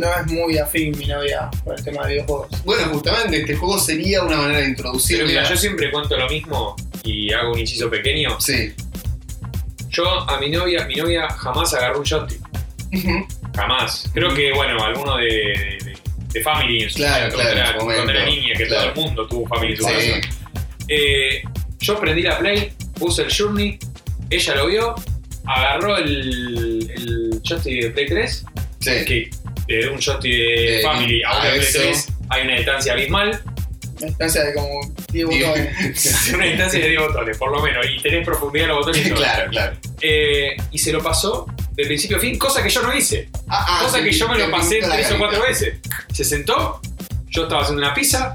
no, 0.00 0.06
es 0.20 0.26
muy 0.26 0.58
afín 0.58 0.96
mi 0.98 1.06
novia 1.06 1.50
por 1.64 1.78
el 1.78 1.84
tema 1.84 2.06
de 2.06 2.14
videojuegos. 2.14 2.48
Bueno, 2.64 2.84
justamente 2.92 3.40
este 3.40 3.56
juego 3.56 3.78
sería 3.78 4.22
una 4.22 4.36
manera 4.36 4.56
de 4.58 4.62
Pero 4.62 4.70
introducirle. 4.70 5.24
mira, 5.26 5.42
yo 5.48 5.56
siempre 5.56 5.90
cuento 5.90 6.16
lo 6.16 6.28
mismo 6.28 6.74
y 7.04 7.32
hago 7.32 7.52
un 7.52 7.58
inciso 7.58 7.90
pequeño. 7.90 8.40
Sí. 8.40 8.72
Yo 9.90 10.08
a 10.28 10.38
mi 10.40 10.50
novia, 10.50 10.84
mi 10.86 10.94
novia 10.96 11.28
jamás 11.28 11.72
agarró 11.74 11.98
un 12.00 12.04
joystick. 12.04 12.40
Jamás. 13.54 14.10
Creo 14.12 14.34
que, 14.34 14.52
bueno, 14.52 14.82
alguno 14.84 15.16
de, 15.16 15.24
de, 15.24 15.98
de 16.32 16.40
Family 16.42 16.82
en 16.84 16.90
su 16.90 16.96
Claro, 16.96 17.30
momento, 17.36 17.52
claro, 17.52 17.78
cuando, 17.84 18.12
era, 18.12 18.24
niña, 18.26 18.54
que 18.56 18.66
Claro. 18.66 18.92
todo 18.92 19.02
el 19.02 19.06
mundo 19.06 19.26
tuvo 19.26 19.46
Family 19.48 19.72
en 19.72 19.76
su 19.76 19.84
Sí. 19.84 19.90
casa. 19.90 20.28
Eh, 20.88 21.42
yo 21.80 21.98
prendí 21.98 22.22
la 22.22 22.38
Play, 22.38 22.72
puse 22.98 23.22
el 23.22 23.32
Journey, 23.34 23.78
ella 24.30 24.54
lo 24.56 24.66
vio, 24.66 24.94
agarró 25.46 25.96
el, 25.96 26.90
el 26.94 27.35
joystick 27.46 27.82
de 27.82 27.90
Play 27.90 28.06
3, 28.06 28.44
Sí. 28.80 28.90
que 29.06 29.30
de 29.68 29.88
un 29.88 29.98
joystick 30.00 30.32
de 30.32 30.78
Eh, 30.80 30.82
Family 30.82 31.22
a 31.22 31.28
a 31.30 31.36
un 31.38 31.42
de 31.44 31.50
Play 31.50 31.60
eso. 31.62 31.78
3 31.80 32.06
hay 32.30 32.42
una 32.46 32.56
distancia 32.56 32.92
abismal. 32.92 33.40
Una 33.98 34.06
distancia 34.08 34.44
de 34.44 34.52
como 34.54 34.68
10 35.10 35.28
Digo- 35.28 35.48
botones. 35.48 36.30
una 36.34 36.44
distancia 36.44 36.80
de 36.80 36.88
10 36.90 37.00
botones, 37.00 37.38
por 37.38 37.50
lo 37.50 37.62
menos, 37.62 37.86
y 37.90 38.02
tenés 38.02 38.24
profundidad 38.26 38.64
en 38.68 38.74
los 38.76 38.78
botones. 38.84 39.06
y 39.06 39.08
todo. 39.10 39.18
claro, 39.18 39.50
claro. 39.50 39.76
Eh, 40.02 40.56
y 40.70 40.78
se 40.78 40.92
lo 40.92 41.02
pasó 41.02 41.46
de 41.72 41.86
principio 41.86 42.16
a 42.18 42.20
fin, 42.20 42.36
cosa 42.38 42.62
que 42.62 42.68
yo 42.68 42.82
no 42.82 42.94
hice. 42.94 43.28
Ah, 43.48 43.64
ah, 43.68 43.80
cosa 43.84 43.98
te- 43.98 44.04
que 44.04 44.12
yo 44.12 44.28
me 44.28 44.38
lo 44.38 44.50
pasé 44.50 44.80
tres 44.80 45.10
o 45.12 45.18
cuatro 45.18 45.42
veces. 45.42 45.78
Se 46.12 46.24
sentó, 46.24 46.80
yo 47.30 47.44
estaba 47.44 47.62
haciendo 47.62 47.82
una 47.82 47.94
pizza, 47.94 48.32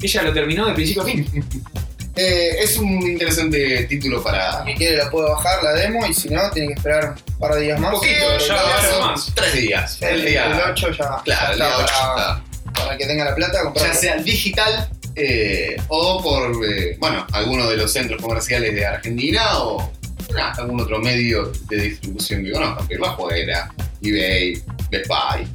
ella 0.00 0.22
lo 0.22 0.32
terminó 0.32 0.66
de 0.66 0.72
principio 0.74 1.02
a 1.02 1.06
fin. 1.06 1.26
Eh, 2.14 2.56
es 2.60 2.76
un 2.76 2.88
interesante 3.02 3.84
título 3.84 4.22
para. 4.22 4.64
Si 4.66 4.74
quiere 4.74 4.96
la 4.98 5.10
puede 5.10 5.30
bajar 5.30 5.62
la 5.62 5.72
demo 5.72 6.04
y 6.06 6.12
si 6.12 6.28
no, 6.28 6.50
tiene 6.50 6.68
que 6.68 6.74
esperar 6.74 7.14
un 7.28 7.38
par 7.38 7.54
de 7.54 7.62
días 7.62 7.80
más. 7.80 7.94
Un 7.94 8.00
poquito, 8.00 8.38
ya 8.46 8.54
va 8.54 8.60
a 8.76 8.80
ser 8.80 8.90
caso- 8.90 9.00
más. 9.06 9.32
Tres 9.34 9.52
días. 9.54 9.98
El, 10.02 10.20
El 10.20 10.26
día. 10.26 10.46
el 10.46 10.70
8 10.72 10.90
ya, 10.92 11.22
Claro, 11.24 11.24
ya 11.24 11.50
el 11.52 11.56
día 11.56 11.68
está 11.68 11.78
8 11.78 11.94
para, 12.14 12.22
está. 12.66 12.82
para 12.84 12.96
que 12.98 13.06
tenga 13.06 13.24
la 13.24 13.34
plata, 13.34 13.62
comprarlo. 13.62 13.92
Ya 13.94 13.98
sea 13.98 14.16
digital 14.16 14.88
eh, 15.16 15.76
o 15.88 16.22
por, 16.22 16.64
eh, 16.66 16.96
bueno, 16.98 17.26
alguno 17.32 17.68
de 17.68 17.76
los 17.78 17.90
centros 17.92 18.20
comerciales 18.20 18.74
de 18.74 18.84
Argentina 18.86 19.58
o 19.58 19.90
nah, 20.34 20.52
algún 20.58 20.80
otro 20.80 20.98
medio 20.98 21.50
de 21.68 21.76
distribución 21.76 22.44
que 22.44 22.52
conozcan, 22.52 22.88
que 22.88 22.96
va 22.98 23.10
afuera, 23.12 23.70
eBay, 24.02 24.62
Best 24.90 25.06
Buy. 25.08 25.46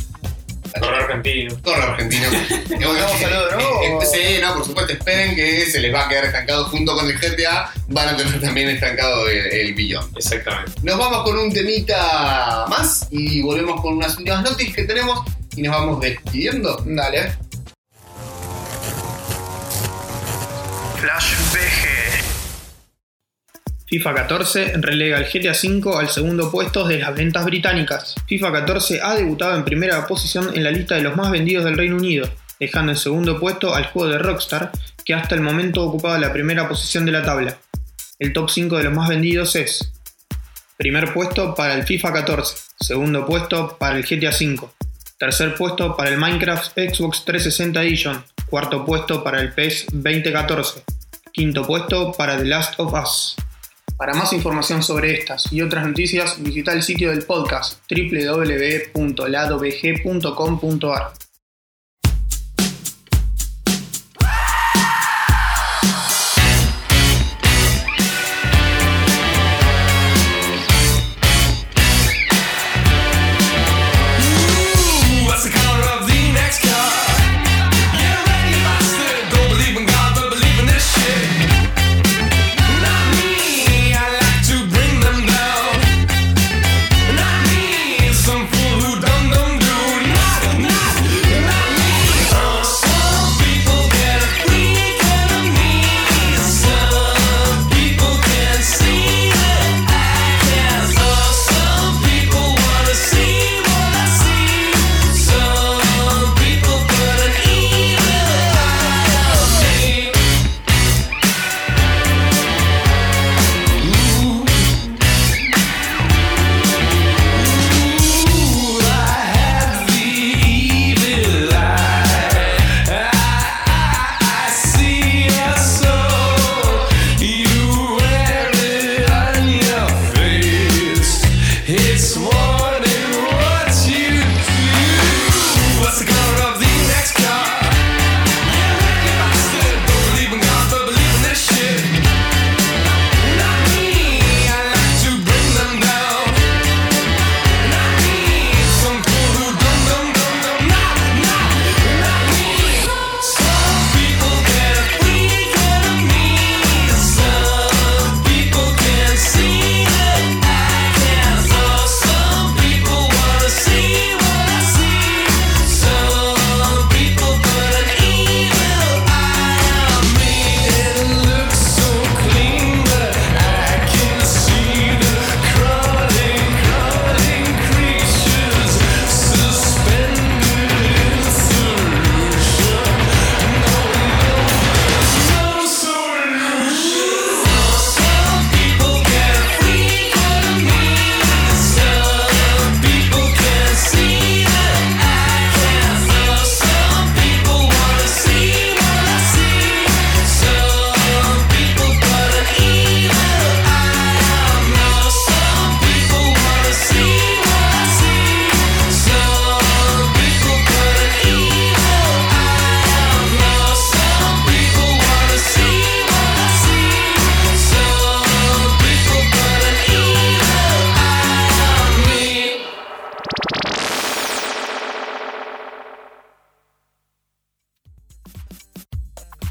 Correo 0.79 0.99
argentino. 1.03 1.57
Corre 1.63 1.81
argentino. 1.83 2.27
Bueno, 2.77 2.93
¿Damos 2.93 3.19
saludo 3.19 3.47
de 3.49 3.55
nuevo? 3.55 3.81
eh, 3.83 3.99
eh, 4.01 4.05
sí, 4.05 4.41
no, 4.41 4.53
por 4.55 4.65
supuesto, 4.65 4.93
esperen 4.93 5.35
que 5.35 5.65
se 5.65 5.79
les 5.79 5.93
va 5.93 6.05
a 6.05 6.09
quedar 6.09 6.25
estancado 6.25 6.65
junto 6.65 6.95
con 6.95 7.05
el 7.07 7.17
GTA, 7.17 7.71
van 7.87 8.09
a 8.09 8.17
tener 8.17 8.39
también 8.39 8.69
estancado 8.69 9.27
el, 9.27 9.47
el 9.47 9.73
billón. 9.73 10.09
Exactamente. 10.15 10.71
Nos 10.83 10.97
vamos 10.97 11.23
con 11.23 11.37
un 11.39 11.51
temita 11.53 12.65
más 12.69 13.07
y 13.11 13.41
volvemos 13.41 13.81
con 13.81 13.93
unas 13.97 14.15
últimas 14.17 14.43
noticias 14.43 14.75
que 14.75 14.83
tenemos 14.83 15.21
y 15.55 15.61
nos 15.63 15.75
vamos 15.75 15.99
despidiendo. 16.01 16.81
Dale. 16.85 17.33
Flash 20.99 21.33
BG. 21.53 21.86
FIFA 23.89 24.13
14 24.15 24.73
relega 24.81 25.17
el 25.17 25.25
GTA 25.31 25.53
V 25.53 25.97
al 25.97 26.09
segundo 26.09 26.51
puesto 26.51 26.85
de 26.85 26.99
las 26.99 27.15
ventas 27.15 27.45
británicas. 27.45 28.15
FIFA 28.27 28.51
14 28.51 28.99
ha 29.01 29.15
debutado 29.15 29.55
en 29.55 29.63
primera 29.63 30.05
posición 30.07 30.51
en 30.53 30.65
la 30.65 30.71
lista 30.71 30.95
de 30.95 31.03
los 31.03 31.15
más 31.15 31.31
vendidos 31.31 31.63
del 31.63 31.77
Reino 31.77 31.95
Unido, 31.95 32.29
dejando 32.59 32.91
en 32.91 32.97
segundo 32.97 33.39
puesto 33.39 33.73
al 33.73 33.85
juego 33.85 34.11
de 34.11 34.17
Rockstar, 34.17 34.71
que 35.05 35.13
hasta 35.13 35.35
el 35.35 35.41
momento 35.41 35.83
ocupaba 35.83 36.19
la 36.19 36.33
primera 36.33 36.67
posición 36.67 37.05
de 37.05 37.13
la 37.13 37.23
tabla. 37.23 37.59
El 38.19 38.33
top 38.33 38.49
5 38.49 38.75
de 38.75 38.83
los 38.83 38.93
más 38.93 39.07
vendidos 39.07 39.55
es 39.55 39.93
Primer 40.75 41.13
puesto 41.13 41.55
para 41.55 41.73
el 41.73 41.83
FIFA 41.83 42.11
14, 42.11 42.57
segundo 42.81 43.25
puesto 43.25 43.77
para 43.79 43.97
el 43.97 44.03
GTA 44.03 44.31
V, 44.31 44.67
tercer 45.17 45.55
puesto 45.55 45.95
para 45.95 46.09
el 46.09 46.17
Minecraft 46.17 46.73
Xbox 46.73 47.23
360 47.23 47.81
Edition, 47.83 48.23
cuarto 48.47 48.83
puesto 48.83 49.23
para 49.23 49.39
el 49.39 49.53
PES 49.53 49.87
2014, 49.93 50.83
quinto 51.31 51.65
puesto 51.65 52.11
para 52.11 52.37
The 52.37 52.45
Last 52.45 52.77
of 52.79 52.93
Us. 52.93 53.46
Para 53.97 54.13
más 54.13 54.31
información 54.31 54.83
sobre 54.83 55.15
estas 55.15 55.51
y 55.51 55.61
otras 55.61 55.85
noticias, 55.87 56.41
visita 56.41 56.71
el 56.71 56.83
sitio 56.83 57.09
del 57.09 57.25
podcast 57.25 57.79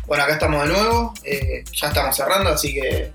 www.ladovg.com.ar. 0.07 0.31
estamos 0.31 0.63
de 0.63 0.69
nuevo. 0.73 1.15
eh, 1.25 1.65
ya 1.73 1.89
estamos 1.89 2.17
cerrando, 2.17 2.51
así 2.51 2.73
que 2.75 3.11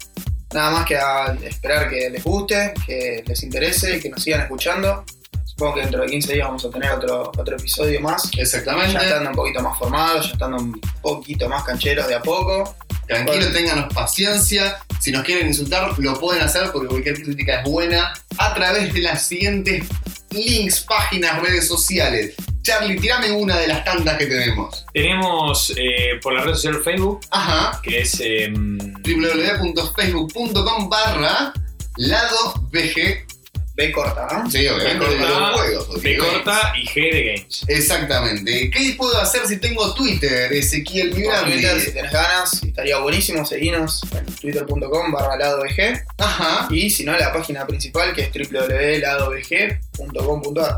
nada 0.53 0.71
más 0.71 0.85
que 0.85 0.97
a 0.97 1.35
esperar 1.43 1.89
que 1.89 2.09
les 2.09 2.23
guste, 2.23 2.73
que 2.85 3.23
les 3.25 3.43
interese, 3.43 3.99
que 3.99 4.09
nos 4.09 4.21
sigan 4.23 4.41
escuchando. 4.41 5.03
Supongo 5.45 5.75
que 5.75 5.81
dentro 5.81 6.01
de 6.01 6.07
15 6.07 6.33
días 6.33 6.47
vamos 6.47 6.65
a 6.65 6.69
tener 6.71 6.91
otro, 6.91 7.31
otro 7.37 7.55
episodio 7.55 7.99
más. 8.01 8.31
Exactamente. 8.37 8.93
Ya 8.93 9.01
estando 9.03 9.29
un 9.29 9.35
poquito 9.35 9.61
más 9.61 9.77
formados, 9.77 10.25
ya 10.27 10.33
estando 10.33 10.57
un 10.57 10.81
poquito 11.01 11.47
más 11.49 11.63
cancheros 11.63 12.07
de 12.07 12.15
a 12.15 12.21
poco. 12.21 12.75
Tranquilo, 13.07 13.37
Bueno. 13.39 13.53
ténganos 13.53 13.93
paciencia. 13.93 14.77
Si 14.99 15.11
nos 15.11 15.23
quieren 15.23 15.47
insultar, 15.47 15.93
lo 15.99 16.19
pueden 16.19 16.41
hacer 16.41 16.71
porque 16.71 16.87
cualquier 16.87 17.21
crítica 17.21 17.61
es 17.61 17.69
buena 17.69 18.13
a 18.37 18.53
través 18.53 18.93
de 18.93 19.01
las 19.01 19.21
siguientes 19.23 19.85
links, 20.31 20.81
páginas, 20.81 21.39
redes 21.41 21.67
sociales. 21.67 22.33
Charlie, 22.61 22.99
tirame 22.99 23.31
una 23.31 23.57
de 23.57 23.67
las 23.67 23.83
tantas 23.83 24.17
que 24.17 24.27
tenemos. 24.27 24.85
Tenemos 24.93 25.73
eh, 25.75 26.19
por 26.21 26.33
la 26.33 26.41
red 26.43 26.53
social 26.53 26.81
Facebook, 26.83 27.21
Ajá. 27.31 27.79
que 27.81 28.01
es 28.01 28.19
em, 28.19 28.77
www.facebook.com 29.03 30.89
barra 30.89 31.53
lado 31.97 32.53
BG. 32.71 33.25
B 33.73 33.91
corta, 33.93 34.27
¿no? 34.31 34.51
Sí, 34.51 34.67
obviamente 34.67 35.05
B 35.05 35.15
de 35.15 35.19
corta, 35.21 35.39
los 35.39 35.61
juegos. 35.61 36.01
B 36.03 36.17
corta 36.17 36.73
y 36.75 36.85
G 36.85 37.11
de 37.11 37.23
Games. 37.23 37.65
Exactamente. 37.67 38.69
¿Qué 38.69 38.95
puedo 38.97 39.17
hacer 39.19 39.47
si 39.47 39.57
tengo 39.57 39.93
Twitter, 39.95 40.51
Ezequiel 40.51 41.09
Por 41.09 41.19
Migrandi? 41.19 41.51
Twitter, 41.53 41.79
si 41.79 41.93
tenés 41.93 42.11
ganas, 42.11 42.61
estaría 42.63 42.97
buenísimo, 42.97 43.45
seguinos 43.45 44.03
en 44.13 44.25
twitter.com 44.25 45.11
barra 45.11 45.37
lado 45.37 45.63
BG. 45.63 46.03
Ajá. 46.17 46.67
Y 46.69 46.89
si 46.89 47.05
no, 47.05 47.17
la 47.17 47.31
página 47.31 47.65
principal 47.65 48.13
que 48.13 48.23
es 48.23 48.29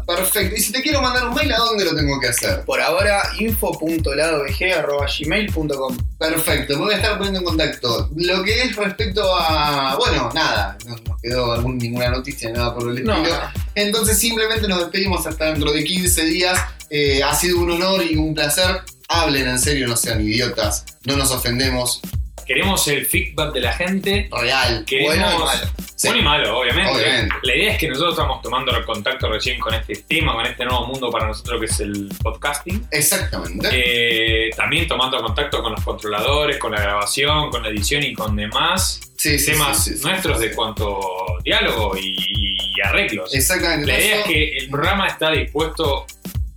Perfecto. 0.05 0.55
Y 0.55 0.61
si 0.61 0.71
te 0.71 0.81
quiero 0.81 1.01
mandar 1.01 1.27
un 1.27 1.33
mail, 1.35 1.51
¿a 1.53 1.57
dónde 1.57 1.85
lo 1.85 1.95
tengo 1.95 2.19
que 2.19 2.27
hacer? 2.27 2.63
Por 2.65 2.79
ahora, 2.81 3.21
info.ladobg.gmail.com. 3.39 5.97
Perfecto, 6.17 6.73
me 6.77 6.85
voy 6.85 6.93
a 6.93 6.97
estar 6.97 7.17
poniendo 7.17 7.39
en 7.39 7.45
contacto. 7.45 8.09
Lo 8.15 8.43
que 8.43 8.63
es 8.63 8.75
respecto 8.75 9.23
a. 9.35 9.95
Bueno, 9.97 10.29
nada, 10.33 10.77
no 10.85 10.95
nos 10.95 11.21
quedó 11.21 11.51
algún- 11.53 11.77
ninguna 11.77 12.09
noticia, 12.09 12.49
nada 12.51 12.73
por 12.73 12.89
el 12.89 13.03
No, 13.03 13.17
estilo. 13.17 13.37
Entonces 13.75 14.17
simplemente 14.17 14.67
nos 14.67 14.79
despedimos 14.79 15.25
hasta 15.27 15.45
dentro 15.45 15.71
de 15.71 15.83
15 15.83 16.23
días. 16.25 16.59
Eh, 16.89 17.21
ha 17.23 17.33
sido 17.35 17.59
un 17.59 17.71
honor 17.71 18.01
y 18.03 18.15
un 18.15 18.33
placer. 18.33 18.81
Hablen 19.09 19.47
en 19.47 19.59
serio, 19.59 19.87
no 19.87 19.95
sean 19.97 20.21
idiotas. 20.21 20.85
No 21.05 21.17
nos 21.17 21.31
ofendemos. 21.31 21.99
Queremos 22.45 22.87
el 22.89 23.05
feedback 23.05 23.53
de 23.53 23.61
la 23.61 23.73
gente. 23.73 24.29
Real. 24.31 24.83
Queremos, 24.85 25.15
Bueno 25.15 25.31
y 25.31 25.45
malo. 25.45 25.67
Sí. 25.95 26.07
Bueno 26.07 26.19
y 26.19 26.23
malo, 26.23 26.59
obviamente. 26.59 26.91
Obviamente. 26.91 27.35
La 27.43 27.55
idea 27.55 27.71
es 27.71 27.77
que 27.77 27.87
nosotros 27.87 28.13
estamos 28.15 28.41
tomando 28.41 28.73
contacto 28.85 29.29
recién 29.29 29.59
con 29.59 29.73
este 29.73 29.95
tema, 30.07 30.33
con 30.33 30.45
este 30.45 30.65
nuevo 30.65 30.87
mundo 30.87 31.09
para 31.09 31.27
nosotros 31.27 31.59
que 31.59 31.65
es 31.67 31.79
el 31.79 32.09
podcasting. 32.21 32.87
Exactamente. 32.91 33.69
Eh, 33.71 34.49
también 34.55 34.87
tomando 34.87 35.21
contacto 35.21 35.63
con 35.63 35.71
los 35.71 35.83
controladores, 35.83 36.57
con 36.57 36.71
la 36.71 36.81
grabación, 36.81 37.49
con 37.49 37.63
la 37.63 37.69
edición 37.69 38.03
y 38.03 38.13
con 38.13 38.35
demás 38.35 38.99
sí, 39.17 39.45
temas 39.45 39.85
sí, 39.85 39.95
nuestros 40.03 40.39
de 40.39 40.51
cuanto 40.51 40.99
diálogo 41.43 41.95
y, 41.97 42.17
y 42.19 42.81
arreglos. 42.81 43.33
Exactamente. 43.33 43.87
La 43.87 43.99
idea 43.99 44.19
es 44.19 44.25
que 44.25 44.57
el 44.57 44.69
programa 44.69 45.07
está 45.07 45.31
dispuesto 45.31 46.05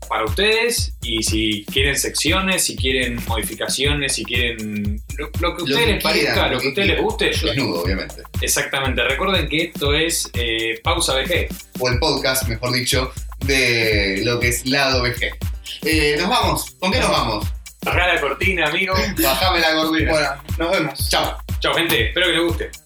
para 0.09 0.25
ustedes 0.25 0.97
y 1.03 1.23
si 1.23 1.65
quieren 1.73 1.97
secciones, 1.97 2.65
si 2.65 2.77
quieren 2.77 3.21
modificaciones, 3.27 4.15
si 4.15 4.25
quieren 4.25 5.03
lo, 5.17 5.31
lo 5.41 5.57
que 5.57 5.63
a 5.63 5.65
ustedes 5.65 5.87
les 5.89 6.03
parezca, 6.03 6.33
quieran, 6.33 6.53
lo 6.53 6.61
que 6.61 6.67
a 6.67 6.69
ustedes 6.71 6.89
les 6.89 7.01
guste. 7.01 7.25
Desnudo, 7.27 7.83
obviamente. 7.83 8.23
Exactamente. 8.41 9.03
Recuerden 9.05 9.49
que 9.49 9.65
esto 9.65 9.95
es 9.95 10.31
eh, 10.35 10.81
Pausa 10.83 11.15
BG. 11.15 11.49
O 11.79 11.89
el 11.89 11.99
podcast, 11.99 12.49
mejor 12.49 12.73
dicho, 12.73 13.13
de 13.45 14.23
lo 14.25 14.41
que 14.41 14.49
es 14.49 14.67
lado 14.67 15.03
VG. 15.03 15.37
Eh, 15.83 16.17
nos 16.19 16.29
vamos. 16.29 16.77
¿Con 16.79 16.93
qué 16.93 17.01
nos 17.01 17.11
vamos? 17.11 17.47
Bajá 17.83 18.15
la 18.15 18.21
cortina, 18.21 18.67
amigo. 18.67 18.95
Bajame 19.23 19.61
la 19.61 19.75
gordura. 19.75 20.11
Bueno, 20.11 20.29
nos 20.59 20.71
vemos. 20.71 21.11
Chao. 21.11 21.39
Chao, 21.61 21.75
gente. 21.75 22.09
Espero 22.09 22.27
que 22.27 22.33
les 22.33 22.43
guste. 22.43 22.86